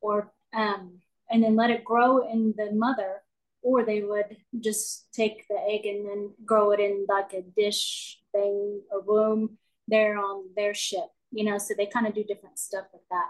or 0.00 0.32
um, 0.54 1.00
and 1.30 1.42
then 1.42 1.56
let 1.56 1.70
it 1.70 1.84
grow 1.84 2.28
in 2.30 2.54
the 2.56 2.72
mother 2.72 3.22
or 3.62 3.84
they 3.84 4.02
would 4.02 4.36
just 4.60 5.06
take 5.12 5.46
the 5.48 5.58
egg 5.68 5.86
and 5.86 6.06
then 6.06 6.30
grow 6.44 6.72
it 6.72 6.80
in 6.80 7.06
like 7.08 7.32
a 7.32 7.42
dish 7.42 8.18
thing, 8.32 8.82
a 8.92 8.98
room, 8.98 9.56
they're 9.86 10.18
on 10.18 10.46
their 10.56 10.74
ship, 10.74 11.06
you 11.30 11.44
know, 11.44 11.58
so 11.58 11.72
they 11.76 11.86
kind 11.86 12.06
of 12.06 12.14
do 12.14 12.24
different 12.24 12.58
stuff 12.58 12.86
with 12.92 13.02
that. 13.10 13.28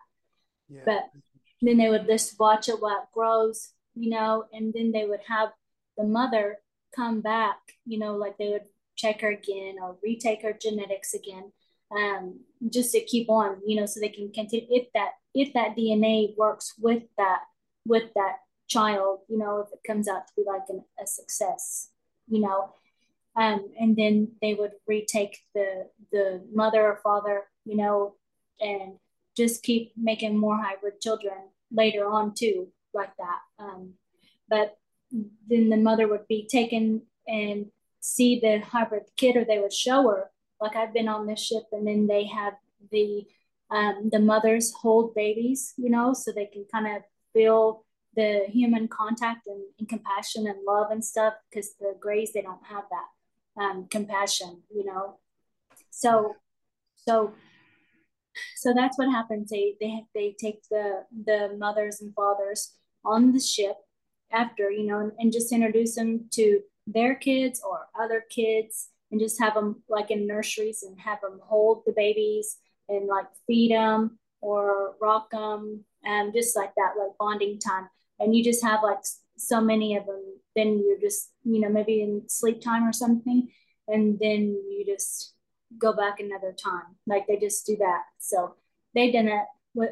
Yeah. 0.71 0.81
But 0.87 1.11
then 1.69 1.79
they 1.79 1.89
would 1.89 2.07
just 2.07 2.39
watch 2.39 2.69
it 2.69 2.81
while 2.81 3.03
it 3.03 3.15
grows, 3.15 3.71
you 3.95 4.11
know, 4.11 4.45
and 4.53 4.73
then 4.75 4.93
they 4.93 5.07
would 5.07 5.21
have 5.29 5.51
the 5.97 6.05
mother 6.05 6.59
come 6.95 7.21
back, 7.21 7.59
you 7.87 7.99
know, 7.99 8.17
like 8.17 8.37
they 8.39 8.49
would 8.49 8.65
check 8.97 9.21
her 9.21 9.31
again 9.31 9.77
or 9.81 9.97
retake 10.03 10.43
her 10.43 10.53
genetics 10.53 11.15
again, 11.15 11.53
um, 11.91 12.41
just 12.71 12.93
to 12.93 13.01
keep 13.05 13.29
on, 13.31 13.61
you 13.67 13.79
know, 13.79 13.87
so 13.87 14.01
they 14.01 14.09
can 14.09 14.31
continue 14.33 14.67
if 14.71 14.89
that 14.95 15.13
if 15.35 15.53
that 15.55 15.77
DNA 15.77 16.37
works 16.37 16.75
with 16.79 17.05
that 17.17 17.41
with 17.87 18.13
that 18.15 18.37
child, 18.69 19.21
you 19.29 19.39
know, 19.39 19.61
if 19.61 19.73
it 19.73 19.81
comes 19.87 20.09
out 20.09 20.27
to 20.27 20.33
be 20.37 20.45
like 20.47 20.63
an, 20.69 20.85
a 21.03 21.07
success, 21.07 21.89
you 22.29 22.41
know, 22.41 22.75
um, 23.37 23.71
and 23.81 23.97
then 23.97 24.33
they 24.41 24.55
would 24.55 24.73
retake 24.87 25.39
the 25.55 25.89
the 26.11 26.43
mother 26.53 26.83
or 26.83 27.01
father, 27.03 27.45
you 27.65 27.77
know, 27.77 28.15
and 28.61 28.95
just 29.37 29.63
keep 29.63 29.93
making 29.97 30.37
more 30.37 30.57
hybrid 30.57 31.01
children 31.01 31.37
later 31.71 32.07
on 32.07 32.35
too, 32.35 32.69
like 32.93 33.15
that. 33.17 33.41
Um, 33.59 33.95
but 34.49 34.77
then 35.49 35.69
the 35.71 35.77
mother 35.77 36.09
would 36.09 36.27
be 36.29 36.47
taken 36.51 37.03
and 37.27 37.67
see 38.01 38.41
the 38.41 38.61
hybrid 38.61 39.05
kid, 39.17 39.37
or 39.37 39.45
they 39.45 39.59
would 39.59 39.73
show 39.73 40.09
her. 40.09 40.31
Like 40.61 40.77
I've 40.77 40.95
been 40.95 41.09
on 41.09 41.27
this 41.27 41.45
ship, 41.45 41.65
and 41.73 41.87
then 41.87 42.07
they 42.07 42.27
have 42.27 42.55
the 42.91 43.25
um, 43.71 44.11
the 44.13 44.19
mothers 44.19 44.73
hold 44.73 45.15
babies, 45.15 45.73
you 45.79 45.89
know, 45.89 46.13
so 46.13 46.31
they 46.31 46.47
can 46.47 46.67
kind 46.71 46.87
of 46.87 47.03
feel 47.33 47.85
the 48.15 48.45
human 48.49 48.87
contact 48.89 49.47
and, 49.47 49.63
and 49.79 49.89
compassion 49.89 50.47
and 50.47 50.59
love 50.67 50.91
and 50.91 51.05
stuff. 51.05 51.35
Because 51.49 51.75
the 51.81 51.95
grays 51.99 52.33
they 52.33 52.43
don't 52.43 52.65
have 52.67 52.85
that 52.91 53.63
um, 53.63 53.87
compassion, 53.91 54.63
you 54.75 54.85
know. 54.85 55.19
So, 55.91 56.37
so 56.97 57.33
so 58.57 58.73
that's 58.75 58.99
what 58.99 59.11
happens. 59.11 59.51
They 59.51 59.75
they 59.81 60.05
they 60.15 60.37
take 60.41 60.63
the 60.71 61.05
the 61.25 61.55
mothers 61.59 62.01
and 62.01 62.15
fathers 62.15 62.75
on 63.05 63.33
the 63.33 63.41
ship 63.41 63.77
after 64.33 64.71
you 64.71 64.87
know 64.87 65.01
and, 65.01 65.13
and 65.19 65.33
just 65.33 65.53
introduce 65.53 65.95
them 65.95 66.27
to 66.33 66.61
their 66.87 67.15
kids 67.15 67.63
or 67.69 67.87
other 68.01 68.25
kids 68.31 68.89
and 69.11 69.21
just 69.21 69.39
have 69.41 69.55
them 69.55 69.83
like 69.89 70.11
in 70.11 70.27
nurseries 70.27 70.83
and 70.83 70.99
have 70.99 71.21
them 71.21 71.41
hold 71.45 71.83
the 71.87 71.93
babies 71.93 72.59
and 72.89 73.07
like 73.07 73.27
feed 73.47 73.71
them 73.73 74.19
or 74.41 74.95
rock 75.01 75.31
them 75.31 75.85
and 76.05 76.29
um, 76.29 76.33
just 76.35 76.57
like 76.57 76.73
that 76.77 76.95
like 76.99 77.17
bonding 77.19 77.59
time 77.59 77.89
and 78.19 78.35
you 78.35 78.43
just 78.43 78.65
have 78.65 78.81
like 78.83 78.99
so 79.37 79.61
many 79.61 79.97
of 79.97 80.07
them 80.07 80.23
then 80.57 80.83
you're 80.85 81.01
just 81.01 81.31
you 81.45 81.61
know 81.61 81.69
maybe 81.69 82.03
in 82.03 82.23
sleep 82.29 82.61
time 82.61 82.87
or 82.87 82.93
something 82.93 83.49
and 83.89 84.19
then 84.19 84.55
you 84.71 84.85
just 84.87 85.35
go 85.79 85.93
back 85.93 86.21
another 86.21 86.53
time. 86.53 86.97
Like 87.07 87.27
they 87.27 87.37
just 87.37 87.67
do 87.67 87.77
that. 87.77 88.03
So 88.19 88.57
they've 88.95 89.13
done 89.13 89.29
it. 89.29 89.45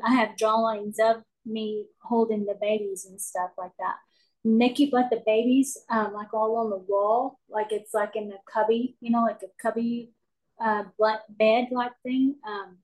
I 0.05 0.15
have 0.15 0.37
drawings 0.37 0.99
of 0.99 1.23
me 1.47 1.87
holding 2.03 2.45
the 2.45 2.57
babies 2.61 3.07
and 3.09 3.21
stuff 3.21 3.51
like 3.57 3.73
that. 3.79 3.97
And 4.45 4.61
they 4.61 4.71
keep 4.71 4.93
like 4.93 5.11
the 5.11 5.23
babies 5.25 5.77
um, 5.91 6.13
like 6.15 6.33
all 6.33 6.57
on 6.57 6.71
the 6.71 6.79
wall, 6.79 7.39
like 7.49 7.73
it's 7.73 7.93
like 7.93 8.17
in 8.17 8.33
a 8.33 8.51
cubby, 8.51 8.97
you 9.01 9.11
know, 9.11 9.23
like 9.23 9.41
a 9.43 9.63
cubby 9.63 10.13
uh, 10.61 10.85
bed 11.29 11.69
like 11.71 11.93
thing. 12.03 12.37
Um, 12.47 12.79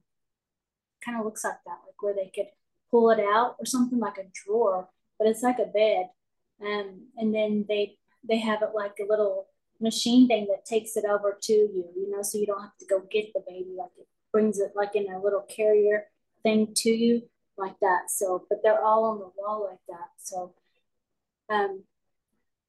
kind 1.04 1.18
of 1.18 1.24
looks 1.24 1.44
like 1.44 1.58
that, 1.64 1.78
like 1.86 2.00
where 2.00 2.14
they 2.14 2.30
could 2.34 2.48
pull 2.90 3.10
it 3.10 3.20
out 3.20 3.56
or 3.58 3.64
something 3.64 3.98
like 3.98 4.18
a 4.18 4.24
drawer, 4.32 4.88
but 5.18 5.28
it's 5.28 5.42
like 5.42 5.58
a 5.58 5.66
bed. 5.66 6.08
Um, 6.60 7.08
and 7.16 7.34
then 7.34 7.64
they 7.68 7.98
they 8.28 8.38
have 8.38 8.62
it 8.62 8.70
like 8.74 8.96
a 9.00 9.08
little 9.08 9.46
machine 9.80 10.26
thing 10.26 10.46
that 10.50 10.64
takes 10.64 10.96
it 10.96 11.04
over 11.04 11.38
to 11.42 11.52
you, 11.52 11.84
you 11.96 12.10
know, 12.10 12.22
so 12.22 12.38
you 12.38 12.46
don't 12.46 12.62
have 12.62 12.76
to 12.78 12.86
go 12.86 13.02
get 13.10 13.32
the 13.34 13.42
baby. 13.46 13.74
Like 13.76 13.90
it 13.98 14.06
brings 14.32 14.58
it 14.58 14.72
like 14.74 14.94
in 14.94 15.12
a 15.12 15.22
little 15.22 15.42
carrier 15.42 16.04
thing 16.42 16.72
to 16.76 16.90
you 16.90 17.22
like 17.56 17.78
that. 17.80 18.10
So, 18.10 18.44
but 18.48 18.58
they're 18.62 18.82
all 18.82 19.04
on 19.04 19.18
the 19.18 19.30
wall 19.36 19.68
like 19.68 19.80
that. 19.88 20.08
So, 20.18 20.54
um, 21.48 21.82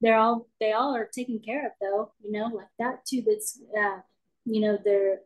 they're 0.01 0.18
all, 0.18 0.47
they 0.60 0.74
all 0.74 0.95
are 0.95 1.10
taken 1.12 1.39
care 1.39 1.66
of 1.66 1.72
though, 1.82 2.12
you 2.22 2.32
know, 2.32 2.47
like 2.47 2.68
that 2.80 3.05
too. 3.05 3.24
That's, 3.26 3.60
uh, 3.78 3.99
you 4.45 4.62
know, 4.62 4.78
they're, 4.84 5.20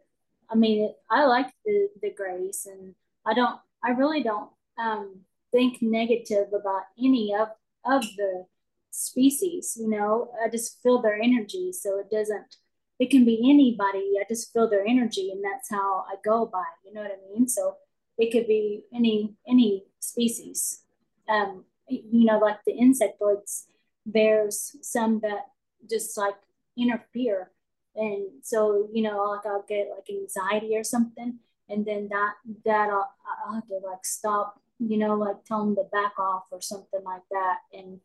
I 0.49 0.55
mean, 0.55 0.93
I 1.09 1.25
like 1.25 1.51
the, 1.65 1.89
the 2.01 2.11
grays, 2.11 2.67
and 2.69 2.95
I 3.25 3.33
don't, 3.33 3.59
I 3.83 3.91
really 3.91 4.23
don't, 4.23 4.49
um, 4.77 5.21
think 5.51 5.81
negative 5.81 6.47
about 6.53 6.83
any 6.97 7.33
of, 7.35 7.49
of 7.85 8.03
the 8.17 8.45
species 8.91 9.77
you 9.79 9.89
know? 9.89 10.31
I 10.43 10.49
just 10.49 10.81
feel 10.81 11.01
their 11.01 11.19
energy 11.19 11.71
so 11.73 11.99
it 11.99 12.09
doesn't 12.11 12.55
it 12.99 13.09
can 13.09 13.25
be 13.25 13.49
anybody. 13.49 14.13
I 14.21 14.25
just 14.29 14.53
feel 14.53 14.69
their 14.69 14.85
energy 14.85 15.31
and 15.31 15.43
that's 15.43 15.69
how 15.69 16.05
i 16.07 16.15
go 16.23 16.45
by 16.45 16.63
you 16.85 16.93
know 16.93 17.01
what 17.01 17.11
i 17.11 17.33
mean? 17.33 17.47
So 17.47 17.77
it 18.17 18.31
could 18.31 18.47
be 18.47 18.83
any 18.93 19.33
any 19.47 19.85
species. 19.99 20.83
Um 21.27 21.65
you 21.87 22.25
know 22.25 22.39
like 22.39 22.59
the 22.65 22.73
insectoids 22.73 23.65
there's 24.05 24.75
some 24.81 25.19
that 25.21 25.47
just 25.89 26.17
like 26.17 26.35
interfere. 26.77 27.51
And 27.95 28.27
so 28.41 28.87
you 28.93 29.01
know 29.03 29.23
like 29.23 29.45
i'll 29.45 29.65
get 29.67 29.89
like 29.95 30.09
anxiety 30.09 30.77
or 30.77 30.83
something 30.83 31.39
and 31.71 31.85
then 31.85 32.09
that 32.11 32.33
that 32.65 32.89
I'll, 32.89 33.11
I'll 33.45 33.53
have 33.55 33.67
to 33.67 33.79
like 33.83 34.05
stop 34.05 34.59
you 34.79 34.97
know 34.97 35.15
like 35.15 35.43
tell 35.45 35.65
them 35.65 35.75
to 35.75 35.83
back 35.91 36.19
off 36.19 36.43
or 36.51 36.61
something 36.61 37.03
like 37.03 37.23
that 37.31 37.59
and 37.73 37.99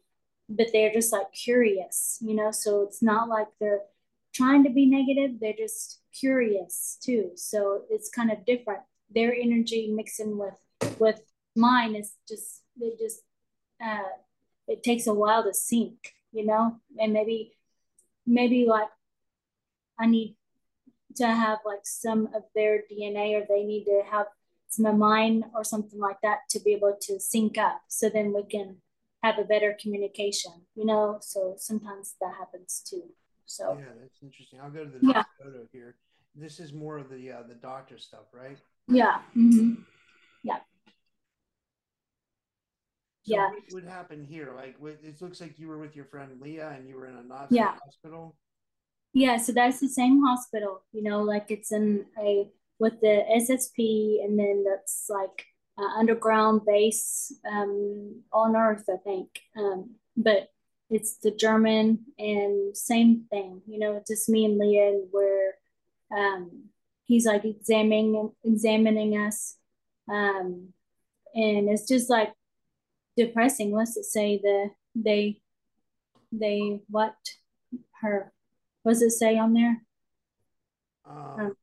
but 0.48 0.68
they're 0.72 0.92
just 0.92 1.12
like 1.12 1.32
curious, 1.32 2.18
you 2.20 2.34
know. 2.34 2.50
So 2.50 2.82
it's 2.82 3.02
not 3.02 3.28
like 3.28 3.48
they're 3.60 3.82
trying 4.34 4.64
to 4.64 4.70
be 4.70 4.86
negative, 4.86 5.40
they're 5.40 5.52
just 5.56 6.00
curious 6.18 6.98
too. 7.02 7.32
So 7.34 7.82
it's 7.90 8.10
kind 8.10 8.30
of 8.30 8.44
different. 8.44 8.80
Their 9.14 9.34
energy 9.34 9.90
mixing 9.92 10.38
with 10.38 10.54
with 10.98 11.20
mine 11.54 11.94
is 11.94 12.14
just 12.28 12.62
it 12.80 12.98
just 12.98 13.22
uh 13.84 14.12
it 14.68 14.82
takes 14.82 15.06
a 15.06 15.14
while 15.14 15.44
to 15.44 15.54
sync, 15.54 16.14
you 16.32 16.44
know, 16.44 16.80
and 16.98 17.12
maybe 17.12 17.56
maybe 18.26 18.66
like 18.66 18.88
I 19.98 20.06
need 20.06 20.36
to 21.16 21.26
have 21.26 21.58
like 21.64 21.84
some 21.84 22.28
of 22.34 22.42
their 22.54 22.82
DNA 22.90 23.40
or 23.40 23.46
they 23.48 23.64
need 23.64 23.84
to 23.84 24.02
have 24.10 24.26
some 24.68 24.86
of 24.86 24.96
mine 24.96 25.44
or 25.54 25.64
something 25.64 25.98
like 25.98 26.20
that 26.22 26.40
to 26.50 26.60
be 26.60 26.74
able 26.74 26.94
to 27.00 27.18
sync 27.18 27.56
up 27.56 27.80
so 27.88 28.10
then 28.10 28.34
we 28.34 28.42
can 28.42 28.76
have 29.26 29.38
a 29.38 29.44
better 29.44 29.76
communication, 29.80 30.52
you 30.74 30.84
know. 30.84 31.18
So 31.20 31.54
sometimes 31.58 32.14
that 32.20 32.32
happens 32.38 32.82
too. 32.88 33.02
So 33.46 33.76
yeah, 33.78 33.92
that's 34.00 34.22
interesting. 34.22 34.60
I'll 34.60 34.70
go 34.70 34.84
to 34.84 34.90
the 34.90 35.06
next 35.06 35.16
yeah. 35.16 35.44
photo 35.44 35.66
here. 35.72 35.96
This 36.34 36.60
is 36.60 36.72
more 36.72 36.98
of 36.98 37.08
the 37.08 37.32
uh, 37.32 37.42
the 37.48 37.54
doctor 37.54 37.98
stuff, 37.98 38.26
right? 38.32 38.58
Yeah. 38.88 39.18
Mm-hmm. 39.36 39.82
Yeah. 40.42 40.58
So 43.22 43.34
yeah. 43.34 43.48
What 43.48 43.72
would 43.72 43.84
happen 43.86 44.24
here? 44.24 44.52
Like, 44.54 44.76
it 45.02 45.20
looks 45.20 45.40
like 45.40 45.58
you 45.58 45.68
were 45.68 45.78
with 45.78 45.96
your 45.96 46.04
friend 46.04 46.40
Leah, 46.40 46.74
and 46.76 46.88
you 46.88 46.96
were 46.96 47.06
in 47.06 47.16
a 47.16 47.22
Nazi 47.22 47.56
yeah. 47.56 47.74
hospital. 47.84 48.36
Yeah, 49.12 49.38
so 49.38 49.52
that's 49.52 49.80
the 49.80 49.88
same 49.88 50.22
hospital. 50.22 50.82
You 50.92 51.02
know, 51.02 51.22
like 51.22 51.46
it's 51.50 51.72
in 51.72 52.04
a 52.22 52.48
with 52.78 53.00
the 53.00 53.22
SSP, 53.34 54.22
and 54.22 54.38
then 54.38 54.64
that's 54.68 55.06
like 55.08 55.46
uh, 55.78 55.98
underground 55.98 56.62
base 56.66 57.32
um, 57.50 58.22
on 58.32 58.56
Earth, 58.56 58.84
I 58.92 58.96
think. 58.96 59.28
Um, 59.56 59.96
but 60.16 60.48
it's 60.88 61.16
the 61.18 61.30
German 61.30 62.04
and 62.18 62.76
same 62.76 63.24
thing, 63.30 63.62
you 63.66 63.78
know, 63.78 64.02
just 64.06 64.28
me 64.28 64.44
and 64.44 64.58
Leah 64.58 65.00
where 65.10 65.54
um, 66.16 66.66
he's 67.04 67.26
like 67.26 67.44
examining 67.44 68.32
examining 68.44 69.14
us. 69.14 69.56
Um, 70.08 70.68
and 71.34 71.68
it's 71.68 71.88
just 71.88 72.08
like 72.08 72.32
depressing. 73.16 73.72
Let's 73.72 73.98
say 74.12 74.38
the 74.42 74.70
they 74.94 75.40
they 76.32 76.80
what 76.88 77.16
her 78.00 78.32
does 78.86 79.02
it 79.02 79.10
say 79.10 79.36
on 79.36 79.52
there? 79.52 79.82
Um, 81.04 81.16
um 81.38 81.56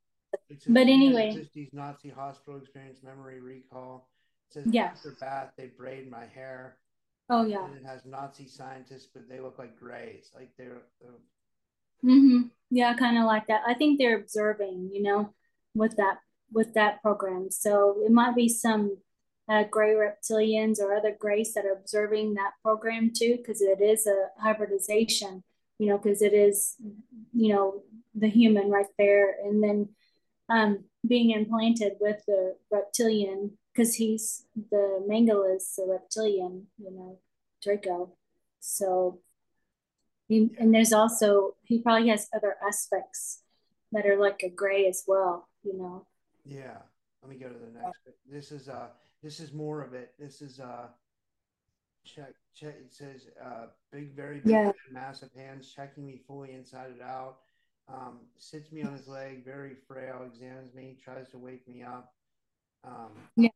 but 0.68 0.86
anyway, 0.86 1.46
50s 1.54 1.72
Nazi 1.72 2.10
hospital 2.10 2.60
experience 2.60 3.02
memory 3.02 3.40
recall. 3.40 4.08
It 4.50 4.54
says 4.54 4.66
yeah. 4.70 4.84
after 4.84 5.16
bath 5.20 5.52
they 5.56 5.66
braid 5.66 6.10
my 6.10 6.26
hair. 6.26 6.76
Oh 7.30 7.44
yeah. 7.44 7.64
And 7.64 7.76
it 7.76 7.84
has 7.84 8.04
Nazi 8.04 8.46
scientists, 8.46 9.08
but 9.12 9.28
they 9.28 9.40
look 9.40 9.58
like 9.58 9.78
grays, 9.78 10.30
like 10.34 10.50
they're. 10.58 10.82
they're... 11.00 12.10
Mm-hmm. 12.10 12.48
Yeah, 12.70 12.94
kind 12.94 13.18
of 13.18 13.24
like 13.24 13.46
that. 13.46 13.62
I 13.66 13.74
think 13.74 13.98
they're 13.98 14.18
observing, 14.18 14.90
you 14.92 15.02
know, 15.02 15.32
with 15.74 15.96
that 15.96 16.18
with 16.52 16.74
that 16.74 17.02
program. 17.02 17.50
So 17.50 18.02
it 18.04 18.12
might 18.12 18.34
be 18.34 18.48
some 18.48 18.98
uh, 19.48 19.64
gray 19.64 19.94
reptilians 19.94 20.78
or 20.78 20.94
other 20.94 21.14
grays 21.18 21.52
that 21.54 21.66
are 21.66 21.72
observing 21.72 22.34
that 22.34 22.52
program 22.62 23.12
too, 23.14 23.36
because 23.36 23.60
it 23.60 23.80
is 23.80 24.06
a 24.06 24.28
hybridization, 24.40 25.42
you 25.78 25.88
know, 25.88 25.98
because 25.98 26.22
it 26.22 26.32
is, 26.32 26.76
you 27.32 27.54
know, 27.54 27.82
the 28.14 28.28
human 28.28 28.70
right 28.70 28.86
there, 28.98 29.34
and 29.44 29.62
then 29.62 29.88
um, 30.48 30.84
being 31.06 31.30
implanted 31.30 31.94
with 32.00 32.24
the 32.26 32.56
reptilian 32.70 33.52
because 33.72 33.94
he's 33.94 34.44
the 34.70 35.04
Mengele 35.08 35.56
is 35.56 35.78
a 35.82 35.90
reptilian, 35.90 36.66
you 36.78 36.90
know, 36.90 37.18
Draco. 37.62 38.16
So, 38.60 39.20
he, 40.28 40.50
and 40.58 40.74
there's 40.74 40.92
also 40.92 41.54
he 41.64 41.78
probably 41.78 42.08
has 42.08 42.28
other 42.34 42.56
aspects 42.66 43.42
that 43.92 44.06
are 44.06 44.18
like 44.18 44.42
a 44.42 44.48
gray 44.48 44.86
as 44.86 45.04
well, 45.06 45.48
you 45.62 45.76
know. 45.76 46.06
Yeah. 46.44 46.78
Let 47.22 47.30
me 47.30 47.36
go 47.36 47.48
to 47.48 47.54
the 47.54 47.78
next. 47.78 47.98
This 48.30 48.52
is 48.52 48.68
uh 48.68 48.88
this 49.22 49.40
is 49.40 49.52
more 49.52 49.82
of 49.82 49.94
it. 49.94 50.12
This 50.18 50.42
is 50.42 50.60
uh 50.60 50.88
check 52.04 52.34
check 52.54 52.74
it 52.78 52.92
says 52.92 53.28
uh 53.42 53.66
big 53.90 54.14
very 54.14 54.40
big 54.40 54.52
Yeah. 54.52 54.72
massive 54.92 55.30
hands 55.34 55.72
checking 55.74 56.06
me 56.06 56.20
fully 56.26 56.52
inside 56.52 56.90
and 56.90 57.00
out. 57.02 57.38
Um 57.88 58.20
sits 58.38 58.72
me 58.72 58.82
on 58.82 58.94
his 58.94 59.06
leg, 59.06 59.44
very 59.44 59.74
frail, 59.86 60.22
examines 60.26 60.74
me, 60.74 60.96
tries 61.02 61.28
to 61.30 61.38
wake 61.38 61.66
me 61.68 61.82
up. 61.82 62.14
Um 62.84 63.12
Yeah. 63.36 63.50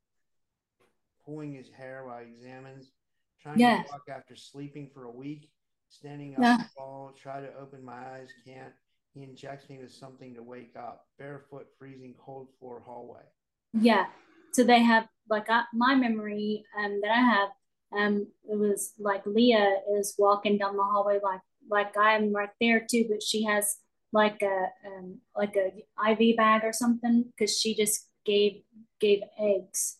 pulling 1.24 1.54
his 1.54 1.68
hair 1.70 2.04
while 2.06 2.20
he 2.24 2.30
examines, 2.30 2.92
trying 3.40 3.58
Yes. 3.58 3.86
to 3.86 3.92
walk 3.92 4.02
after 4.08 4.34
sleeping 4.34 4.90
for 4.92 5.04
a 5.04 5.10
week, 5.10 5.50
standing 5.88 6.36
up 6.36 6.42
Yeah. 6.42 6.56
tall, 6.76 7.12
try 7.20 7.40
to 7.40 7.54
open 7.60 7.84
my 7.84 7.98
eyes, 8.16 8.32
can't. 8.44 8.72
He 9.14 9.22
injects 9.22 9.68
me 9.68 9.78
with 9.78 9.92
something 9.92 10.34
to 10.34 10.42
wake 10.42 10.74
up. 10.76 11.06
Barefoot, 11.18 11.66
freezing 11.78 12.14
cold 12.18 12.48
floor 12.58 12.82
hallway. 12.84 13.24
Yeah. 13.72 14.06
So 14.52 14.64
they 14.64 14.82
have 14.82 15.08
like 15.28 15.48
I, 15.50 15.64
my 15.72 15.94
memory 15.94 16.64
um 16.78 17.00
that 17.02 17.10
I 17.10 17.20
have 17.20 17.48
um 17.96 18.26
it 18.50 18.58
was 18.58 18.92
like 18.98 19.26
Leah 19.26 19.76
is 19.98 20.14
walking 20.18 20.58
down 20.58 20.76
the 20.76 20.82
hallway 20.82 21.18
like 21.22 21.40
like 21.70 21.96
I'm 21.96 22.32
right 22.32 22.50
there 22.60 22.86
too, 22.90 23.06
but 23.08 23.22
she 23.22 23.44
has 23.44 23.76
like 24.12 24.42
a 24.42 24.66
um 24.86 25.18
like 25.36 25.56
a 25.56 26.10
IV 26.10 26.36
bag 26.36 26.62
or 26.64 26.72
something 26.72 27.24
because 27.26 27.58
she 27.58 27.74
just 27.74 28.06
gave 28.24 28.62
gave 29.00 29.20
eggs 29.38 29.98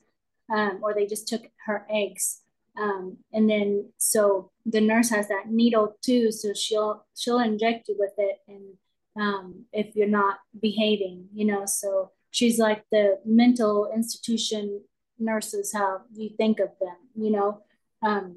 um 0.55 0.81
or 0.83 0.95
they 0.95 1.07
just 1.07 1.29
took 1.29 1.43
her 1.67 1.87
eggs. 1.91 2.41
Um 2.81 3.19
and 3.33 3.51
then 3.51 3.91
so 3.99 4.51
the 4.65 4.81
nurse 4.81 5.11
has 5.11 5.29
that 5.29 5.51
needle 5.51 5.97
too 6.01 6.31
so 6.31 6.55
she'll 6.55 7.05
she'll 7.15 7.41
inject 7.41 7.89
you 7.89 7.97
with 7.99 8.13
it 8.19 8.39
and 8.47 8.77
um 9.21 9.65
if 9.73 9.97
you're 9.97 10.07
not 10.07 10.39
behaving 10.61 11.29
you 11.35 11.45
know 11.45 11.67
so 11.67 12.13
she's 12.31 12.59
like 12.59 12.85
the 12.93 13.19
mental 13.25 13.91
institution 13.93 14.83
nurses 15.19 15.73
how 15.73 16.03
you 16.15 16.31
think 16.37 16.61
of 16.61 16.71
them 16.81 16.97
you 17.17 17.31
know? 17.31 17.63
Um 18.03 18.37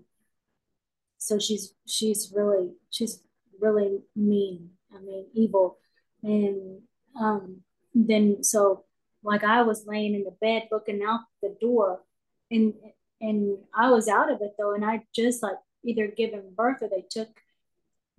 so 1.17 1.37
she's 1.37 1.75
she's 1.85 2.33
really 2.35 2.71
she's 2.89 3.21
really 3.59 3.99
mean 4.15 4.71
i 4.95 4.99
mean 5.01 5.27
evil. 5.33 5.77
And 6.23 6.81
um 7.19 7.61
then 7.93 8.43
so 8.43 8.85
like 9.23 9.43
i 9.43 9.61
was 9.63 9.85
laying 9.85 10.15
in 10.15 10.23
the 10.23 10.35
bed 10.39 10.69
looking 10.71 11.01
out 11.03 11.21
the 11.41 11.55
door 11.59 12.01
and 12.49 12.73
and 13.19 13.57
i 13.75 13.89
was 13.89 14.07
out 14.07 14.31
of 14.31 14.41
it 14.41 14.53
though 14.57 14.73
and 14.73 14.85
i 14.85 15.01
just 15.13 15.43
like 15.43 15.57
either 15.83 16.07
given 16.07 16.53
birth 16.55 16.81
or 16.81 16.89
they 16.89 17.03
took 17.09 17.27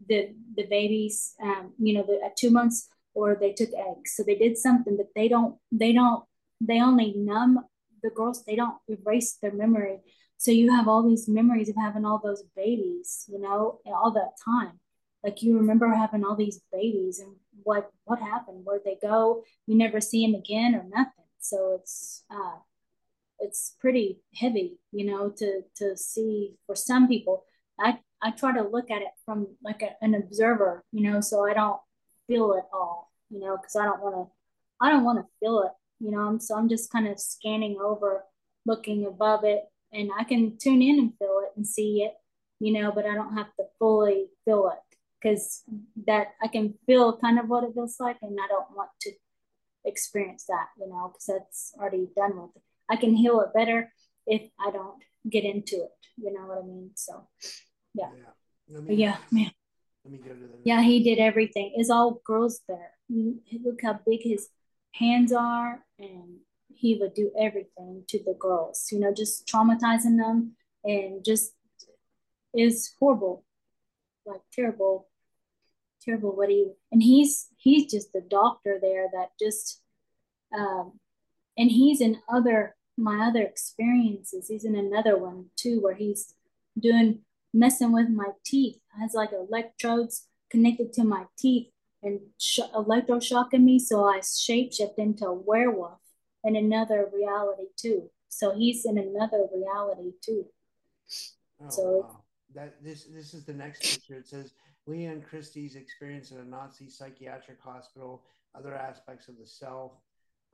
the 0.08 0.34
the 0.56 0.66
babies 0.66 1.34
um 1.42 1.72
you 1.78 1.94
know 1.94 2.02
the, 2.02 2.20
at 2.24 2.36
two 2.36 2.50
months 2.50 2.88
or 3.14 3.36
they 3.38 3.52
took 3.52 3.70
eggs. 3.74 4.14
So 4.14 4.22
they 4.22 4.36
did 4.36 4.56
something 4.56 4.96
but 4.96 5.08
they 5.14 5.28
don't 5.28 5.56
they 5.70 5.92
don't 5.92 6.24
they 6.60 6.80
only 6.80 7.14
numb 7.16 7.64
the 8.02 8.10
girls. 8.10 8.44
They 8.44 8.56
don't 8.56 8.78
erase 8.88 9.38
their 9.40 9.52
memory. 9.52 9.98
So 10.38 10.50
you 10.50 10.70
have 10.72 10.88
all 10.88 11.08
these 11.08 11.28
memories 11.28 11.68
of 11.68 11.76
having 11.76 12.04
all 12.04 12.20
those 12.22 12.42
babies 12.56 13.26
you 13.28 13.40
know 13.40 13.80
all 13.86 14.12
that 14.12 14.32
time 14.44 14.80
like 15.24 15.42
you 15.42 15.56
remember 15.56 15.88
having 15.88 16.24
all 16.24 16.36
these 16.36 16.60
babies 16.72 17.20
and 17.20 17.36
what 17.62 17.90
what 18.04 18.20
happened? 18.20 18.62
Where'd 18.64 18.84
they 18.84 18.98
go? 19.00 19.44
You 19.66 19.76
never 19.76 20.00
see 20.00 20.26
them 20.26 20.34
again 20.34 20.74
or 20.74 20.84
nothing. 20.88 21.24
So 21.40 21.78
it's 21.80 22.24
uh 22.30 22.58
it's 23.38 23.74
pretty 23.80 24.20
heavy 24.34 24.78
you 24.92 25.04
know 25.04 25.28
to 25.30 25.62
to 25.76 25.96
see 25.96 26.54
for 26.66 26.74
some 26.76 27.08
people. 27.08 27.44
I 27.78 27.98
i 28.22 28.30
try 28.30 28.52
to 28.52 28.62
look 28.62 28.90
at 28.90 29.02
it 29.02 29.08
from 29.24 29.48
like 29.62 29.82
a, 29.82 29.90
an 30.00 30.14
observer 30.14 30.84
you 30.92 31.02
know 31.02 31.20
so 31.20 31.44
i 31.44 31.52
don't 31.52 31.80
feel 32.28 32.52
it 32.54 32.64
all 32.72 33.10
you 33.30 33.40
know 33.40 33.56
because 33.56 33.76
i 33.76 33.84
don't 33.84 34.00
want 34.02 34.14
to 34.14 34.32
i 34.80 34.90
don't 34.90 35.04
want 35.04 35.18
to 35.18 35.26
feel 35.40 35.62
it 35.62 35.72
you 36.00 36.10
know. 36.10 36.38
So 36.38 36.56
i'm 36.56 36.68
just 36.68 36.90
kind 36.92 37.08
of 37.08 37.18
scanning 37.18 37.78
over 37.82 38.24
looking 38.64 39.06
above 39.06 39.44
it 39.44 39.64
and 39.92 40.10
i 40.18 40.24
can 40.24 40.56
tune 40.58 40.82
in 40.82 40.98
and 40.98 41.12
feel 41.18 41.40
it 41.44 41.50
and 41.56 41.66
see 41.66 42.02
it 42.02 42.14
you 42.60 42.72
know 42.72 42.92
but 42.92 43.06
i 43.06 43.14
don't 43.14 43.36
have 43.36 43.52
to 43.58 43.64
fully 43.78 44.26
feel 44.44 44.68
it 44.68 44.91
because 45.22 45.62
that 46.06 46.28
i 46.42 46.48
can 46.48 46.74
feel 46.86 47.16
kind 47.18 47.38
of 47.38 47.48
what 47.48 47.64
it 47.64 47.74
feels 47.74 47.96
like 48.00 48.16
and 48.22 48.36
i 48.42 48.48
don't 48.48 48.76
want 48.76 48.90
to 49.00 49.12
experience 49.84 50.44
that 50.48 50.66
you 50.78 50.88
know 50.88 51.10
because 51.12 51.26
that's 51.26 51.72
already 51.78 52.08
done 52.16 52.36
with 52.40 52.50
it. 52.56 52.62
I 52.88 52.96
can 52.96 53.14
heal 53.14 53.40
it 53.40 53.54
better 53.54 53.92
if 54.26 54.42
i 54.60 54.70
don't 54.70 55.02
get 55.28 55.44
into 55.44 55.76
it 55.76 55.90
you 56.16 56.32
know 56.32 56.46
what 56.46 56.58
i 56.58 56.66
mean? 56.66 56.90
So 56.94 57.28
yeah. 57.94 58.10
Yeah. 58.16 58.80
But 58.86 58.96
yeah 58.96 59.16
man. 59.30 59.50
Let 60.04 60.12
me 60.12 60.18
go 60.18 60.34
to 60.34 60.40
the 60.40 60.58
yeah 60.64 60.82
he 60.82 61.02
did 61.02 61.18
everything. 61.18 61.74
It's 61.76 61.90
all 61.90 62.20
girls 62.24 62.60
there. 62.68 62.90
Look 63.08 63.82
how 63.82 64.00
big 64.06 64.20
his 64.22 64.48
hands 64.92 65.32
are 65.32 65.84
and 65.98 66.38
he 66.74 66.96
would 67.00 67.14
do 67.14 67.30
everything 67.38 68.04
to 68.08 68.18
the 68.24 68.34
girls 68.38 68.88
you 68.90 68.98
know 68.98 69.12
just 69.14 69.46
traumatizing 69.46 70.16
them 70.18 70.52
and 70.84 71.24
just 71.24 71.52
is 72.54 72.94
horrible 72.98 73.44
like 74.26 74.40
terrible 74.52 75.08
terrible 76.04 76.34
what 76.34 76.48
he 76.48 76.70
and 76.90 77.02
he's 77.02 77.48
he's 77.56 77.90
just 77.90 78.12
the 78.12 78.20
doctor 78.20 78.78
there 78.80 79.06
that 79.12 79.30
just 79.38 79.80
um 80.56 80.92
and 81.56 81.70
he's 81.70 82.00
in 82.00 82.18
other 82.28 82.74
my 82.96 83.26
other 83.28 83.42
experiences 83.42 84.48
he's 84.48 84.64
in 84.64 84.76
another 84.76 85.16
one 85.16 85.46
too 85.56 85.80
where 85.80 85.94
he's 85.94 86.34
doing 86.78 87.20
messing 87.54 87.92
with 87.92 88.08
my 88.08 88.28
teeth 88.44 88.78
has 89.00 89.14
like 89.14 89.30
electrodes 89.32 90.26
connected 90.50 90.92
to 90.92 91.04
my 91.04 91.24
teeth 91.38 91.68
and 92.02 92.20
sh- 92.38 92.60
electroshocking 92.74 93.62
me 93.62 93.78
so 93.78 94.04
i 94.04 94.18
shapeshift 94.18 94.98
into 94.98 95.24
a 95.26 95.32
werewolf 95.32 96.00
in 96.44 96.56
another 96.56 97.08
reality 97.12 97.64
too 97.76 98.10
so 98.28 98.54
he's 98.54 98.84
in 98.84 98.98
another 98.98 99.46
reality 99.54 100.12
too 100.24 100.46
Oh, 101.64 101.68
So- 101.70 101.98
wow. 102.00 102.24
that 102.54 102.82
this 102.82 103.04
this 103.04 103.34
is 103.34 103.44
the 103.44 103.54
next 103.54 103.80
picture. 103.82 104.16
It 104.16 104.26
says 104.26 104.52
Leon 104.86 105.22
Christy's 105.22 105.76
experience 105.76 106.32
in 106.32 106.38
a 106.38 106.44
Nazi 106.44 106.88
psychiatric 106.88 107.60
hospital, 107.60 108.24
other 108.54 108.74
aspects 108.74 109.28
of 109.28 109.38
the 109.38 109.46
self, 109.46 109.92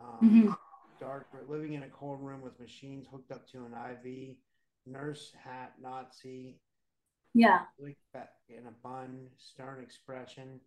um, 0.01 0.19
Mhm. 0.21 0.59
dark, 1.01 1.29
living 1.49 1.73
in 1.73 1.85
a 1.85 1.91
cold 1.91 2.21
room 2.21 2.43
with 2.43 2.59
machines 2.61 3.07
hooked 3.07 3.31
up 3.31 3.47
to 3.49 3.65
an 3.65 3.75
IV, 3.75 4.39
nurse 4.87 5.33
hat 5.33 5.81
Nazi, 5.81 6.61
yeah 7.35 7.67
in 8.49 8.67
a 8.67 8.73
bun, 8.83 9.31
stern 9.37 9.83
expression, 9.83 10.61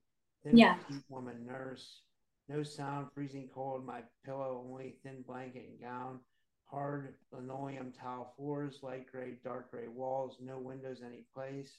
thin 0.44 0.58
Yeah. 0.58 0.80
woman 1.10 1.46
nurse, 1.46 2.06
no 2.48 2.64
sound, 2.64 3.12
freezing 3.12 3.50
cold, 3.50 3.86
my 3.86 4.04
pillow 4.24 4.64
only 4.66 5.00
thin 5.04 5.22
blanket 5.24 5.68
and 5.70 5.80
gown, 5.80 6.24
hard 6.66 7.18
linoleum 7.32 7.92
tile 7.92 8.34
floors, 8.36 8.82
light 8.84 9.08
gray, 9.08 9.36
dark 9.44 9.72
gray 9.72 9.88
walls, 9.88 10.40
no 10.40 10.58
windows 10.60 11.02
any 11.02 11.24
place. 11.34 11.78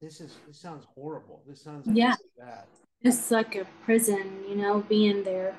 This 0.00 0.20
is 0.20 0.36
this 0.46 0.58
sounds 0.60 0.84
horrible. 0.94 1.42
This 1.46 1.60
sounds 1.62 1.86
like 1.86 1.96
Yeah. 1.96 2.14
bad. 2.38 2.64
it's 3.02 3.30
like 3.30 3.54
a 3.56 3.64
prison 3.84 4.44
you 4.48 4.56
know 4.56 4.80
being 4.88 5.22
there 5.22 5.54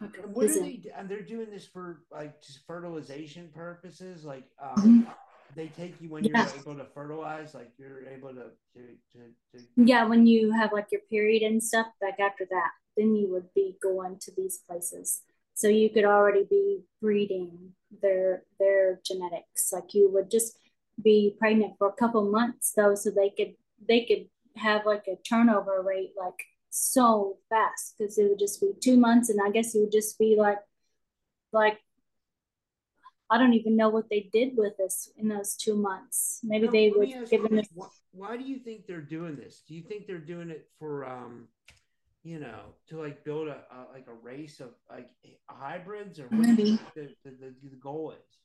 like 0.00 0.16
And 0.22 0.34
what 0.34 0.44
are 0.44 0.48
prison 0.48 0.62
they? 0.64 0.90
And 0.96 1.08
they're 1.08 1.22
doing 1.22 1.50
this 1.50 1.66
for 1.66 2.02
like 2.10 2.40
just 2.42 2.66
fertilization 2.66 3.50
purposes. 3.54 4.24
Like 4.24 4.44
um, 4.60 5.04
Mhm. 5.04 5.06
they 5.54 5.68
take 5.68 6.00
you 6.00 6.10
when 6.10 6.24
you're 6.24 6.36
able 6.36 6.76
to 6.76 6.86
fertilize. 6.94 7.54
Like 7.54 7.70
you're 7.78 8.02
able 8.06 8.30
to 8.34 8.50
to 8.74 8.80
to, 9.12 9.18
to 9.58 9.64
yeah 9.76 10.04
when 10.04 10.26
you 10.26 10.50
have 10.52 10.72
like 10.72 10.86
your 10.90 11.00
period 11.10 11.42
and 11.42 11.62
stuff 11.62 11.86
like 12.02 12.18
after 12.20 12.46
that 12.50 12.70
then 12.96 13.14
you 13.16 13.26
would 13.30 13.48
be 13.54 13.76
going 13.82 14.18
to 14.20 14.30
these 14.36 14.58
places 14.68 15.22
so 15.54 15.66
you 15.68 15.88
could 15.88 16.04
already 16.04 16.44
be 16.44 16.80
breeding 17.00 17.72
their 18.02 18.44
their 18.58 19.00
genetics 19.04 19.72
like 19.72 19.94
you 19.94 20.10
would 20.12 20.30
just 20.30 20.58
be 21.02 21.34
pregnant 21.38 21.74
for 21.78 21.88
a 21.88 21.92
couple 21.92 22.30
months 22.30 22.72
though 22.76 22.94
so 22.94 23.10
they 23.10 23.30
could 23.30 23.54
they 23.88 24.04
could 24.04 24.26
have 24.56 24.84
like 24.84 25.04
a 25.08 25.16
turnover 25.28 25.82
rate 25.82 26.12
like 26.18 26.44
so 26.70 27.38
fast 27.48 27.94
because 27.98 28.18
it 28.18 28.28
would 28.28 28.38
just 28.38 28.60
be 28.60 28.72
two 28.80 28.96
months 28.96 29.28
and 29.30 29.40
i 29.44 29.50
guess 29.50 29.74
it 29.74 29.80
would 29.80 29.92
just 29.92 30.18
be 30.18 30.36
like 30.38 30.58
like 31.52 31.78
i 33.30 33.38
don't 33.38 33.54
even 33.54 33.76
know 33.76 33.88
what 33.88 34.08
they 34.10 34.28
did 34.32 34.56
with 34.56 34.78
us 34.80 35.10
in 35.16 35.28
those 35.28 35.54
two 35.54 35.76
months 35.76 36.40
maybe 36.42 36.66
Now, 36.66 36.72
they 36.72 36.90
were 36.90 36.98
would 37.00 37.08
me 37.08 37.14
ask 37.14 37.30
give 37.30 37.42
you 37.42 37.48
them 37.48 37.56
this. 37.56 37.68
Why, 37.74 37.88
why 38.12 38.36
do 38.36 38.44
you 38.44 38.58
think 38.58 38.86
they're 38.86 39.00
doing 39.00 39.36
this? 39.36 39.62
Do 39.66 39.74
you 39.74 39.82
think 39.82 40.06
they're 40.06 40.18
doing 40.18 40.50
it 40.50 40.68
for 40.78 41.06
um, 41.06 41.48
you 42.24 42.38
know, 42.38 42.60
to 42.88 43.00
like 43.00 43.24
build 43.24 43.48
a, 43.48 43.62
a 43.70 43.92
like 43.92 44.06
a 44.06 44.12
race 44.12 44.60
of 44.60 44.68
like 44.88 45.10
hybrids, 45.48 46.20
or 46.20 46.28
what 46.28 46.42
do 46.42 46.62
you 46.62 46.76
think 46.76 46.80
the, 46.94 47.08
the, 47.24 47.30
the, 47.30 47.54
the 47.70 47.76
goal 47.76 48.12
is? 48.12 48.38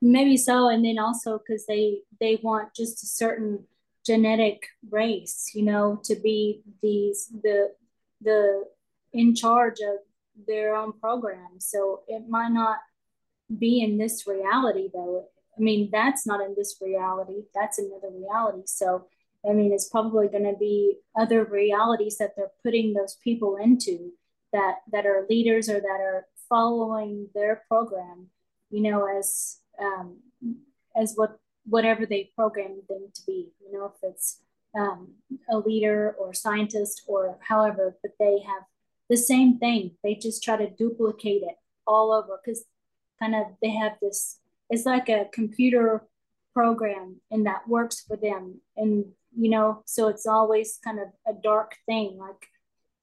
Maybe 0.00 0.36
so 0.36 0.68
and 0.68 0.84
then 0.84 0.98
also 0.98 1.38
because 1.38 1.66
they 1.66 1.98
they 2.20 2.38
want 2.42 2.74
just 2.74 3.02
a 3.02 3.06
certain 3.06 3.64
genetic 4.04 4.66
race 4.90 5.50
you 5.54 5.62
know 5.62 6.00
to 6.04 6.14
be 6.16 6.60
these 6.82 7.32
the 7.42 7.72
the 8.20 8.64
in 9.12 9.34
charge 9.34 9.78
of 9.80 9.98
their 10.46 10.74
own 10.74 10.92
program. 10.92 11.60
So 11.60 12.02
it 12.08 12.28
might 12.28 12.50
not 12.50 12.78
be 13.56 13.80
in 13.80 13.96
this 13.98 14.26
reality 14.26 14.88
though. 14.92 15.28
I 15.56 15.60
mean 15.60 15.88
that's 15.92 16.26
not 16.26 16.40
in 16.40 16.54
this 16.56 16.76
reality 16.80 17.44
that's 17.54 17.78
another 17.78 18.10
reality. 18.12 18.62
So 18.66 19.06
i 19.48 19.52
mean 19.52 19.72
it's 19.72 19.88
probably 19.88 20.26
going 20.26 20.50
to 20.50 20.56
be 20.58 20.96
other 21.16 21.44
realities 21.44 22.16
that 22.18 22.32
they're 22.34 22.58
putting 22.64 22.94
those 22.94 23.16
people 23.22 23.56
into 23.56 24.12
that 24.52 24.76
that 24.90 25.06
are 25.06 25.26
leaders 25.28 25.68
or 25.68 25.80
that 25.80 26.00
are 26.00 26.26
following 26.48 27.28
their 27.34 27.62
program, 27.68 28.28
you 28.70 28.80
know, 28.82 29.06
as 29.06 29.58
um, 29.80 30.16
as 30.96 31.14
what 31.16 31.38
whatever 31.66 32.06
they 32.06 32.30
program 32.36 32.82
them 32.88 33.08
to 33.14 33.22
be, 33.26 33.48
you 33.60 33.72
know, 33.72 33.86
if 33.86 33.98
it's 34.02 34.40
um, 34.78 35.08
a 35.50 35.58
leader 35.58 36.14
or 36.18 36.34
scientist 36.34 37.02
or 37.06 37.38
however, 37.48 37.96
but 38.02 38.12
they 38.18 38.40
have 38.46 38.64
the 39.08 39.16
same 39.16 39.58
thing. 39.58 39.92
They 40.02 40.14
just 40.14 40.42
try 40.42 40.56
to 40.56 40.70
duplicate 40.70 41.42
it 41.42 41.56
all 41.86 42.12
over 42.12 42.38
because 42.44 42.64
kind 43.18 43.34
of 43.34 43.46
they 43.62 43.70
have 43.70 43.92
this, 44.02 44.40
it's 44.70 44.86
like 44.86 45.08
a 45.08 45.28
computer 45.32 46.04
program 46.52 47.20
and 47.30 47.46
that 47.46 47.68
works 47.68 48.00
for 48.00 48.16
them. 48.16 48.60
And, 48.76 49.06
you 49.36 49.50
know, 49.50 49.82
so 49.86 50.08
it's 50.08 50.26
always 50.26 50.78
kind 50.84 50.98
of 50.98 51.08
a 51.26 51.32
dark 51.32 51.76
thing, 51.86 52.18
like 52.18 52.48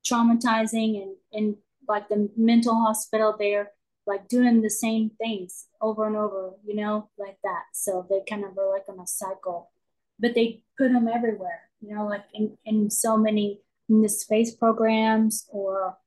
traumatizing 0.05 1.01
and, 1.01 1.15
and 1.34 1.55
like 1.88 2.09
the 2.09 2.30
mental 2.38 2.76
hospital 2.76 3.36
there, 3.38 3.72
like 4.08 4.28
doing 4.28 4.62
the 4.62 4.70
same 4.70 5.12
things 5.18 5.68
over 5.82 6.08
and 6.08 6.16
over, 6.16 6.54
you 6.66 6.76
know, 6.76 7.10
like 7.18 7.38
that. 7.43 7.64
So 7.74 8.06
they 8.10 8.22
kind 8.28 8.43
of 8.43 8.58
are 8.58 8.72
like 8.72 8.86
on 8.89 8.99
a 8.99 9.08
cycle, 9.08 9.72
but 10.20 10.34
they 10.34 10.64
put 10.78 10.91
them 10.91 11.08
everywhere, 11.08 11.62
you 11.82 11.95
know, 11.95 12.08
like 12.08 12.26
in, 12.34 12.58
in 12.66 12.89
so 12.89 13.18
many 13.18 13.62
in 13.89 14.02
the 14.02 14.10
space 14.10 14.56
programs 14.56 15.47
or 15.49 15.97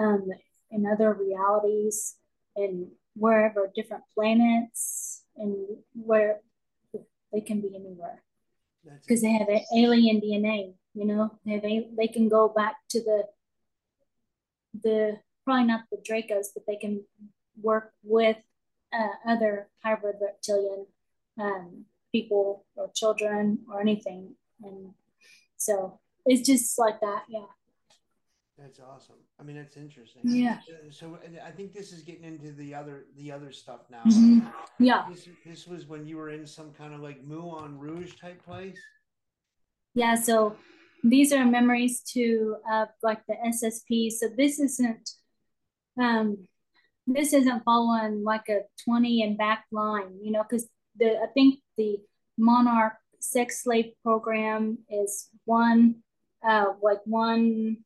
um, 0.00 0.28
in 0.70 0.86
other 0.86 1.12
realities 1.12 2.16
and 2.56 2.88
wherever 3.14 3.70
different 3.74 4.04
planets 4.14 5.22
and 5.36 5.54
where 5.94 6.40
they 7.32 7.40
can 7.40 7.60
be 7.60 7.74
anywhere 7.74 8.22
because 9.00 9.22
they 9.22 9.32
have 9.32 9.48
alien 9.74 10.20
DNA. 10.20 10.74
You 10.94 11.06
know, 11.06 11.38
they 11.44 11.88
they 11.96 12.08
can 12.08 12.28
go 12.28 12.48
back 12.48 12.76
to 12.90 13.00
the 13.00 13.24
the 14.82 15.18
probably 15.44 15.64
not 15.64 15.82
the 15.90 15.98
Dracos, 15.98 16.46
but 16.54 16.64
they 16.66 16.76
can 16.76 17.04
work 17.60 17.92
with 18.02 18.36
uh, 18.92 19.30
other 19.30 19.68
hybrid 19.82 20.16
reptilian 20.20 20.86
um, 21.40 21.84
people 22.12 22.64
or 22.76 22.90
children 22.94 23.58
or 23.70 23.80
anything, 23.80 24.34
and 24.62 24.92
so 25.56 26.00
it's 26.26 26.46
just 26.46 26.78
like 26.78 27.00
that. 27.00 27.24
Yeah. 27.28 27.46
That's 28.58 28.78
awesome. 28.80 29.16
I 29.40 29.42
mean, 29.42 29.56
that's 29.56 29.76
interesting. 29.76 30.20
Yeah. 30.24 30.58
So 30.90 31.18
I 31.44 31.50
think 31.50 31.72
this 31.72 31.90
is 31.92 32.02
getting 32.02 32.24
into 32.24 32.52
the 32.52 32.74
other 32.74 33.06
the 33.16 33.32
other 33.32 33.50
stuff 33.50 33.80
now. 33.90 34.02
Mm-hmm. 34.06 34.46
Yeah. 34.78 35.06
This, 35.10 35.28
this 35.44 35.66
was 35.66 35.86
when 35.86 36.06
you 36.06 36.16
were 36.16 36.30
in 36.30 36.46
some 36.46 36.70
kind 36.72 36.94
of 36.94 37.00
like 37.00 37.24
Moulin 37.24 37.78
Rouge 37.78 38.14
type 38.20 38.44
place. 38.44 38.78
Yeah. 39.94 40.14
So 40.14 40.54
these 41.02 41.32
are 41.32 41.44
memories 41.44 42.02
to 42.12 42.56
uh, 42.70 42.86
like 43.02 43.26
the 43.26 43.34
SSP. 43.46 44.12
So 44.12 44.28
this 44.36 44.60
isn't 44.60 45.10
um 46.00 46.48
this 47.06 47.32
isn't 47.32 47.64
following 47.64 48.22
like 48.22 48.48
a 48.48 48.60
20 48.84 49.22
and 49.22 49.36
back 49.36 49.64
line, 49.72 50.18
you 50.22 50.30
know, 50.30 50.42
because 50.42 50.68
the 50.96 51.20
I 51.20 51.26
think 51.34 51.60
the 51.76 51.98
Monarch 52.38 52.94
sex 53.18 53.62
slave 53.62 53.92
program 54.02 54.78
is 54.90 55.28
one 55.44 55.96
uh 56.46 56.72
like 56.82 57.00
one 57.04 57.78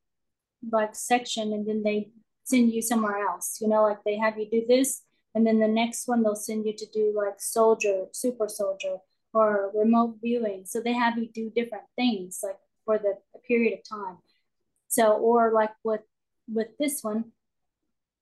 like 0.71 0.95
section 0.95 1.53
and 1.53 1.67
then 1.67 1.83
they 1.83 2.11
send 2.45 2.73
you 2.73 2.81
somewhere 2.81 3.19
else 3.27 3.59
you 3.61 3.69
know 3.69 3.83
like 3.83 4.03
they 4.05 4.17
have 4.17 4.39
you 4.39 4.49
do 4.51 4.65
this 4.67 5.03
and 5.35 5.47
then 5.47 5.59
the 5.59 5.69
next 5.69 6.09
one 6.09 6.23
they'll 6.23 6.35
send 6.35 6.65
you 6.65 6.73
to 6.75 6.87
do 6.87 7.13
like 7.15 7.39
soldier 7.39 8.07
super 8.13 8.49
soldier 8.49 8.97
or 9.37 9.71
remote 9.75 10.17
viewing. 10.23 10.65
So 10.65 10.81
they 10.81 10.95
have 10.95 11.19
you 11.19 11.29
do 11.29 11.53
different 11.55 11.85
things 11.95 12.41
like 12.43 12.57
for 12.85 12.99
the 12.99 13.19
period 13.47 13.79
of 13.79 13.89
time. 13.89 14.19
So 14.89 15.13
or 15.13 15.53
like 15.53 15.73
with 15.85 16.01
with 16.53 16.69
this 16.79 17.03
one 17.03 17.33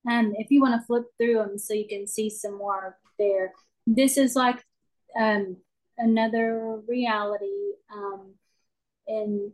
um, 0.09 0.33
if 0.37 0.51
you 0.51 0.61
want 0.61 0.79
to 0.79 0.85
flip 0.85 1.05
through 1.17 1.35
them 1.35 1.57
so 1.57 1.73
you 1.73 1.87
can 1.87 2.07
see 2.07 2.29
some 2.29 2.57
more 2.57 2.97
there 3.17 3.53
this 3.87 4.17
is 4.17 4.35
like 4.35 4.63
um 5.19 5.57
another 5.97 6.81
reality 6.87 7.73
um 7.93 8.33
and 9.07 9.51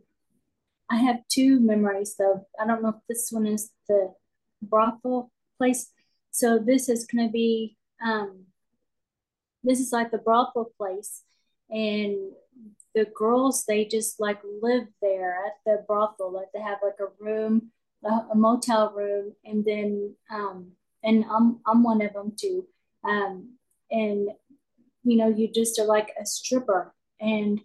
I 0.92 0.96
have 0.96 1.26
two 1.28 1.58
memories 1.58 2.16
though. 2.18 2.46
I 2.60 2.66
don't 2.66 2.82
know 2.82 2.90
if 2.90 2.96
this 3.08 3.30
one 3.30 3.46
is 3.46 3.70
the 3.88 4.12
brothel 4.60 5.30
place. 5.56 5.90
So 6.32 6.58
this 6.58 6.90
is 6.90 7.06
going 7.06 7.28
to 7.28 7.32
be, 7.32 7.78
um, 8.04 8.44
this 9.64 9.80
is 9.80 9.90
like 9.90 10.10
the 10.10 10.18
brothel 10.18 10.70
place. 10.76 11.22
And 11.70 12.32
the 12.94 13.06
girls, 13.06 13.64
they 13.64 13.86
just 13.86 14.20
like 14.20 14.40
live 14.60 14.86
there 15.00 15.38
at 15.46 15.54
the 15.64 15.82
brothel. 15.86 16.30
Like 16.30 16.48
they 16.52 16.60
have 16.60 16.78
like 16.82 17.00
a 17.00 17.24
room, 17.24 17.70
a, 18.04 18.32
a 18.32 18.34
motel 18.34 18.92
room. 18.94 19.34
And 19.44 19.64
then, 19.64 20.14
um, 20.30 20.72
and 21.02 21.24
I'm, 21.30 21.60
I'm 21.66 21.82
one 21.82 22.02
of 22.02 22.12
them 22.12 22.32
too. 22.36 22.66
Um, 23.04 23.54
and, 23.90 24.28
you 25.04 25.16
know, 25.16 25.28
you 25.28 25.50
just 25.52 25.78
are 25.78 25.86
like 25.86 26.12
a 26.20 26.24
stripper. 26.24 26.94
And 27.20 27.60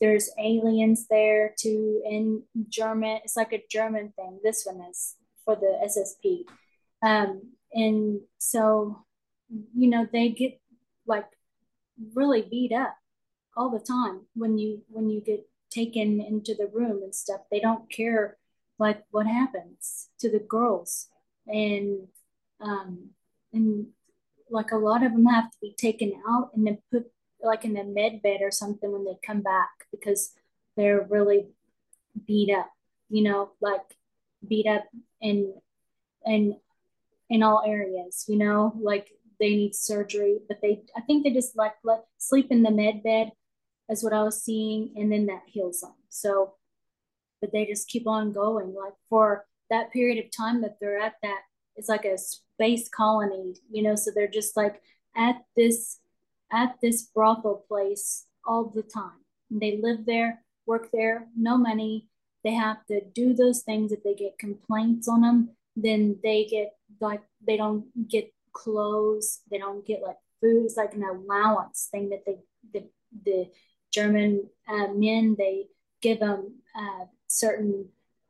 there's 0.00 0.30
aliens 0.38 1.06
there 1.08 1.54
too 1.58 2.02
in 2.04 2.42
German. 2.68 3.20
It's 3.24 3.36
like 3.36 3.52
a 3.52 3.64
German 3.70 4.12
thing. 4.16 4.40
This 4.42 4.64
one 4.64 4.86
is 4.90 5.16
for 5.44 5.56
the 5.56 5.78
SSP. 5.86 6.44
Um, 7.02 7.52
and 7.72 8.20
so, 8.38 9.04
you 9.74 9.88
know, 9.88 10.06
they 10.10 10.28
get 10.28 10.60
like 11.06 11.26
really 12.14 12.42
beat 12.42 12.72
up 12.72 12.96
all 13.56 13.70
the 13.70 13.80
time 13.80 14.22
when 14.34 14.58
you 14.58 14.82
when 14.88 15.10
you 15.10 15.20
get 15.20 15.46
taken 15.70 16.20
into 16.20 16.54
the 16.54 16.66
room 16.66 17.02
and 17.02 17.14
stuff. 17.14 17.40
They 17.50 17.60
don't 17.60 17.90
care 17.90 18.36
like 18.82 19.00
what 19.12 19.26
happens 19.26 20.08
to 20.18 20.28
the 20.28 20.44
girls. 20.54 21.08
And 21.46 22.08
um 22.60 23.10
and 23.52 23.86
like 24.50 24.72
a 24.72 24.84
lot 24.88 25.04
of 25.04 25.12
them 25.12 25.26
have 25.26 25.50
to 25.52 25.58
be 25.62 25.74
taken 25.86 26.12
out 26.28 26.50
and 26.54 26.66
then 26.66 26.78
put 26.90 27.04
like 27.50 27.64
in 27.64 27.74
the 27.74 27.84
med 27.84 28.22
bed 28.22 28.40
or 28.42 28.50
something 28.50 28.90
when 28.92 29.04
they 29.04 29.16
come 29.28 29.40
back 29.40 29.70
because 29.94 30.32
they're 30.76 31.06
really 31.16 31.46
beat 32.26 32.50
up, 32.60 32.70
you 33.08 33.22
know, 33.22 33.50
like 33.60 33.86
beat 34.46 34.66
up 34.66 34.84
in 35.20 35.54
in 36.26 36.56
in 37.30 37.42
all 37.42 37.62
areas, 37.64 38.24
you 38.28 38.36
know, 38.36 38.72
like 38.90 39.06
they 39.40 39.50
need 39.60 39.74
surgery, 39.74 40.34
but 40.48 40.58
they 40.60 40.82
I 40.96 41.00
think 41.02 41.22
they 41.22 41.30
just 41.30 41.56
like 41.56 41.76
let 41.84 42.04
sleep 42.18 42.48
in 42.50 42.62
the 42.62 42.70
med 42.82 43.02
bed 43.02 43.30
is 43.88 44.02
what 44.02 44.12
I 44.12 44.22
was 44.22 44.42
seeing, 44.42 44.92
and 44.96 45.10
then 45.12 45.26
that 45.26 45.42
heals 45.46 45.80
them. 45.80 45.94
So, 46.08 46.54
but 47.42 47.52
they 47.52 47.66
just 47.66 47.88
keep 47.88 48.06
on 48.06 48.32
going. 48.32 48.72
Like 48.74 48.94
for 49.10 49.44
that 49.68 49.92
period 49.92 50.24
of 50.24 50.30
time 50.34 50.62
that 50.62 50.78
they're 50.80 50.98
at 50.98 51.16
that, 51.22 51.40
it's 51.76 51.88
like 51.88 52.06
a 52.06 52.16
space 52.16 52.88
colony, 52.88 53.56
you 53.70 53.82
know. 53.82 53.96
So 53.96 54.10
they're 54.14 54.28
just 54.28 54.56
like 54.56 54.80
at 55.14 55.42
this 55.56 55.98
at 56.50 56.76
this 56.80 57.02
brothel 57.02 57.64
place 57.68 58.26
all 58.46 58.64
the 58.64 58.82
time. 58.82 59.20
They 59.50 59.78
live 59.82 60.06
there, 60.06 60.42
work 60.64 60.88
there, 60.92 61.26
no 61.36 61.58
money. 61.58 62.08
They 62.44 62.52
have 62.52 62.86
to 62.86 63.02
do 63.14 63.34
those 63.34 63.62
things. 63.62 63.92
If 63.92 64.02
they 64.02 64.14
get 64.14 64.38
complaints 64.38 65.08
on 65.08 65.22
them, 65.22 65.50
then 65.76 66.18
they 66.22 66.44
get 66.44 66.74
like 67.00 67.22
they 67.46 67.56
don't 67.56 68.08
get 68.08 68.32
clothes. 68.52 69.40
They 69.50 69.58
don't 69.58 69.84
get 69.84 70.02
like 70.02 70.18
food. 70.40 70.64
It's 70.64 70.76
like 70.76 70.94
an 70.94 71.04
allowance 71.04 71.88
thing 71.90 72.10
that 72.10 72.24
they 72.24 72.38
the 72.72 72.88
the 73.24 73.50
German 73.92 74.48
uh, 74.68 74.88
men 74.94 75.36
they 75.38 75.66
give 76.02 76.20
them 76.20 76.60
uh, 76.76 77.04
certain 77.32 77.88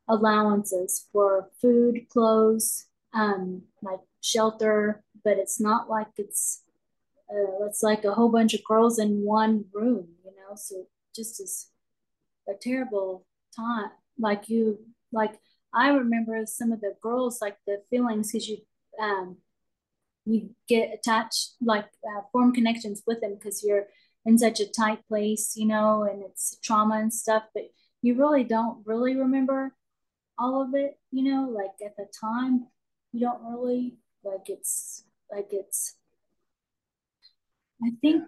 allowances 0.09 1.07
for 1.13 1.51
food, 1.61 2.09
clothes, 2.09 2.87
um, 3.15 3.63
like 3.83 4.01
shelter, 4.21 5.03
but 5.25 5.39
it's 5.39 5.61
not 5.61 5.89
like 5.89 6.09
it's 6.17 6.63
uh, 7.31 7.65
it's 7.67 7.83
like 7.83 8.05
a 8.05 8.15
whole 8.15 8.29
bunch 8.29 8.55
of 8.55 8.65
girls 8.65 8.99
in 8.99 9.25
one 9.25 9.65
room, 9.73 10.09
you 10.25 10.31
know. 10.31 10.55
So 10.57 10.87
just 11.15 11.41
as 11.41 11.69
a 12.49 12.55
terrible 12.55 13.27
time. 13.55 13.91
Like 14.19 14.49
you, 14.49 14.79
like 15.13 15.39
I 15.75 15.89
remember 15.91 16.45
some 16.47 16.73
of 16.73 16.81
the 16.81 16.95
girls, 17.03 17.41
like 17.41 17.57
the 17.67 17.83
feelings, 17.91 18.31
because 18.33 18.49
you, 18.49 18.59
um, 19.01 19.37
you 20.25 20.51
get 20.69 20.93
attached, 20.93 21.53
like 21.61 21.87
uh, 22.05 22.23
form 22.31 22.53
connections 22.53 23.03
with 23.07 23.21
them 23.21 23.35
because 23.35 23.65
you're 23.65 23.87
in 24.25 24.39
such 24.39 24.61
a 24.61 24.71
tight 24.71 25.07
place, 25.09 25.55
you 25.57 25.67
know, 25.67 26.05
and 26.05 26.23
it's 26.23 26.59
trauma 26.63 26.97
and 26.97 27.13
stuff. 27.13 27.45
But 27.55 27.65
you 28.03 28.15
really 28.17 28.45
don't 28.45 28.85
really 28.85 29.17
remember 29.17 29.75
all 30.39 30.61
of 30.63 30.75
it, 30.75 30.99
you 31.11 31.23
know. 31.23 31.49
Like 31.49 31.71
at 31.85 31.97
the 31.97 32.07
time, 32.21 32.67
you 33.13 33.21
don't 33.21 33.43
really 33.43 33.97
like 34.25 34.49
it's 34.49 35.05
like 35.31 35.49
it's 35.51 35.97
I 37.83 37.91
think 38.01 38.25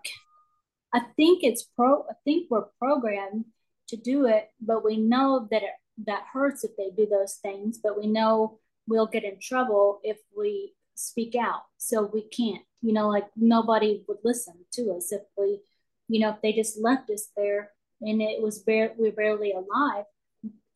I 0.92 1.00
think 1.16 1.42
it's 1.42 1.64
pro 1.76 2.02
I 2.02 2.14
think 2.24 2.46
we're 2.50 2.66
programmed 2.78 3.46
to 3.88 3.96
do 3.96 4.26
it, 4.26 4.50
but 4.60 4.84
we 4.84 4.96
know 4.96 5.48
that 5.50 5.62
it 5.62 5.74
that 6.06 6.24
hurts 6.32 6.64
if 6.64 6.76
they 6.76 6.90
do 6.96 7.06
those 7.06 7.34
things, 7.34 7.78
but 7.82 7.98
we 7.98 8.06
know 8.06 8.58
we'll 8.86 9.06
get 9.06 9.24
in 9.24 9.38
trouble 9.40 10.00
if 10.02 10.18
we 10.36 10.74
speak 10.94 11.34
out. 11.34 11.62
So 11.78 12.10
we 12.12 12.22
can't, 12.22 12.62
you 12.82 12.92
know, 12.92 13.08
like 13.08 13.26
nobody 13.36 14.04
would 14.08 14.18
listen 14.24 14.54
to 14.72 14.92
us 14.96 15.12
if 15.12 15.22
we, 15.36 15.60
you 16.08 16.20
know, 16.20 16.30
if 16.30 16.42
they 16.42 16.52
just 16.52 16.80
left 16.80 17.10
us 17.10 17.28
there 17.36 17.70
and 18.00 18.20
it 18.20 18.42
was 18.42 18.58
bare 18.60 18.92
we're 18.96 19.12
barely 19.12 19.52
alive, 19.52 20.04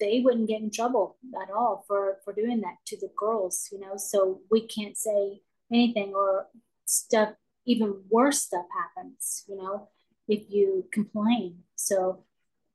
they 0.00 0.20
wouldn't 0.24 0.48
get 0.48 0.60
in 0.60 0.70
trouble 0.70 1.16
at 1.42 1.50
all 1.50 1.84
for 1.86 2.18
for 2.24 2.32
doing 2.32 2.60
that 2.60 2.76
to 2.86 2.96
the 2.98 3.10
girls 3.16 3.68
you 3.72 3.80
know? 3.80 3.96
So 3.96 4.40
we 4.50 4.66
can't 4.66 4.96
say 4.96 5.40
anything 5.72 6.12
or 6.14 6.46
stuff 6.84 7.30
even 7.66 8.02
worse 8.08 8.42
stuff 8.42 8.64
happens 8.72 9.44
you 9.48 9.56
know 9.56 9.88
if 10.28 10.42
you 10.50 10.84
complain. 10.92 11.58
So 11.74 12.24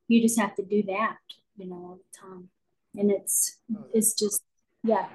you 0.08 0.20
just 0.20 0.38
have 0.38 0.54
to 0.56 0.64
do 0.64 0.82
that 0.84 1.18
you 1.56 1.68
know 1.68 1.76
all 1.76 1.98
the 1.98 2.18
time. 2.18 2.48
And 2.96 3.10
it's 3.10 3.58
oh, 3.76 3.84
it's 3.92 4.14
just 4.14 4.42
yeah. 4.82 5.06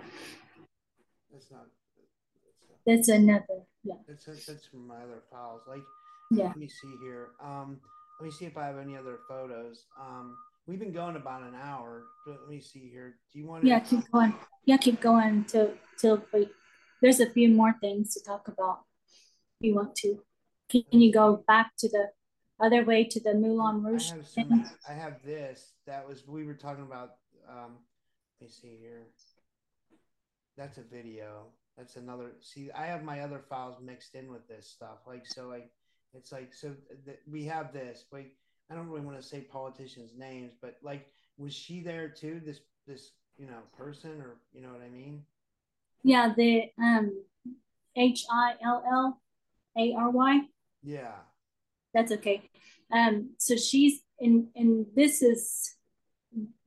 That's 1.32 1.52
not 1.52 1.68
that's, 2.86 3.08
that's 3.08 3.10
another 3.10 3.64
yeah. 3.84 3.96
That's 4.08 4.26
that's 4.26 4.66
from 4.66 4.88
my 4.88 4.96
other 4.96 5.22
files. 5.32 5.62
Like 5.68 5.84
yeah. 6.32 6.48
let 6.48 6.58
me 6.58 6.68
see 6.68 6.96
here. 7.02 7.30
Um 7.44 7.80
let 8.20 8.26
me 8.26 8.32
see 8.32 8.46
if 8.46 8.58
i 8.58 8.66
have 8.66 8.78
any 8.78 8.98
other 8.98 9.20
photos 9.28 9.86
um 10.00 10.36
we've 10.68 10.80
been 10.80 10.92
going 10.92 11.16
about 11.16 11.42
an 11.42 11.56
hour 11.56 12.04
but 12.26 12.38
let 12.42 12.50
me 12.50 12.60
see 12.60 12.90
here 12.92 13.16
do 13.32 13.40
you 13.40 13.48
want 13.48 13.62
to 13.62 13.68
yeah 13.68 13.80
keep 13.80 14.10
going 14.12 14.34
yeah 14.66 14.78
keep 14.78 15.00
going 15.02 15.44
till 15.46 15.74
till 15.98 16.24
we 16.34 16.50
there's 17.02 17.20
a 17.20 17.30
few 17.30 17.50
more 17.50 17.76
things 17.82 18.14
to 18.14 18.24
talk 18.24 18.48
about 18.48 18.80
if 19.60 19.68
you 19.68 19.76
want 19.76 19.96
to 19.96 20.20
can 20.70 20.84
you 20.92 21.12
go 21.12 21.44
back 21.48 21.72
to 21.80 21.90
the 21.90 22.10
other 22.60 22.84
way 22.84 23.04
to 23.04 23.20
the 23.20 23.34
Moulin 23.34 23.84
Rouge? 23.84 24.12
I 24.12 24.16
have, 24.16 24.28
some, 24.28 24.66
I 24.88 24.94
have 24.94 25.24
this. 25.24 25.72
That 25.88 26.08
was 26.08 26.28
we 26.28 26.46
were 26.46 26.54
talking 26.54 26.84
about. 26.84 27.14
Um, 27.50 27.78
let 28.40 28.48
me 28.48 28.54
see 28.54 28.78
here. 28.80 29.08
That's 30.58 30.78
a 30.78 30.84
video. 30.84 31.48
That's 31.78 31.96
another. 31.96 32.34
See, 32.42 32.70
I 32.72 32.86
have 32.86 33.04
my 33.04 33.22
other 33.22 33.42
files 33.50 33.78
mixed 33.82 34.16
in 34.16 34.32
with 34.32 34.48
this 34.48 34.68
stuff. 34.68 35.00
Like 35.08 35.26
so, 35.26 35.48
like 35.48 35.72
it's 36.14 36.32
like 36.32 36.53
so 36.53 36.74
th- 37.05 37.20
we 37.30 37.45
have 37.45 37.74
this. 37.74 38.05
Like 38.12 38.36
I 38.70 38.76
don't 38.76 38.88
really 38.88 39.05
want 39.05 39.18
to 39.18 39.28
say 39.28 39.41
politicians' 39.41 40.12
names, 40.18 40.53
but 40.62 40.78
like 40.84 41.07
was 41.38 41.53
she 41.53 41.82
there 41.82 42.10
too? 42.10 42.41
This 42.45 42.60
this 42.88 43.12
you 43.38 43.45
know 43.45 43.60
person 43.78 44.22
or 44.22 44.38
you 44.53 44.62
know 44.62 44.70
what 44.70 44.82
I 44.82 44.89
mean? 44.89 45.24
Yeah, 46.03 46.34
the 46.36 46.66
um 46.82 47.24
H 47.95 48.26
I 48.32 48.53
L 48.64 48.84
L 48.91 49.22
A 49.78 49.93
R 49.93 50.10
Y. 50.10 50.41
Yeah. 50.84 51.16
That's 51.93 52.12
okay. 52.14 52.49
Um, 52.91 53.32
so 53.38 53.55
she's 53.55 54.01
in, 54.20 54.49
and 54.55 54.86
this 54.95 55.22
is, 55.22 55.76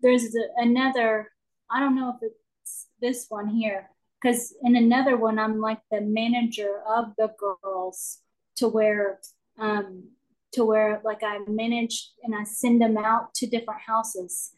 there's 0.01 0.35
a, 0.35 0.49
another, 0.57 1.31
I 1.71 1.81
don't 1.81 1.95
know 1.95 2.11
if 2.11 2.31
it's 2.63 2.87
this 3.01 3.27
one 3.29 3.49
here, 3.49 3.91
because 4.21 4.55
in 4.63 4.77
another 4.77 5.17
one, 5.17 5.39
I'm 5.39 5.61
like 5.61 5.81
the 5.91 6.01
manager 6.01 6.83
of 6.87 7.13
the 7.17 7.33
girls 7.39 8.19
to 8.63 8.69
where, 8.69 9.19
um, 9.59 10.05
to 10.53 10.65
where 10.65 11.01
like 11.05 11.25
I 11.25 11.39
manage 11.49 12.13
and 12.23 12.33
I 12.33 12.45
send 12.45 12.81
them 12.81 12.97
out 12.97 13.35
to 13.35 13.47
different 13.49 13.81
houses. 13.81 14.53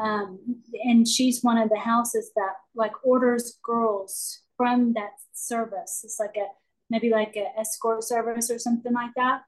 Um, 0.00 0.62
and 0.84 1.08
she's 1.08 1.42
one 1.42 1.58
of 1.58 1.70
the 1.70 1.78
houses 1.78 2.30
that 2.36 2.52
like 2.76 2.92
orders 3.02 3.58
girls 3.64 4.42
from 4.56 4.92
that 4.92 5.10
service. 5.32 6.02
It's 6.04 6.20
like 6.20 6.36
a 6.36 6.46
maybe 6.88 7.10
like 7.10 7.34
an 7.34 7.48
escort 7.58 8.04
service 8.04 8.48
or 8.48 8.60
something 8.60 8.92
like 8.92 9.14
that. 9.16 9.42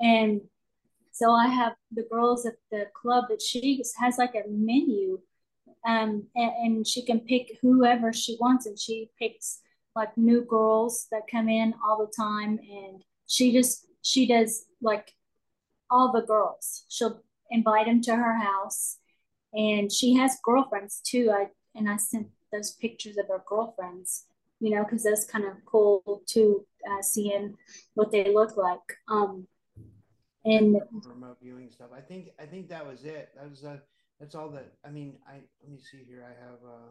And 0.00 0.40
so 1.12 1.32
I 1.32 1.48
have 1.48 1.74
the 1.92 2.06
girls 2.10 2.46
at 2.46 2.54
the 2.70 2.86
club 2.94 3.24
that 3.28 3.42
she 3.42 3.82
has 3.98 4.16
like 4.16 4.34
a 4.34 4.48
menu 4.48 5.20
um, 5.86 6.24
and, 6.34 6.52
and 6.64 6.86
she 6.86 7.04
can 7.04 7.20
pick 7.20 7.58
whoever 7.60 8.10
she 8.14 8.38
wants 8.40 8.64
and 8.64 8.78
she 8.78 9.10
picks 9.18 9.60
like 9.94 10.16
new 10.16 10.46
girls 10.46 11.08
that 11.10 11.28
come 11.30 11.50
in 11.50 11.74
all 11.84 11.98
the 11.98 12.12
time 12.16 12.58
and 12.58 13.02
she 13.30 13.52
just 13.52 13.86
she 14.02 14.26
does 14.26 14.66
like 14.82 15.12
all 15.90 16.12
the 16.12 16.22
girls 16.22 16.84
she'll 16.88 17.22
invite 17.50 17.86
them 17.86 18.00
to 18.02 18.14
her 18.16 18.36
house 18.38 18.98
and 19.52 19.90
she 19.92 20.14
has 20.14 20.38
girlfriends 20.44 21.00
too 21.04 21.30
i 21.32 21.46
and 21.74 21.88
i 21.88 21.96
sent 21.96 22.26
those 22.52 22.72
pictures 22.72 23.16
of 23.16 23.26
her 23.28 23.42
girlfriends 23.46 24.26
you 24.58 24.70
know 24.74 24.82
because 24.82 25.04
that's 25.04 25.24
kind 25.24 25.44
of 25.44 25.54
cool 25.64 26.22
too 26.26 26.66
uh, 26.90 27.02
seeing 27.02 27.56
what 27.94 28.10
they 28.10 28.32
look 28.32 28.56
like 28.56 28.88
um 29.08 29.46
and 30.44 30.80
remote 31.06 31.36
viewing 31.42 31.70
stuff. 31.70 31.88
I 31.94 32.00
think 32.00 32.30
I 32.38 32.46
think 32.46 32.68
that 32.68 32.86
was 32.86 33.04
it. 33.04 33.28
That 33.36 33.50
was 33.50 33.64
uh, 33.64 33.76
that's 34.18 34.34
all 34.34 34.48
that. 34.50 34.72
I 34.84 34.90
mean, 34.90 35.16
I 35.28 35.34
let 35.62 35.70
me 35.70 35.78
see 35.78 35.98
here. 36.08 36.24
I 36.24 36.32
have. 36.42 36.58
uh 36.64 36.90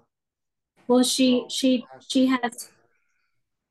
Well, 0.87 1.03
she 1.03 1.45
she 1.49 1.85
she 2.07 2.27
has 2.27 2.69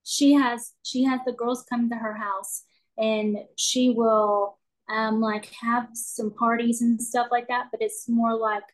she 0.09 0.33
has 0.33 0.73
she 0.83 1.05
has 1.05 1.21
the 1.27 1.33
girls 1.33 1.65
come 1.69 1.91
to 1.91 1.97
her 1.97 2.15
house, 2.15 2.63
and 2.97 3.39
she 3.57 3.91
will 3.91 4.59
um 4.91 5.21
like 5.21 5.47
have 5.61 5.89
some 5.93 6.31
parties 6.31 6.81
and 6.81 7.01
stuff 7.01 7.29
like 7.31 7.49
that. 7.49 7.67
But 7.71 7.83
it's 7.83 8.09
more 8.09 8.35
like 8.35 8.65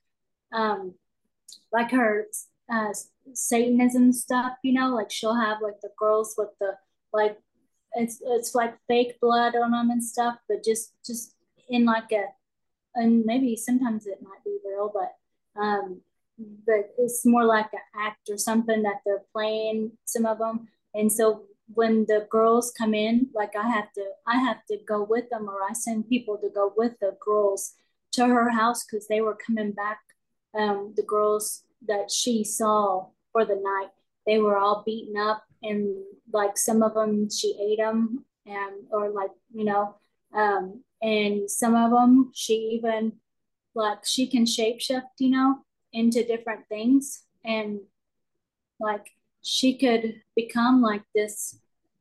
um 0.53 0.95
like 1.73 1.91
her 1.91 2.27
uh 2.73 2.93
Satanism 3.33 4.13
stuff, 4.13 4.53
you 4.63 4.73
know. 4.73 4.95
Like 4.95 5.11
she'll 5.11 5.35
have 5.35 5.59
like 5.61 5.81
the 5.83 5.91
girls 5.99 6.35
with 6.39 6.51
the 6.61 6.77
like 7.13 7.39
it's 7.95 8.23
it's 8.25 8.55
like 8.55 8.77
fake 8.87 9.19
blood 9.21 9.57
on 9.57 9.73
them 9.73 9.91
and 9.91 10.05
stuff, 10.05 10.37
but 10.49 10.65
just 10.65 10.93
just 11.05 11.35
in 11.69 11.85
like 11.85 12.13
a 12.13 12.27
and 12.95 13.25
maybe 13.25 13.57
sometimes 13.57 14.07
it 14.07 14.23
might 14.23 14.45
be 14.45 14.59
real, 14.65 14.93
but 14.95 15.61
um, 15.61 16.01
but 16.67 16.95
it's 16.99 17.25
more 17.25 17.45
like 17.45 17.73
an 17.73 17.81
act 17.97 18.29
or 18.31 18.39
something 18.39 18.83
that 18.83 19.01
they're 19.05 19.25
playing 19.33 19.93
some 20.05 20.27
of 20.27 20.39
them, 20.39 20.69
and 20.95 21.11
so 21.11 21.43
when 21.73 22.05
the 22.07 22.27
girls 22.31 22.73
come 22.77 22.95
in, 22.95 23.29
like 23.35 23.57
I 23.57 23.69
have 23.69 23.93
to 23.95 24.05
I 24.27 24.39
have 24.39 24.65
to 24.71 24.79
go 24.87 25.03
with 25.03 25.31
them, 25.31 25.49
or 25.49 25.63
I 25.69 25.73
send 25.73 26.09
people 26.09 26.39
to 26.39 26.49
go 26.49 26.73
with 26.77 26.93
the 27.01 27.17
girls 27.21 27.75
to 28.13 28.27
her 28.27 28.51
house 28.51 28.85
because 28.85 29.09
they 29.09 29.21
were 29.21 29.37
coming 29.47 29.73
back. 29.73 30.01
Um, 30.55 30.95
the 30.97 31.03
girls 31.03 31.65
that 31.89 32.11
she 32.11 32.45
saw 32.45 33.09
for 33.33 33.45
the 33.45 33.57
night, 33.57 33.91
they 34.27 34.39
were 34.39 34.57
all 34.57 34.83
beaten 34.87 35.17
up 35.17 35.45
and 35.63 35.97
like 36.33 36.57
some 36.57 36.83
of 36.83 36.95
them 36.95 37.29
she 37.31 37.57
ate 37.61 37.79
them 37.79 38.25
and 38.47 38.87
or 38.91 39.11
like 39.11 39.31
you 39.53 39.65
know 39.65 39.97
um 40.35 40.83
and 41.03 41.51
some 41.51 41.75
of 41.75 41.91
them 41.91 42.31
she 42.35 42.55
even 42.55 43.13
like 43.75 44.05
she 44.05 44.27
can 44.27 44.45
shapeshift 44.45 45.03
you 45.19 45.31
know 45.31 45.57
into 45.93 46.25
different 46.25 46.67
things 46.69 47.23
and 47.45 47.81
like 48.79 49.11
she 49.45 49.77
could 49.77 50.23
become 50.35 50.81
like 50.81 51.03
this 51.15 51.59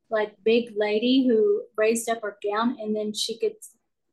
like 0.10 0.34
big 0.46 0.74
lady 0.78 1.28
who 1.28 1.64
raised 1.76 2.08
up 2.08 2.22
her 2.22 2.38
gown 2.42 2.78
and 2.80 2.96
then 2.96 3.14
she 3.14 3.38
could 3.38 3.56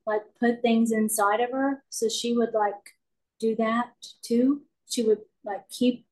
like 0.04 0.22
put 0.40 0.60
things 0.62 0.90
inside 0.90 1.40
of 1.40 1.50
her. 1.52 1.84
So 1.90 2.08
she 2.08 2.36
would 2.36 2.52
like 2.52 2.96
do 3.38 3.54
that 3.56 3.92
too. 4.22 4.62
She 4.88 5.04
would 5.04 5.20
like 5.44 5.68
keep 5.68 6.06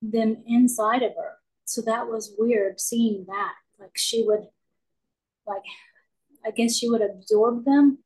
them 0.00 0.44
inside 0.46 1.02
of 1.02 1.12
her. 1.16 1.38
So 1.64 1.82
that 1.82 2.06
was 2.06 2.34
weird 2.38 2.80
seeing 2.80 3.24
that. 3.26 3.54
Like 3.80 3.96
she 3.96 4.22
would 4.24 4.46
like 5.46 5.62
i 6.44 6.50
guess 6.50 6.76
she 6.76 6.88
would 6.88 7.02
absorb 7.02 7.64
them 7.64 7.98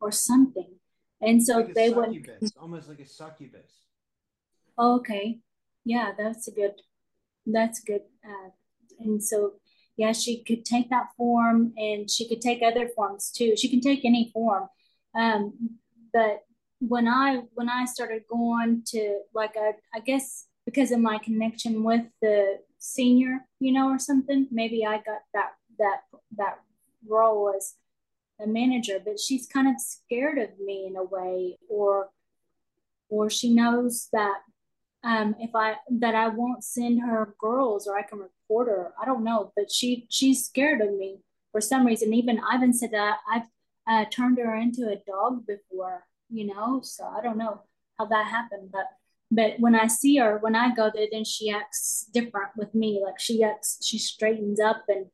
or 0.00 0.10
something. 0.10 0.74
And 1.20 1.44
so 1.44 1.58
like 1.58 1.74
they 1.74 1.90
would 1.90 2.28
almost 2.60 2.88
like 2.88 3.00
a 3.00 3.06
succubus. 3.06 3.70
Oh, 4.76 4.96
okay. 4.96 5.38
Yeah 5.84 6.10
that's 6.18 6.48
a 6.48 6.50
good 6.50 6.80
that's 7.52 7.80
good 7.80 8.02
uh, 8.24 8.50
and 9.00 9.22
so 9.22 9.54
yeah 9.96 10.12
she 10.12 10.42
could 10.44 10.64
take 10.64 10.90
that 10.90 11.08
form 11.16 11.72
and 11.76 12.10
she 12.10 12.28
could 12.28 12.40
take 12.40 12.62
other 12.62 12.88
forms 12.88 13.30
too 13.30 13.56
she 13.56 13.68
can 13.68 13.80
take 13.80 14.04
any 14.04 14.30
form 14.32 14.68
um, 15.18 15.70
but 16.12 16.44
when 16.80 17.08
i 17.08 17.42
when 17.54 17.68
i 17.68 17.84
started 17.84 18.22
going 18.30 18.82
to 18.86 19.20
like 19.34 19.54
I, 19.56 19.72
I 19.94 20.00
guess 20.00 20.46
because 20.64 20.92
of 20.92 21.00
my 21.00 21.16
connection 21.16 21.82
with 21.82 22.04
the 22.20 22.58
senior, 22.78 23.46
you 23.58 23.72
know, 23.72 23.88
or 23.88 23.98
something. 23.98 24.46
Maybe 24.50 24.84
I 24.84 24.96
got 24.96 25.22
that 25.34 25.52
that 25.78 26.00
that 26.36 26.58
role 27.06 27.52
as 27.56 27.74
a 28.40 28.46
manager, 28.46 28.98
but 29.04 29.18
she's 29.18 29.46
kind 29.46 29.68
of 29.68 29.80
scared 29.80 30.38
of 30.38 30.50
me 30.58 30.86
in 30.86 30.96
a 30.96 31.04
way, 31.04 31.58
or 31.68 32.10
or 33.08 33.30
she 33.30 33.54
knows 33.54 34.08
that 34.12 34.38
um, 35.04 35.34
if 35.38 35.54
I 35.54 35.76
that 35.90 36.14
I 36.14 36.28
won't 36.28 36.64
send 36.64 37.00
her 37.02 37.34
girls 37.38 37.86
or 37.86 37.96
I 37.98 38.02
can 38.02 38.18
report 38.18 38.68
her. 38.68 38.92
I 39.00 39.04
don't 39.04 39.24
know, 39.24 39.52
but 39.56 39.70
she 39.70 40.06
she's 40.10 40.46
scared 40.46 40.80
of 40.80 40.92
me 40.94 41.20
for 41.52 41.60
some 41.60 41.86
reason. 41.86 42.12
Even 42.14 42.40
Ivan 42.40 42.72
said 42.72 42.90
that 42.92 43.18
I've 43.30 43.46
uh, 43.86 44.04
turned 44.10 44.38
her 44.38 44.56
into 44.56 44.88
a 44.88 45.02
dog 45.06 45.46
before, 45.46 46.04
you 46.30 46.46
know. 46.46 46.80
So 46.82 47.04
I 47.04 47.22
don't 47.22 47.38
know 47.38 47.62
how 47.98 48.06
that 48.06 48.26
happened, 48.26 48.70
but 48.72 48.86
but 49.30 49.54
when 49.58 49.74
I 49.74 49.86
see 49.88 50.16
her, 50.16 50.38
when 50.38 50.56
I 50.56 50.74
go 50.74 50.90
there, 50.92 51.06
then 51.10 51.24
she 51.24 51.50
acts 51.50 52.06
different 52.12 52.50
with 52.56 52.74
me. 52.74 53.00
Like 53.04 53.20
she 53.20 53.42
acts, 53.42 53.78
she 53.84 53.98
straightens 53.98 54.58
up 54.58 54.84
and 54.88 55.06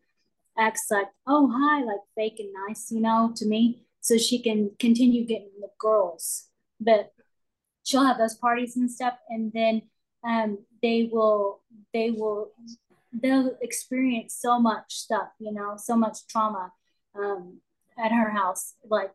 acts 0.56 0.86
like, 0.90 1.08
oh, 1.26 1.50
hi, 1.52 1.82
like 1.82 2.00
fake 2.14 2.38
and 2.38 2.50
nice, 2.68 2.92
you 2.92 3.00
know, 3.00 3.32
to 3.36 3.46
me. 3.46 3.82
So 4.00 4.16
she 4.16 4.38
can 4.38 4.70
continue 4.78 5.26
getting 5.26 5.50
the 5.60 5.70
girls. 5.78 6.48
But 6.80 7.12
she'll 7.84 8.04
have 8.04 8.18
those 8.18 8.34
parties 8.34 8.76
and 8.76 8.90
stuff. 8.90 9.14
And 9.28 9.52
then 9.52 9.82
um, 10.26 10.58
they 10.82 11.08
will, 11.12 11.60
they 11.92 12.10
will, 12.10 12.50
they'll 13.12 13.56
experience 13.62 14.34
so 14.34 14.58
much 14.58 14.94
stuff, 14.94 15.28
you 15.38 15.52
know, 15.52 15.76
so 15.76 15.96
much 15.96 16.26
trauma 16.26 16.72
um, 17.14 17.60
at 17.96 18.10
her 18.10 18.30
house, 18.30 18.74
like 18.88 19.14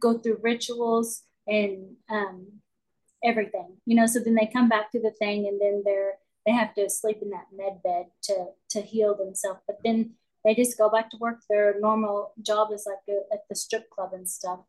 go 0.00 0.18
through 0.18 0.40
rituals 0.42 1.22
and 1.46 1.96
um, 2.10 2.46
everything, 3.22 3.76
you 3.86 3.96
know. 3.96 4.06
So 4.06 4.20
then 4.20 4.34
they 4.34 4.50
come 4.52 4.68
back 4.68 4.90
to 4.92 5.00
the 5.00 5.12
thing, 5.12 5.46
and 5.46 5.60
then 5.60 5.82
they're 5.84 6.14
they 6.46 6.52
have 6.52 6.74
to 6.74 6.88
sleep 6.88 7.18
in 7.22 7.30
that 7.30 7.46
med 7.54 7.82
bed 7.82 8.06
to 8.24 8.46
to 8.70 8.80
heal 8.80 9.14
themselves. 9.14 9.60
But 9.66 9.78
then 9.84 10.14
they 10.44 10.54
just 10.54 10.78
go 10.78 10.90
back 10.90 11.10
to 11.10 11.16
work. 11.18 11.40
Their 11.48 11.78
normal 11.80 12.32
job 12.42 12.68
is 12.72 12.86
like 12.86 13.16
a, 13.16 13.32
at 13.32 13.42
the 13.48 13.54
strip 13.54 13.90
club 13.90 14.10
and 14.12 14.28
stuff. 14.28 14.60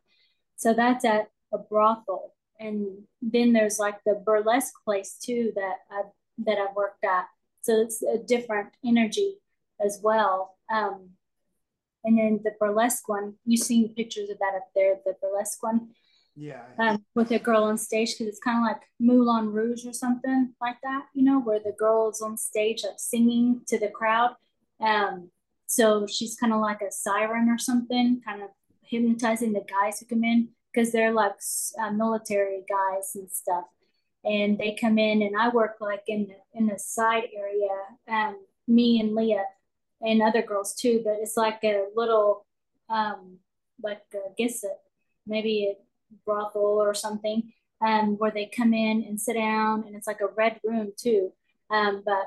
So 0.56 0.74
that's 0.74 1.06
at 1.06 1.30
a 1.54 1.58
brothel, 1.58 2.34
and 2.60 3.04
then 3.22 3.54
there's 3.54 3.80
like 3.80 3.98
the 4.06 4.22
burlesque 4.26 4.74
place 4.84 5.16
too 5.22 5.52
that 5.56 5.76
I 5.90 6.02
that 6.46 6.58
I've 6.58 6.76
worked 6.76 7.04
at. 7.04 7.26
So 7.62 7.82
it's 7.82 8.02
a 8.02 8.18
different 8.18 8.70
energy 8.86 9.36
as 9.84 10.00
well. 10.04 10.58
Um, 10.74 11.12
and 12.04 12.18
then 12.18 12.40
the 12.44 12.54
burlesque 12.60 13.08
one, 13.10 13.36
you've 13.46 13.66
seen 13.66 13.94
pictures 13.94 14.30
of 14.30 14.40
that 14.40 14.56
up 14.56 14.68
there, 14.76 14.96
the 15.06 15.16
burlesque 15.22 15.62
one. 15.62 15.90
Yeah. 16.36 16.64
Um, 16.78 17.04
with 17.16 17.32
a 17.32 17.40
girl 17.40 17.64
on 17.64 17.78
stage 17.78 18.14
because 18.14 18.28
it's 18.28 18.40
kind 18.40 18.58
of 18.60 18.64
like 18.64 18.82
Moulin 19.00 19.52
Rouge 19.52 19.86
or 19.86 19.92
something 19.92 20.54
like 20.62 20.78
that, 20.84 21.04
you 21.14 21.24
know, 21.26 21.42
where 21.42 21.60
the 21.60 21.76
girl's 21.78 22.22
on 22.22 22.38
stage 22.38 22.84
like 22.84 22.94
singing 22.98 23.62
to 23.68 23.78
the 23.78 23.90
crowd. 23.90 24.36
Um, 24.80 25.32
so 25.68 26.08
she's 26.08 26.38
kind 26.38 26.54
of 26.54 26.62
like 26.62 26.82
a 26.82 26.92
siren 26.92 27.50
or 27.50 27.58
something, 27.58 28.22
kind 28.24 28.42
of 28.42 28.50
hypnotizing 28.84 29.52
the 29.52 29.66
guys 29.70 30.00
who 30.00 30.06
come 30.06 30.24
in 30.24 30.50
because 30.80 30.94
they're 30.94 31.14
like 31.14 31.36
uh, 31.82 31.92
military 31.92 32.64
guys 32.70 33.12
and 33.16 33.30
stuff. 33.30 33.66
And 34.24 34.58
they 34.58 34.78
come 34.80 34.98
in, 34.98 35.22
and 35.22 35.36
I 35.38 35.50
work 35.50 35.78
like 35.80 36.04
in 36.08 36.28
the, 36.28 36.36
in 36.60 36.68
the 36.68 36.78
side 36.78 37.30
area. 37.36 37.68
Um, 38.08 38.38
me 38.68 39.00
and 39.00 39.16
Leah 39.16 39.46
and 40.02 40.22
other 40.22 40.42
girls 40.42 40.74
too, 40.74 41.02
but 41.04 41.18
it's 41.20 41.38
like 41.38 41.60
a 41.64 41.86
little, 41.96 42.46
um, 42.90 43.38
like 43.82 44.02
I 44.14 44.32
guess 44.38 44.64
a, 44.64 44.70
maybe 45.26 45.74
a 45.74 46.16
brothel 46.26 46.62
or 46.62 46.94
something, 46.94 47.54
um, 47.82 48.18
where 48.18 48.32
they 48.32 48.46
come 48.46 48.74
in 48.74 49.04
and 49.04 49.20
sit 49.20 49.34
down, 49.34 49.86
and 49.86 49.96
it's 49.96 50.08
like 50.08 50.22
a 50.22 50.34
red 50.36 50.60
room 50.64 50.92
too. 50.98 51.32
Um, 51.70 52.04
but 52.06 52.26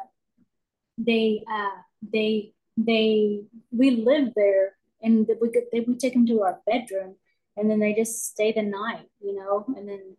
they, 0.98 1.42
uh, 1.50 1.82
they, 2.10 2.52
they, 2.76 3.42
we 3.70 3.90
live 3.90 4.32
there, 4.34 4.76
and 5.02 5.28
we 5.40 5.50
could, 5.50 5.64
they, 5.72 5.80
we 5.80 5.96
take 5.96 6.14
them 6.14 6.26
to 6.26 6.42
our 6.42 6.60
bedroom, 6.66 7.16
and 7.56 7.70
then 7.70 7.80
they 7.80 7.94
just 7.94 8.26
stay 8.30 8.52
the 8.52 8.62
night, 8.62 9.08
you 9.20 9.34
know, 9.34 9.64
and 9.76 9.88
then 9.88 10.16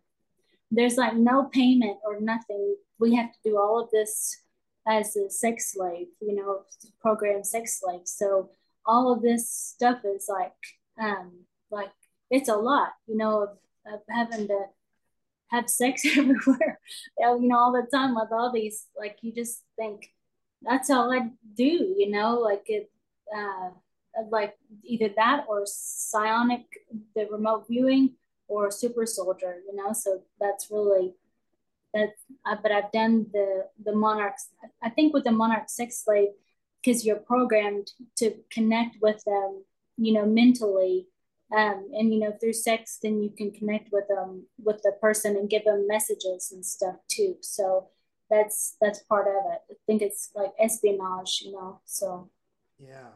there's 0.70 0.96
like 0.96 1.16
no 1.16 1.44
payment 1.44 1.98
or 2.04 2.20
nothing. 2.20 2.76
We 2.98 3.14
have 3.16 3.32
to 3.32 3.38
do 3.44 3.58
all 3.58 3.80
of 3.80 3.90
this 3.90 4.40
as 4.86 5.16
a 5.16 5.30
sex 5.30 5.72
slave, 5.72 6.08
you 6.20 6.34
know, 6.34 6.62
program 7.00 7.42
sex 7.44 7.80
slave. 7.80 8.02
So 8.04 8.50
all 8.86 9.12
of 9.12 9.22
this 9.22 9.50
stuff 9.50 10.00
is 10.04 10.28
like, 10.28 10.52
um, 11.00 11.32
like 11.70 11.90
it's 12.30 12.48
a 12.48 12.56
lot, 12.56 12.90
you 13.06 13.16
know, 13.16 13.42
of, 13.44 13.48
of 13.92 14.00
having 14.08 14.48
to 14.48 14.64
have 15.48 15.70
sex 15.70 16.04
everywhere, 16.16 16.80
you 17.18 17.40
know, 17.40 17.58
all 17.58 17.72
the 17.72 17.88
time 17.92 18.14
with 18.14 18.32
all 18.32 18.52
these, 18.52 18.86
like 18.98 19.18
you 19.22 19.32
just 19.32 19.62
think 19.76 20.10
that's 20.62 20.90
all 20.90 21.12
I 21.12 21.30
do, 21.56 21.64
you 21.64 22.10
know, 22.10 22.38
like 22.38 22.64
it, 22.66 22.90
uh, 23.34 23.70
like 24.30 24.56
either 24.82 25.10
that 25.16 25.44
or 25.48 25.64
psionic, 25.66 26.64
the 27.14 27.26
remote 27.30 27.66
viewing 27.68 28.12
or 28.48 28.70
super 28.70 29.06
soldier, 29.06 29.56
you 29.66 29.76
know, 29.76 29.92
so 29.92 30.22
that's 30.40 30.70
really 30.70 31.14
that 31.94 32.10
uh, 32.44 32.56
but 32.60 32.72
I've 32.72 32.92
done 32.92 33.26
the 33.32 33.68
the 33.82 33.94
monarchs. 33.94 34.48
I 34.82 34.90
think 34.90 35.14
with 35.14 35.24
the 35.24 35.32
monarch 35.32 35.68
sex 35.68 36.02
slave, 36.04 36.30
because 36.82 37.06
you're 37.06 37.16
programmed 37.16 37.92
to 38.16 38.34
connect 38.50 38.96
with 39.00 39.22
them, 39.24 39.64
you 39.96 40.12
know, 40.12 40.26
mentally, 40.26 41.06
um, 41.56 41.88
and 41.94 42.12
you 42.12 42.20
know 42.20 42.32
through 42.40 42.52
sex, 42.52 42.98
then 43.02 43.22
you 43.22 43.30
can 43.30 43.52
connect 43.52 43.92
with 43.92 44.08
them 44.08 44.44
with 44.62 44.82
the 44.82 44.92
person 45.00 45.36
and 45.36 45.48
give 45.48 45.64
them 45.64 45.86
messages 45.86 46.50
and 46.52 46.66
stuff 46.66 46.96
too. 47.08 47.36
So 47.40 47.88
that's 48.28 48.76
that's 48.80 48.98
part 49.00 49.28
of 49.28 49.52
it. 49.52 49.60
I 49.70 49.74
think 49.86 50.02
it's 50.02 50.30
like 50.34 50.52
espionage, 50.58 51.42
you 51.44 51.52
know. 51.52 51.80
So 51.84 52.28
yeah. 52.78 53.10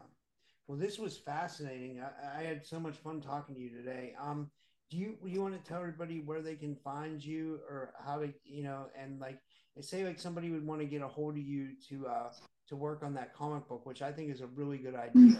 Well, 0.69 0.77
this 0.77 0.99
was 0.99 1.17
fascinating. 1.17 1.99
I, 1.99 2.41
I 2.41 2.43
had 2.43 2.63
so 2.63 2.79
much 2.79 2.95
fun 2.97 3.21
talking 3.21 3.55
to 3.55 3.61
you 3.61 3.71
today. 3.71 4.13
Um, 4.21 4.51
do 4.91 4.97
you 4.97 5.17
you 5.25 5.41
want 5.41 5.61
to 5.61 5.67
tell 5.67 5.79
everybody 5.79 6.19
where 6.19 6.43
they 6.43 6.53
can 6.53 6.75
find 6.83 7.25
you 7.25 7.59
or 7.67 7.91
how 8.05 8.19
to 8.19 8.31
you 8.45 8.63
know 8.63 8.85
and 8.95 9.19
like 9.19 9.39
say 9.81 10.05
like 10.05 10.19
somebody 10.19 10.51
would 10.51 10.65
want 10.65 10.79
to 10.79 10.85
get 10.85 11.01
a 11.01 11.07
hold 11.07 11.35
of 11.37 11.43
you 11.43 11.69
to 11.87 12.05
uh 12.07 12.29
to 12.67 12.75
work 12.75 13.01
on 13.03 13.13
that 13.13 13.33
comic 13.33 13.67
book 13.67 13.85
which 13.85 14.01
i 14.01 14.11
think 14.11 14.29
is 14.29 14.41
a 14.41 14.47
really 14.47 14.77
good 14.77 14.95
idea 14.95 15.39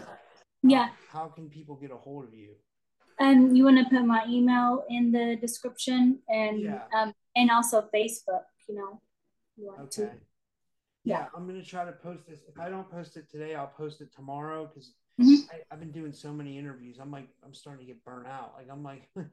yeah 0.62 0.88
how, 1.10 1.22
how 1.22 1.28
can 1.28 1.50
people 1.50 1.74
get 1.74 1.90
a 1.90 1.96
hold 1.96 2.24
of 2.24 2.32
you 2.32 2.54
and 3.18 3.56
you 3.58 3.64
want 3.64 3.76
to 3.76 3.84
put 3.94 4.06
my 4.06 4.24
email 4.28 4.84
in 4.88 5.12
the 5.12 5.36
description 5.40 6.18
and 6.28 6.62
yeah. 6.62 6.82
um 6.96 7.12
and 7.36 7.50
also 7.50 7.86
facebook 7.94 8.44
you 8.68 8.76
know 8.76 9.00
you 9.56 9.66
want 9.66 9.80
okay. 9.80 9.88
to 9.88 10.02
yeah, 11.04 11.18
yeah 11.18 11.26
i'm 11.36 11.46
gonna 11.46 11.62
try 11.62 11.84
to 11.84 11.92
post 11.92 12.20
this 12.26 12.38
if 12.48 12.58
i 12.58 12.70
don't 12.70 12.90
post 12.90 13.16
it 13.16 13.28
today 13.30 13.54
i'll 13.56 13.66
post 13.66 14.00
it 14.00 14.08
tomorrow 14.14 14.66
because 14.72 14.94
Mm-hmm. 15.20 15.50
I, 15.50 15.60
have 15.70 15.80
been 15.80 15.92
doing 15.92 16.12
so 16.12 16.32
many 16.32 16.58
interviews. 16.58 16.96
I'm 17.00 17.10
like, 17.10 17.28
I'm 17.44 17.54
starting 17.54 17.86
to 17.86 17.92
get 17.92 18.04
burnt 18.04 18.26
out. 18.26 18.54
Like, 18.56 18.68
I'm 18.70 18.82
like, 18.82 19.08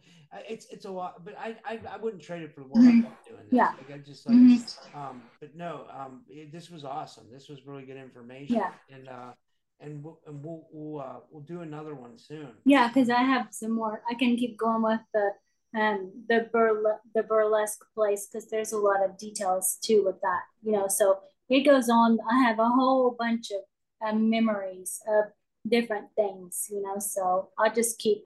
it's 0.50 0.68
it's 0.70 0.86
a 0.86 0.92
lot, 0.92 1.24
but 1.24 1.38
I 1.38 1.56
I, 1.66 1.80
I 1.90 1.98
wouldn't 1.98 2.22
trade 2.22 2.44
it 2.44 2.54
for 2.54 2.62
the 2.62 2.68
world. 2.68 2.86
Mm-hmm. 2.86 3.02
doing 3.02 3.44
this. 3.44 3.52
Yeah. 3.52 3.74
Like, 3.78 3.94
I 3.94 3.98
just 4.00 4.28
like, 4.28 4.36
mm-hmm. 4.36 5.00
um, 5.00 5.22
but 5.40 5.56
no, 5.56 5.86
um, 5.94 6.22
it, 6.30 6.52
this 6.52 6.70
was 6.70 6.84
awesome. 6.84 7.26
This 7.32 7.48
was 7.48 7.66
really 7.66 7.84
good 7.84 7.98
information. 7.98 8.56
Yeah. 8.56 8.72
And 8.94 9.08
uh, 9.08 9.32
and 9.80 10.04
we'll 10.04 10.20
and 10.28 10.44
we'll 10.44 10.68
we'll, 10.72 11.02
uh, 11.02 11.20
we'll 11.32 11.44
do 11.44 11.62
another 11.62 11.94
one 11.96 12.18
soon. 12.18 12.50
Yeah, 12.66 12.88
because 12.88 13.10
I 13.10 13.24
have 13.24 13.48
some 13.52 13.72
more. 13.72 14.02
I 14.10 14.16
can 14.16 14.36
keep 14.36 14.58
going 14.58 14.82
with 14.82 15.02
the 15.14 15.32
um 15.78 16.12
the 16.28 16.50
burle- 16.54 17.00
the 17.14 17.24
burlesque 17.24 17.84
place 17.94 18.28
because 18.28 18.50
there's 18.50 18.72
a 18.72 18.78
lot 18.78 19.04
of 19.04 19.18
details 19.18 19.78
too 19.82 20.04
with 20.06 20.20
that. 20.22 20.42
You 20.64 20.74
know, 20.74 20.88
so 20.88 21.20
it 21.50 21.62
goes 21.62 21.90
on. 21.90 22.20
I 22.30 22.44
have 22.44 22.60
a 22.60 22.68
whole 22.68 23.16
bunch 23.18 23.52
of 23.52 23.62
um, 24.08 24.30
memories 24.30 25.00
of 25.08 25.26
different 25.68 26.08
things, 26.16 26.68
you 26.72 26.82
know. 26.82 27.00
So 27.00 27.50
I'll 27.58 27.74
just 27.74 28.00
keep 28.00 28.26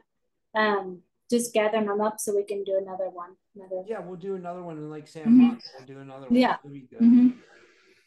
um 0.56 1.02
just 1.30 1.54
gathering 1.54 1.86
them 1.86 2.02
up 2.02 2.20
so 2.20 2.36
we 2.36 2.44
can 2.44 2.64
do 2.64 2.78
another 2.82 3.10
one. 3.10 3.32
Another 3.56 3.84
yeah, 3.88 4.00
we'll 4.00 4.18
do 4.18 4.36
another 4.36 4.64
one 4.64 4.78
in 4.78 4.90
like 4.90 5.08
San 5.08 5.24
mm-hmm. 5.24 5.50
We'll 5.78 5.88
do 5.88 6.00
another 6.00 6.28
one. 6.28 6.36
Yeah. 6.36 6.58
Mm-hmm. 6.66 7.30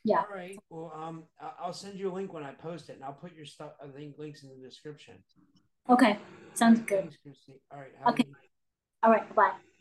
Yeah. 0.04 0.18
All 0.18 0.36
right. 0.36 0.58
Well, 0.68 0.92
um, 0.94 1.24
I'll 1.58 1.72
send 1.72 1.98
you 1.98 2.10
a 2.10 2.12
link 2.12 2.32
when 2.32 2.44
I 2.44 2.52
post 2.52 2.90
it, 2.90 2.96
and 2.96 3.04
I'll 3.04 3.14
put 3.14 3.34
your 3.34 3.46
stuff. 3.46 3.72
I 3.82 3.88
think 3.88 4.18
links 4.18 4.42
in 4.42 4.50
the 4.50 4.56
description. 4.56 5.14
Okay. 5.88 6.18
Sounds 6.52 6.80
good. 6.80 7.16
All 7.72 7.78
right. 7.78 7.90
okay. 8.08 8.24
All 9.02 9.10
right. 9.10 9.34
Bye. 9.34 9.52